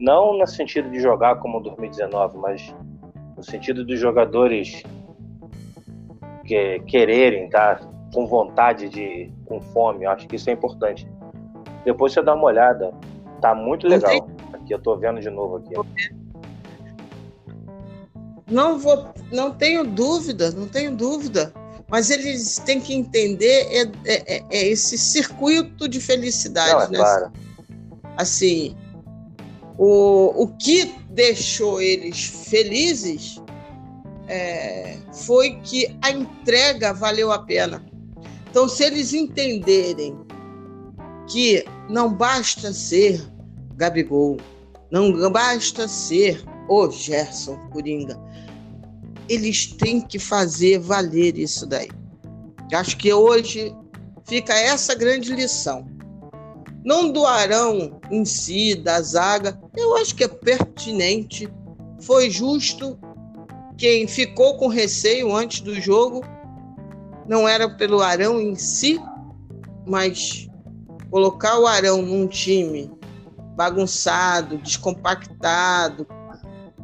não 0.00 0.38
no 0.38 0.46
sentido 0.46 0.90
de 0.90 0.98
jogar 0.98 1.36
como 1.36 1.60
2019, 1.60 2.38
mas 2.38 2.74
no 3.36 3.44
sentido 3.44 3.84
dos 3.84 4.00
jogadores 4.00 4.82
que, 6.44 6.80
quererem, 6.80 7.48
tá? 7.50 7.80
Com 8.12 8.26
vontade 8.26 8.88
de, 8.88 9.30
com 9.44 9.60
fome. 9.60 10.04
Eu 10.04 10.10
acho 10.10 10.26
que 10.26 10.36
isso 10.36 10.48
é 10.48 10.54
importante. 10.54 11.06
Depois 11.84 12.12
você 12.12 12.22
dá 12.22 12.34
uma 12.34 12.44
olhada. 12.44 12.92
Tá 13.40 13.54
muito 13.54 13.86
legal. 13.86 14.10
Aqui 14.52 14.72
eu 14.72 14.78
tô 14.78 14.96
vendo 14.96 15.20
de 15.20 15.30
novo 15.30 15.56
aqui. 15.56 15.74
Não 18.50 18.78
vou, 18.78 19.06
não 19.30 19.52
tenho 19.52 19.84
dúvida, 19.84 20.50
não 20.50 20.66
tenho 20.66 20.96
dúvida. 20.96 21.52
Mas 21.90 22.08
eles 22.08 22.56
têm 22.64 22.80
que 22.80 22.94
entender 22.94 23.66
é, 23.70 23.82
é, 24.04 24.36
é, 24.36 24.44
é 24.50 24.68
esse 24.68 24.96
circuito 24.96 25.88
de 25.88 26.00
felicidade, 26.00 26.72
não, 26.72 26.80
é 26.82 26.88
né? 26.88 26.98
Claro. 26.98 27.32
Assim, 28.16 28.76
o, 29.76 30.44
o 30.44 30.48
que 30.56 30.94
deixou 31.10 31.80
eles 31.82 32.26
felizes 32.48 33.40
é, 34.28 34.98
foi 35.12 35.56
que 35.62 35.96
a 36.02 36.10
entrega 36.10 36.92
valeu 36.92 37.32
a 37.32 37.40
pena. 37.40 37.84
Então, 38.48 38.68
se 38.68 38.84
eles 38.84 39.12
entenderem 39.12 40.16
que 41.28 41.64
não 41.88 42.12
basta 42.12 42.72
ser 42.72 43.20
Gabigol, 43.76 44.36
não 44.90 45.30
basta 45.30 45.88
ser 45.88 46.44
o 46.68 46.88
Gerson 46.90 47.56
Coringa, 47.70 48.18
eles 49.30 49.64
têm 49.66 50.00
que 50.00 50.18
fazer 50.18 50.80
valer 50.80 51.38
isso 51.38 51.64
daí. 51.64 51.88
Acho 52.74 52.96
que 52.96 53.14
hoje 53.14 53.72
fica 54.24 54.52
essa 54.52 54.92
grande 54.92 55.32
lição. 55.32 55.86
Não 56.84 57.12
do 57.12 57.24
Arão 57.24 58.00
em 58.10 58.24
si, 58.24 58.74
da 58.74 59.00
zaga, 59.00 59.56
eu 59.76 59.96
acho 59.98 60.16
que 60.16 60.24
é 60.24 60.28
pertinente, 60.28 61.48
foi 62.00 62.28
justo. 62.28 62.98
Quem 63.78 64.08
ficou 64.08 64.56
com 64.56 64.66
receio 64.66 65.32
antes 65.32 65.60
do 65.60 65.80
jogo 65.80 66.24
não 67.28 67.46
era 67.48 67.70
pelo 67.70 68.02
Arão 68.02 68.40
em 68.40 68.56
si, 68.56 69.00
mas 69.86 70.48
colocar 71.08 71.56
o 71.56 71.68
Arão 71.68 72.02
num 72.02 72.26
time 72.26 72.90
bagunçado, 73.54 74.58
descompactado, 74.58 76.04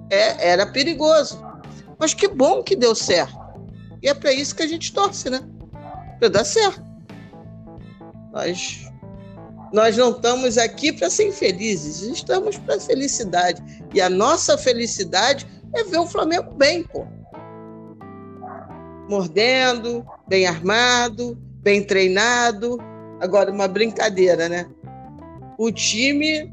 é, 0.09 0.51
era 0.51 0.65
perigoso. 0.65 1.46
Mas 1.99 2.15
que 2.15 2.29
bom 2.29 2.63
que 2.63 2.77
deu 2.77 2.95
certo. 2.95 3.37
E 4.03 4.09
é 4.09 4.15
para 4.15 4.33
isso 4.33 4.55
que 4.55 4.63
a 4.63 4.67
gente 4.67 4.93
torce, 4.93 5.31
né? 5.31 5.41
Para 6.19 6.29
dar 6.29 6.45
certo. 6.45 6.85
Nós, 8.33 8.91
nós 9.73 9.97
não 9.97 10.11
estamos 10.11 10.59
aqui 10.59 10.93
para 10.93 11.09
ser 11.09 11.29
infelizes, 11.29 12.03
estamos 12.03 12.59
para 12.59 12.79
felicidade. 12.79 13.63
E 13.95 14.01
a 14.01 14.11
nossa 14.11 14.59
felicidade 14.59 15.47
é 15.75 15.85
ver 15.85 15.99
o 15.99 16.07
Flamengo 16.07 16.53
bem, 16.55 16.85
pô. 16.85 17.07
Mordendo, 19.09 20.05
bem 20.29 20.47
armado, 20.47 21.39
bem 21.63 21.83
treinado. 21.83 22.79
Agora, 23.21 23.51
uma 23.51 23.67
brincadeira, 23.69 24.49
né? 24.49 24.67
O 25.59 25.73
time 25.73 26.53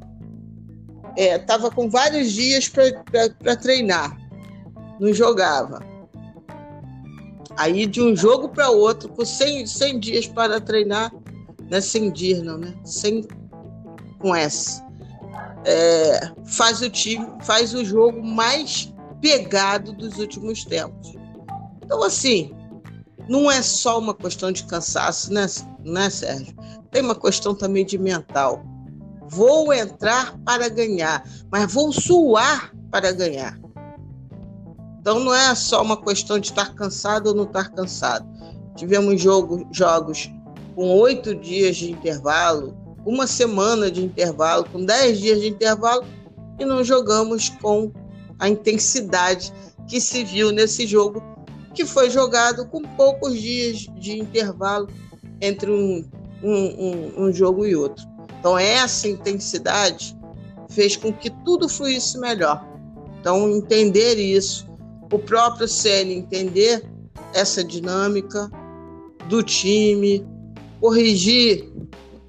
estava 1.17 1.67
é, 1.67 1.71
com 1.71 1.89
vários 1.89 2.31
dias 2.31 2.69
para 2.69 3.55
treinar 3.57 4.22
não 4.99 5.13
jogava. 5.13 5.81
Aí 7.57 7.85
de 7.85 8.01
um 8.01 8.15
jogo 8.15 8.49
para 8.49 8.69
outro, 8.69 9.09
com 9.09 9.23
100, 9.23 9.67
100 9.67 9.99
dias 9.99 10.27
para 10.27 10.59
treinar, 10.59 11.11
não 11.69 11.77
é 11.77 11.81
100 11.81 12.11
dias 12.11 12.41
não, 12.41 12.57
né? 12.57 12.73
100 12.83 13.27
com 14.19 14.35
S. 14.35 14.81
É, 15.65 16.31
faz 16.45 16.81
o 16.81 16.89
time, 16.89 17.27
faz 17.41 17.73
o 17.73 17.85
jogo 17.85 18.23
mais 18.23 18.93
pegado 19.21 19.93
dos 19.93 20.17
últimos 20.17 20.65
tempos. 20.65 21.15
Então, 21.83 22.03
assim, 22.03 22.53
não 23.29 23.49
é 23.49 23.61
só 23.61 23.99
uma 23.99 24.13
questão 24.13 24.51
de 24.51 24.63
cansaço, 24.65 25.31
né, 25.31 25.45
né 25.85 26.09
Sérgio? 26.09 26.55
Tem 26.91 27.01
uma 27.01 27.15
questão 27.15 27.55
também 27.55 27.85
de 27.85 27.97
mental. 27.97 28.63
Vou 29.29 29.73
entrar 29.73 30.37
para 30.45 30.67
ganhar, 30.69 31.23
mas 31.51 31.71
vou 31.71 31.91
suar 31.91 32.73
para 32.91 33.11
ganhar. 33.11 33.57
Então 35.03 35.19
não 35.19 35.35
é 35.35 35.53
só 35.53 35.81
uma 35.81 36.01
questão 36.01 36.39
de 36.39 36.47
estar 36.47 36.73
cansado 36.75 37.27
ou 37.27 37.35
não 37.35 37.43
estar 37.43 37.69
cansado. 37.71 38.25
Tivemos 38.73 39.21
jogo, 39.21 39.67
jogos 39.69 40.31
com 40.73 40.97
oito 40.97 41.35
dias 41.35 41.75
de 41.75 41.91
intervalo, 41.91 42.73
uma 43.05 43.27
semana 43.27 43.91
de 43.91 44.01
intervalo, 44.01 44.63
com 44.71 44.85
dez 44.85 45.19
dias 45.19 45.41
de 45.41 45.49
intervalo, 45.49 46.05
e 46.57 46.63
não 46.63 46.85
jogamos 46.85 47.49
com 47.49 47.91
a 48.39 48.47
intensidade 48.47 49.51
que 49.89 49.99
se 49.99 50.23
viu 50.23 50.53
nesse 50.53 50.87
jogo, 50.87 51.21
que 51.73 51.85
foi 51.85 52.09
jogado 52.09 52.65
com 52.69 52.81
poucos 52.81 53.37
dias 53.37 53.85
de 53.99 54.17
intervalo 54.17 54.87
entre 55.41 55.69
um, 55.69 56.09
um, 56.41 56.53
um, 56.53 57.25
um 57.25 57.33
jogo 57.33 57.65
e 57.65 57.75
outro. 57.75 58.07
Então, 58.39 58.57
essa 58.57 59.09
intensidade 59.09 60.17
fez 60.69 60.95
com 60.95 61.11
que 61.11 61.29
tudo 61.43 61.67
fluísse 61.67 62.17
melhor. 62.17 62.65
Então, 63.19 63.49
entender 63.49 64.15
isso 64.15 64.71
o 65.13 65.19
próprio 65.19 65.67
Ceni 65.67 66.15
entender 66.15 66.83
essa 67.35 67.63
dinâmica 67.63 68.49
do 69.29 69.43
time, 69.43 70.25
corrigir. 70.81 71.71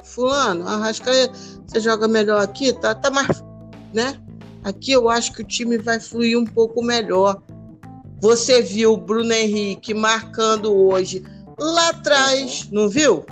Fulano, 0.03 0.68
Arrascaeta, 0.68 1.35
você 1.66 1.80
joga 1.80 2.07
melhor 2.07 2.41
aqui, 2.43 2.72
tá, 2.74 2.95
tá 2.95 3.11
mais, 3.11 3.43
né? 3.93 4.20
Aqui 4.62 4.93
eu 4.93 5.09
acho 5.09 5.32
que 5.32 5.41
o 5.41 5.47
time 5.47 5.78
vai 5.78 5.99
fluir 5.99 6.39
um 6.39 6.45
pouco 6.45 6.82
melhor. 6.82 7.43
Você 8.20 8.62
viu 8.62 8.93
o 8.93 8.97
Bruno 8.97 9.32
Henrique 9.32 9.93
marcando 9.95 10.72
hoje 10.72 11.24
lá 11.59 11.89
atrás, 11.89 12.68
não 12.70 12.89
viu? 12.89 13.24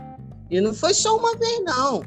E 0.51 0.61
não 0.61 0.75
foi 0.75 0.95
só 0.95 1.17
uma 1.17 1.37
vez, 1.37 1.63
não. 1.63 2.03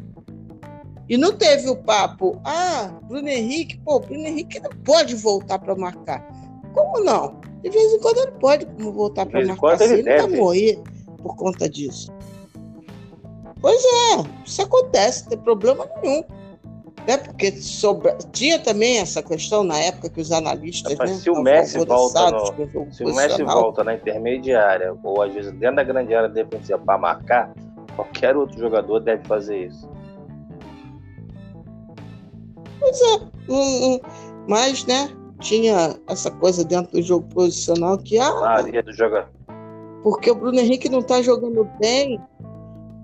E 1.07 1.15
não 1.15 1.31
teve 1.31 1.69
o 1.69 1.75
papo, 1.75 2.41
ah, 2.43 2.91
Bruno 3.03 3.29
Henrique, 3.29 3.77
pô, 3.77 3.99
Bruno 3.99 4.25
Henrique 4.25 4.59
não 4.59 4.71
pode 4.83 5.15
voltar 5.15 5.59
para 5.59 5.75
marcar. 5.75 6.34
Como 6.75 7.03
não? 7.03 7.39
De 7.63 7.69
vez 7.69 7.93
em 7.93 7.99
quando 7.99 8.17
ele 8.17 8.31
pode 8.33 8.65
voltar 8.77 9.25
para 9.25 9.43
marcar 9.45 9.73
assim, 9.73 9.85
ele, 9.85 10.09
ele 10.09 10.21
vai 10.21 10.27
morrer 10.37 10.79
por 11.23 11.35
conta 11.35 11.67
disso. 11.67 12.13
Pois 13.61 13.81
é, 13.83 14.23
isso 14.45 14.61
acontece, 14.61 15.23
não 15.23 15.29
tem 15.29 15.39
problema 15.39 15.89
nenhum. 16.03 16.23
Né? 17.07 17.17
Porque 17.17 17.51
sobra... 17.53 18.17
tinha 18.31 18.59
também 18.59 18.97
essa 18.97 19.23
questão 19.23 19.63
na 19.63 19.77
época 19.79 20.09
que 20.09 20.19
os 20.19 20.31
analistas. 20.31 20.91
Rapaz, 20.91 21.11
né, 21.11 21.17
se 21.17 21.29
o 21.29 21.41
Messi 21.41 21.85
volta 21.85 22.31
no... 22.31 22.91
se 22.91 23.03
o 23.03 23.15
Messi 23.15 23.43
volta 23.43 23.83
na 23.83 23.95
intermediária, 23.95 24.95
ou 25.03 25.21
às 25.21 25.33
vezes 25.33 25.51
dentro 25.53 25.77
da 25.77 25.83
grande 25.83 26.13
área 26.13 26.29
defensiva 26.29 26.79
para 26.79 26.97
marcar, 26.97 27.53
qualquer 27.95 28.35
outro 28.35 28.59
jogador 28.59 28.99
deve 28.99 29.23
fazer 29.25 29.67
isso. 29.67 29.89
Pois 32.79 33.01
é, 33.01 33.19
um, 33.49 33.93
um, 33.93 33.99
mas, 34.47 34.85
né? 34.85 35.09
Tinha 35.39 35.95
essa 36.07 36.31
coisa 36.31 36.63
dentro 36.63 36.93
do 36.93 37.01
jogo 37.01 37.27
posicional 37.33 37.97
que 37.97 38.17
ah, 38.17 38.33
Maria 38.35 38.81
do 38.81 38.93
jogador. 38.93 39.29
Porque 40.03 40.29
o 40.29 40.35
Bruno 40.35 40.59
Henrique 40.59 40.87
não 40.87 40.99
está 40.99 41.21
jogando 41.21 41.67
bem, 41.79 42.19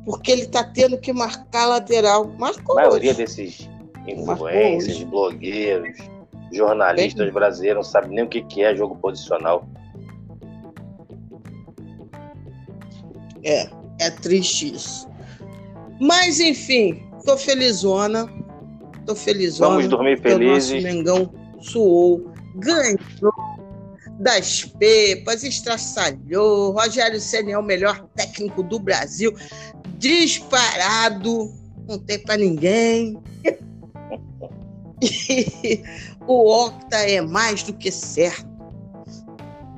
porque 0.05 0.31
ele 0.31 0.43
está 0.43 0.63
tendo 0.63 0.97
que 0.97 1.11
marcar 1.11 1.65
lateral. 1.65 2.27
Marcou 2.37 2.77
a 2.77 2.83
maioria 2.83 3.11
hoje. 3.11 3.17
desses 3.17 3.69
influencers, 4.07 5.03
blogueiros, 5.03 5.97
jornalistas 6.51 7.25
bem... 7.25 7.33
brasileiros 7.33 7.85
não 7.85 7.91
sabem 7.91 8.11
nem 8.11 8.23
o 8.23 8.27
que, 8.29 8.43
que 8.43 8.63
é 8.63 8.75
jogo 8.75 8.95
posicional. 8.97 9.65
É, 13.43 13.67
é 13.99 14.09
triste 14.21 14.75
isso. 14.75 15.09
Mas 15.99 16.39
enfim, 16.39 17.03
tô 17.25 17.35
felizona. 17.37 18.27
Tô 19.05 19.15
felizona. 19.15 19.71
Vamos 19.71 19.87
dormir 19.87 20.21
felizes. 20.21 20.83
Mengão 20.83 21.31
suou, 21.61 22.31
ganhou 22.55 22.97
das 24.19 24.65
pepas, 24.65 25.43
estraçalhou. 25.43 26.71
Rogério 26.71 27.19
Senna 27.19 27.51
é 27.51 27.57
o 27.57 27.63
melhor 27.63 28.07
técnico 28.15 28.63
do 28.63 28.79
Brasil, 28.79 29.33
disparado, 29.97 31.51
não 31.87 31.97
tem 31.99 32.19
para 32.19 32.37
ninguém. 32.37 33.17
E 35.03 35.81
o 36.27 36.47
Octa 36.47 36.97
é 36.97 37.21
mais 37.21 37.63
do 37.63 37.73
que 37.73 37.91
certo. 37.91 38.47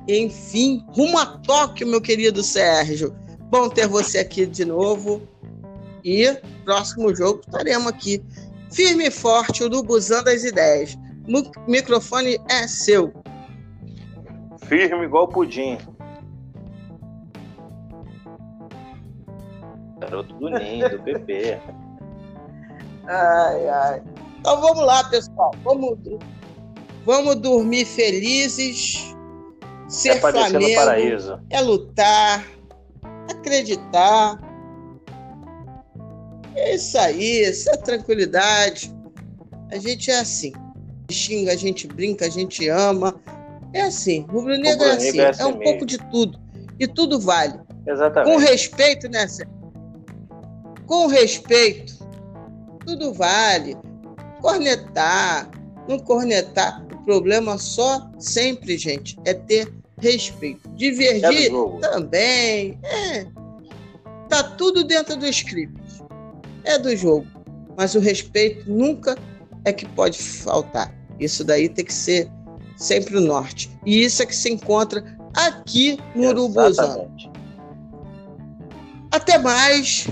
Enfim, 0.06 0.84
rumo 0.88 1.18
a 1.18 1.24
Tóquio, 1.38 1.86
meu 1.86 2.00
querido 2.00 2.42
Sérgio. 2.42 3.16
Bom 3.50 3.70
ter 3.70 3.88
você 3.88 4.18
aqui 4.18 4.44
de 4.44 4.66
novo. 4.66 5.26
E 6.04 6.30
próximo 6.64 7.14
jogo 7.14 7.40
estaremos 7.40 7.86
aqui. 7.86 8.22
Firme 8.70 9.06
e 9.06 9.10
forte, 9.10 9.64
urubuzando 9.64 10.28
as 10.28 10.44
ideias. 10.44 10.98
O 11.26 11.70
microfone 11.70 12.38
é 12.50 12.68
seu. 12.68 13.12
Firme 14.66 15.04
igual 15.04 15.26
pudim. 15.28 15.78
Garoto 19.98 20.34
do 20.34 20.50
Ninho, 20.50 20.90
do 20.90 21.02
PP. 21.02 21.58
Ai, 23.06 23.68
ai. 23.68 24.02
Então 24.38 24.60
vamos 24.60 24.84
lá, 24.84 25.04
pessoal. 25.04 25.52
Vamos, 25.62 25.98
vamos 27.06 27.36
dormir 27.36 27.86
felizes. 27.86 29.14
Ser 29.88 30.16
é 30.16 30.20
Flamengo 30.20 31.40
é 31.50 31.60
lutar, 31.60 32.44
acreditar. 33.30 34.38
É 36.54 36.74
isso 36.74 36.98
aí, 36.98 37.44
essa 37.44 37.76
tranquilidade. 37.78 38.94
A 39.70 39.78
gente 39.78 40.10
é 40.10 40.20
assim 40.20 40.52
xinga, 41.10 41.52
a 41.52 41.56
gente 41.56 41.86
brinca, 41.86 42.26
a 42.26 42.30
gente 42.30 42.68
ama. 42.68 43.14
É 43.72 43.82
assim, 43.82 44.24
rubro 44.28 44.56
negro 44.56 44.84
é 44.84 44.92
assim, 44.92 45.18
é, 45.18 45.28
assim 45.28 45.42
é 45.42 45.46
um 45.46 45.48
mesmo. 45.50 45.64
pouco 45.64 45.86
de 45.86 45.98
tudo. 46.10 46.38
E 46.78 46.86
tudo 46.86 47.20
vale. 47.20 47.58
Exatamente. 47.86 48.32
Com 48.32 48.38
respeito, 48.38 49.08
né, 49.08 49.26
Com 50.86 51.06
respeito, 51.06 51.98
tudo 52.86 53.12
vale. 53.12 53.76
Cornetar, 54.40 55.50
não 55.88 55.98
cornetar. 55.98 56.84
O 56.92 57.04
problema 57.04 57.58
só, 57.58 58.10
sempre, 58.18 58.78
gente, 58.78 59.18
é 59.24 59.34
ter 59.34 59.72
respeito. 59.98 60.68
Divergir 60.70 61.52
é 61.52 61.80
também. 61.80 62.78
É. 62.82 63.26
Tá 64.28 64.42
tudo 64.42 64.84
dentro 64.84 65.16
do 65.16 65.26
script. 65.26 65.74
É 66.64 66.78
do 66.78 66.94
jogo. 66.96 67.26
Mas 67.76 67.94
o 67.94 68.00
respeito 68.00 68.70
nunca 68.70 69.16
é 69.64 69.72
que 69.72 69.86
pode 69.88 70.22
faltar. 70.22 70.94
Isso 71.18 71.44
daí 71.44 71.68
tem 71.68 71.84
que 71.84 71.92
ser 71.92 72.30
sempre 72.76 73.16
o 73.16 73.20
norte. 73.20 73.70
E 73.84 74.04
isso 74.04 74.22
é 74.22 74.26
que 74.26 74.34
se 74.34 74.50
encontra 74.50 75.02
aqui 75.34 75.98
no 76.14 76.28
Urubuzão. 76.28 77.10
Até 79.10 79.38
mais. 79.38 80.06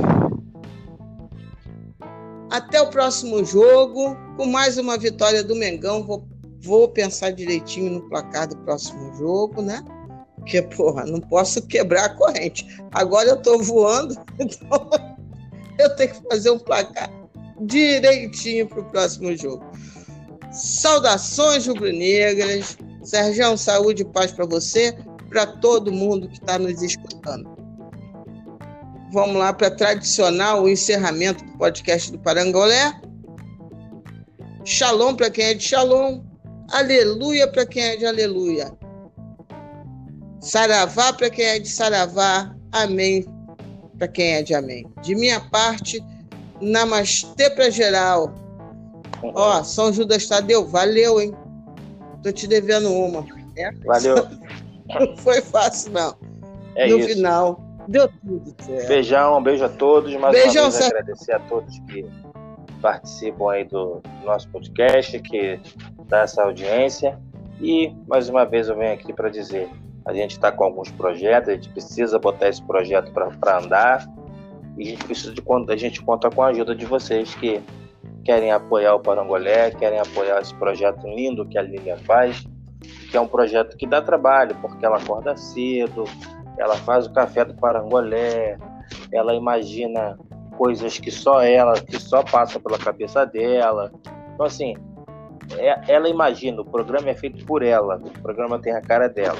Até 2.51 2.81
o 2.81 2.91
próximo 2.91 3.45
jogo, 3.45 4.17
com 4.37 4.47
mais 4.47 4.79
uma 4.79 4.99
vitória 4.99 5.43
do 5.43 5.57
Mengão. 5.57 6.05
Vou, 6.05 6.29
vou 6.61 6.89
pensar 6.89 7.31
direitinho 7.31 7.91
no 7.93 8.09
placar 8.09 8.49
do 8.49 8.57
próximo 8.59 9.15
jogo, 9.17 9.63
né? 9.63 9.83
Porque, 10.37 10.61
porra, 10.63 11.05
não 11.05 11.21
posso 11.21 11.63
quebrar 11.67 12.05
a 12.05 12.09
corrente. 12.11 12.67
Agora 12.93 13.29
eu 13.29 13.41
tô 13.41 13.59
voando, 13.59 14.15
então 14.39 14.91
eu 15.79 15.95
tenho 15.97 16.11
que 16.11 16.23
fazer 16.29 16.51
um 16.51 16.59
placar 16.59 17.22
direitinho 17.67 18.69
pro 18.69 18.85
próximo 18.85 19.37
jogo. 19.37 19.65
Saudações 20.51 21.67
rubro-negras. 21.67 22.77
Sérgio, 23.03 23.57
saúde 23.59 24.03
e 24.03 24.05
paz 24.05 24.31
para 24.31 24.47
você, 24.47 24.97
para 25.29 25.47
todo 25.47 25.91
mundo 25.91 26.29
que 26.29 26.35
está 26.35 26.59
nos 26.59 26.81
escutando. 26.83 27.51
Vamos 29.13 29.37
lá 29.37 29.53
para 29.53 29.71
tradicional 29.71 30.63
o 30.63 30.69
encerramento 30.69 31.45
do 31.45 31.59
podcast 31.59 32.13
do 32.13 32.19
Parangolé. 32.19 32.93
Shalom 34.65 35.17
para 35.17 35.31
quem 35.31 35.47
é 35.47 35.55
de 35.55 35.65
Shalom. 35.65 36.23
Aleluia 36.71 37.51
para 37.51 37.67
quem 37.67 37.83
é 37.83 37.97
de 37.97 38.07
Aleluia. 38.07 38.73
Saravá 40.41 41.13
para 41.13 41.29
quem 41.29 41.45
é 41.45 41.59
de 41.59 41.69
Saravá. 41.69 42.55
Amém 42.71 43.27
para 44.03 44.09
quem 44.09 44.33
é 44.33 44.43
de 44.43 44.53
Amém. 44.53 44.85
De 45.01 45.15
minha 45.15 45.39
parte, 45.39 46.03
Namastê 46.63 47.51
para 47.51 47.71
geral. 47.71 48.33
Ó, 49.23 49.63
São 49.63 49.93
Judas 49.93 50.27
Tadeu, 50.27 50.67
valeu, 50.67 51.21
hein? 51.21 51.35
Tô 52.23 52.33
te 52.33 52.47
devendo 52.47 52.93
uma. 52.93 53.27
É? 53.57 53.71
Valeu. 53.85 54.17
Não 54.89 55.17
foi 55.17 55.41
fácil, 55.41 55.93
não. 55.93 56.15
É 56.75 56.89
no 56.89 56.99
isso. 56.99 57.09
final, 57.09 57.61
deu 57.89 58.09
tudo 58.09 58.55
certo. 58.63 58.89
Beijão, 58.89 59.43
beijo 59.43 59.65
a 59.65 59.69
todos. 59.69 60.15
Mais 60.17 60.35
Beijão, 60.35 60.65
uma 60.65 60.71
vez 60.71 60.75
Sérgio. 60.75 60.99
agradecer 60.99 61.33
a 61.33 61.41
todos 61.41 61.79
que 61.81 62.07
participam 62.81 63.53
aí 63.53 63.65
do 63.65 64.01
nosso 64.25 64.49
podcast, 64.49 65.19
que 65.21 65.61
dá 66.09 66.21
essa 66.21 66.43
audiência. 66.43 67.19
E 67.61 67.95
mais 68.07 68.29
uma 68.29 68.45
vez 68.45 68.69
eu 68.69 68.77
venho 68.77 68.93
aqui 68.93 69.13
para 69.13 69.29
dizer, 69.29 69.69
a 70.05 70.13
gente 70.13 70.33
está 70.33 70.51
com 70.51 70.65
alguns 70.65 70.91
projetos, 70.91 71.49
a 71.49 71.53
gente 71.53 71.69
precisa 71.69 72.19
botar 72.19 72.49
esse 72.49 72.63
projeto 72.63 73.13
para 73.13 73.59
andar. 73.59 74.07
E 74.77 74.83
a 74.83 74.91
gente 74.91 75.05
precisa 75.05 75.35
de 75.35 75.43
a 75.69 75.77
gente 75.77 76.03
conta 76.03 76.31
com 76.31 76.43
a 76.43 76.49
ajuda 76.49 76.75
de 76.75 76.87
vocês 76.87 77.35
que 77.35 77.61
querem 78.25 78.53
apoiar 78.53 78.95
o 78.95 79.01
Parangolé, 79.01 79.71
querem 79.73 79.99
apoiar 79.99 80.41
esse 80.41 80.55
projeto 80.55 81.07
lindo 81.07 81.47
que 81.47 81.59
a 81.59 81.63
Lilian 81.63 81.99
faz, 81.99 82.47
que 83.11 83.17
é 83.17 83.21
um 83.21 83.27
projeto 83.27 83.77
que 83.77 83.87
dá 83.87 84.01
trabalho, 84.01 84.57
porque 84.61 84.85
ela 84.85 84.97
acorda 84.97 85.37
cedo, 85.37 86.05
ela 86.59 86.77
faz 86.77 87.07
o 87.07 87.13
café 87.13 87.45
do 87.45 87.55
Parangolé, 87.55 88.59
ela 89.13 89.35
imagina 89.35 90.19
coisas 90.57 90.99
que 90.99 91.11
só 91.11 91.43
ela, 91.43 91.75
que 91.75 91.99
só 91.99 92.23
passa 92.23 92.61
pela 92.61 92.79
cabeça 92.79 93.25
dela. 93.27 93.93
Então, 94.35 94.47
assim, 94.47 94.77
é- 95.59 95.93
ela 95.93 96.09
imagina, 96.09 96.61
o 96.61 96.65
programa 96.65 97.11
é 97.11 97.15
feito 97.15 97.45
por 97.45 97.63
ela, 97.63 97.97
o 97.97 98.23
programa 98.23 98.59
tem 98.59 98.73
a 98.73 98.81
cara 98.81 99.09
dela. 99.09 99.39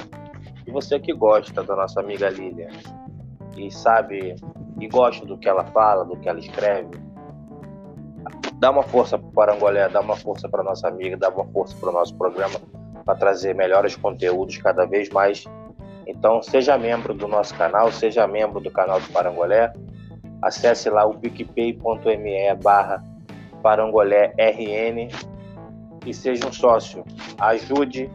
E 0.65 0.71
você 0.71 0.99
que 0.99 1.13
gosta 1.13 1.63
da 1.63 1.75
nossa 1.75 1.99
amiga 1.99 2.29
Lilian 2.29 2.69
e 3.57 3.71
sabe, 3.71 4.35
e 4.83 4.87
gosta 4.87 5.25
do 5.25 5.37
que 5.37 5.47
ela 5.47 5.63
fala, 5.65 6.03
do 6.03 6.17
que 6.17 6.27
ela 6.27 6.39
escreve, 6.39 6.89
dá 8.55 8.69
uma 8.69 8.83
força 8.83 9.17
para 9.17 9.27
o 9.27 9.31
Parangolé, 9.31 9.87
dá 9.89 10.01
uma 10.01 10.15
força 10.15 10.49
para 10.49 10.63
nossa 10.63 10.87
amiga, 10.87 11.15
dá 11.15 11.29
uma 11.29 11.45
força 11.45 11.75
para 11.79 11.89
o 11.89 11.93
nosso 11.93 12.15
programa 12.15 12.59
para 13.05 13.15
trazer 13.15 13.55
melhores 13.55 13.95
conteúdos 13.95 14.57
cada 14.57 14.85
vez 14.85 15.09
mais. 15.09 15.45
Então, 16.05 16.41
seja 16.41 16.77
membro 16.77 17.13
do 17.13 17.27
nosso 17.27 17.55
canal, 17.55 17.91
seja 17.91 18.27
membro 18.27 18.59
do 18.59 18.69
canal 18.69 18.99
do 18.99 19.07
Parangolé, 19.09 19.71
acesse 20.41 20.89
lá 20.89 21.05
o 21.05 21.17
picpay.me 21.17 22.55
barra 22.61 23.03
parangolérn 23.61 25.07
e 26.05 26.13
seja 26.13 26.45
um 26.47 26.51
sócio. 26.51 27.05
Ajude 27.39 28.11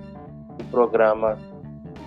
o 0.61 0.65
programa 0.65 1.39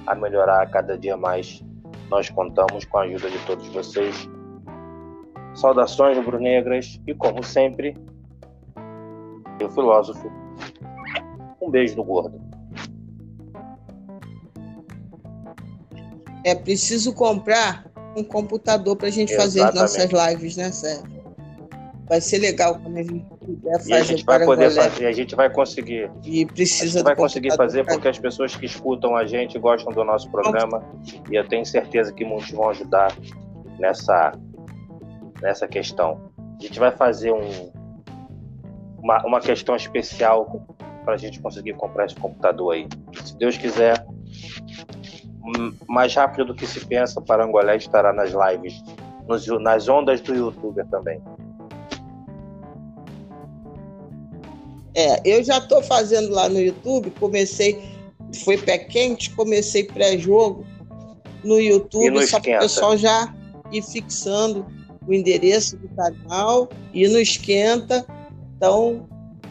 a 0.05 0.13
melhorar 0.13 0.69
cada 0.69 0.95
dia 0.95 1.17
mais. 1.17 1.63
Nós 2.09 2.29
contamos 2.29 2.85
com 2.85 2.99
a 2.99 3.03
ajuda 3.03 3.29
de 3.31 3.39
todos 3.45 3.67
vocês. 3.69 4.29
Saudações 5.53 6.17
rubro-negras 6.17 6.99
e, 7.05 7.13
como 7.13 7.43
sempre, 7.43 7.95
eu 9.59 9.69
filósofo. 9.69 10.31
Um 11.61 11.69
beijo 11.69 11.95
no 11.95 12.03
gordo. 12.03 12.41
É 16.43 16.55
preciso 16.55 17.13
comprar 17.13 17.85
um 18.15 18.23
computador 18.23 18.95
para 18.95 19.07
a 19.07 19.11
gente 19.11 19.35
fazer 19.35 19.61
as 19.61 19.75
nossas 19.75 20.05
Exatamente. 20.05 20.35
lives, 20.35 20.57
né, 20.57 20.71
Sérgio? 20.71 21.21
Vai 22.09 22.19
ser 22.19 22.39
legal 22.39 22.77
quando 22.77 22.97
a 22.97 23.03
gente 23.03 23.25
puder 23.39 23.71
E 23.87 23.93
a 23.93 23.99
fazer 23.99 24.03
gente 24.03 24.25
vai 24.25 24.45
poder 24.45 24.69
fazer, 24.71 25.05
a 25.05 25.11
gente 25.13 25.33
vai 25.33 25.49
conseguir. 25.49 26.11
E 26.25 26.43
A 26.43 26.47
precisa 26.47 26.99
gente 26.99 27.03
vai 27.03 27.15
conseguir 27.15 27.55
fazer 27.55 27.85
porque 27.85 28.07
as 28.07 28.19
pessoas 28.19 28.53
que 28.53 28.65
escutam 28.65 29.15
a 29.15 29.25
gente 29.25 29.57
gostam 29.57 29.93
do 29.93 30.03
nosso 30.03 30.29
programa 30.29 30.83
e 31.31 31.35
eu 31.35 31.47
tenho 31.47 31.65
certeza 31.65 32.11
que 32.11 32.25
muitos 32.25 32.51
vão 32.51 32.69
ajudar 32.69 33.15
nessa, 33.79 34.33
nessa 35.41 35.67
questão. 35.67 36.19
A 36.59 36.63
gente 36.63 36.79
vai 36.79 36.91
fazer 36.91 37.31
um, 37.31 37.71
uma, 39.01 39.25
uma 39.25 39.39
questão 39.39 39.75
especial 39.75 40.65
para 41.03 41.15
a 41.15 41.17
gente 41.17 41.39
conseguir 41.39 41.73
comprar 41.73 42.05
esse 42.05 42.15
computador 42.15 42.73
aí. 42.73 42.87
Se 43.25 43.35
Deus 43.37 43.57
quiser, 43.57 44.05
mais 45.87 46.13
rápido 46.13 46.45
do 46.45 46.55
que 46.55 46.67
se 46.67 46.85
pensa, 46.85 47.19
Parangolé 47.19 47.75
estará 47.77 48.13
nas 48.13 48.31
lives, 48.31 48.81
nos- 49.27 49.47
nas 49.61 49.87
ondas 49.89 50.21
do 50.21 50.33
YouTube 50.35 50.83
também. 50.89 51.21
É, 54.93 55.21
eu 55.25 55.43
já 55.43 55.57
estou 55.57 55.81
fazendo 55.81 56.31
lá 56.33 56.49
no 56.49 56.59
YouTube, 56.59 57.11
comecei, 57.11 57.81
foi 58.43 58.57
pé 58.57 58.77
quente, 58.77 59.29
comecei 59.31 59.85
pré-jogo 59.85 60.65
no 61.43 61.59
YouTube, 61.59 62.27
só 62.27 62.39
para 62.39 62.57
o 62.57 62.59
pessoal 62.59 62.97
já 62.97 63.33
ir 63.71 63.81
fixando 63.81 64.65
o 65.07 65.13
endereço 65.13 65.77
do 65.77 65.89
canal 65.89 66.69
e 66.93 67.07
no 67.07 67.19
esquenta. 67.19 68.05
Então, 68.55 69.07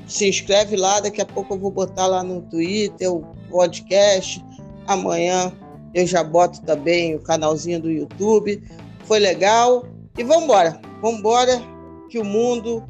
se 0.06 0.28
inscreve 0.28 0.76
lá, 0.76 1.00
daqui 1.00 1.20
a 1.20 1.26
pouco 1.26 1.54
eu 1.54 1.58
vou 1.58 1.70
botar 1.70 2.06
lá 2.06 2.22
no 2.22 2.42
Twitter 2.42 3.12
o 3.12 3.24
podcast. 3.50 4.44
Amanhã 4.86 5.52
eu 5.94 6.06
já 6.06 6.22
boto 6.22 6.62
também 6.62 7.14
o 7.14 7.20
canalzinho 7.20 7.80
do 7.80 7.90
YouTube. 7.90 8.62
Foi 9.04 9.18
legal. 9.18 9.84
E 10.16 10.22
vamos 10.22 10.44
embora. 10.44 10.80
Vamos 11.02 11.20
embora 11.20 11.60
que 12.08 12.18
o 12.18 12.24
mundo 12.24 12.84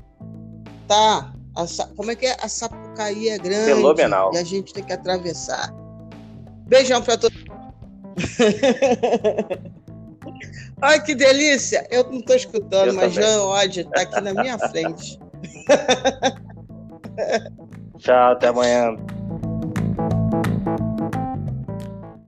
tá 0.87 1.33
a 1.57 1.67
como 1.97 2.11
é 2.11 2.17
que 2.17 2.27
é? 2.27 2.37
A 2.41 2.49
Sapucaí 2.49 3.29
é 3.29 3.39
grande. 3.39 3.75
Fenomenal. 3.75 4.33
E 4.35 4.39
a 4.39 4.45
gente 4.45 4.73
tem 4.73 4.85
que 4.85 4.93
atravessar. 4.93 5.73
Beijão 6.67 7.03
pra 7.03 7.17
todos. 7.17 7.37
Ai, 10.83 11.03
que 11.03 11.15
delícia! 11.15 11.87
Eu 11.91 12.05
não 12.05 12.21
estou 12.21 12.37
escutando, 12.37 12.89
Eu 12.89 12.95
mas 12.95 13.15
também. 13.15 13.29
Jean 13.29 13.43
Odd 13.43 13.81
está 13.81 14.03
aqui 14.03 14.21
na 14.21 14.35
minha 14.35 14.59
frente. 14.59 15.19
Tchau, 17.99 18.33
até 18.33 18.49
amanhã. 18.49 18.95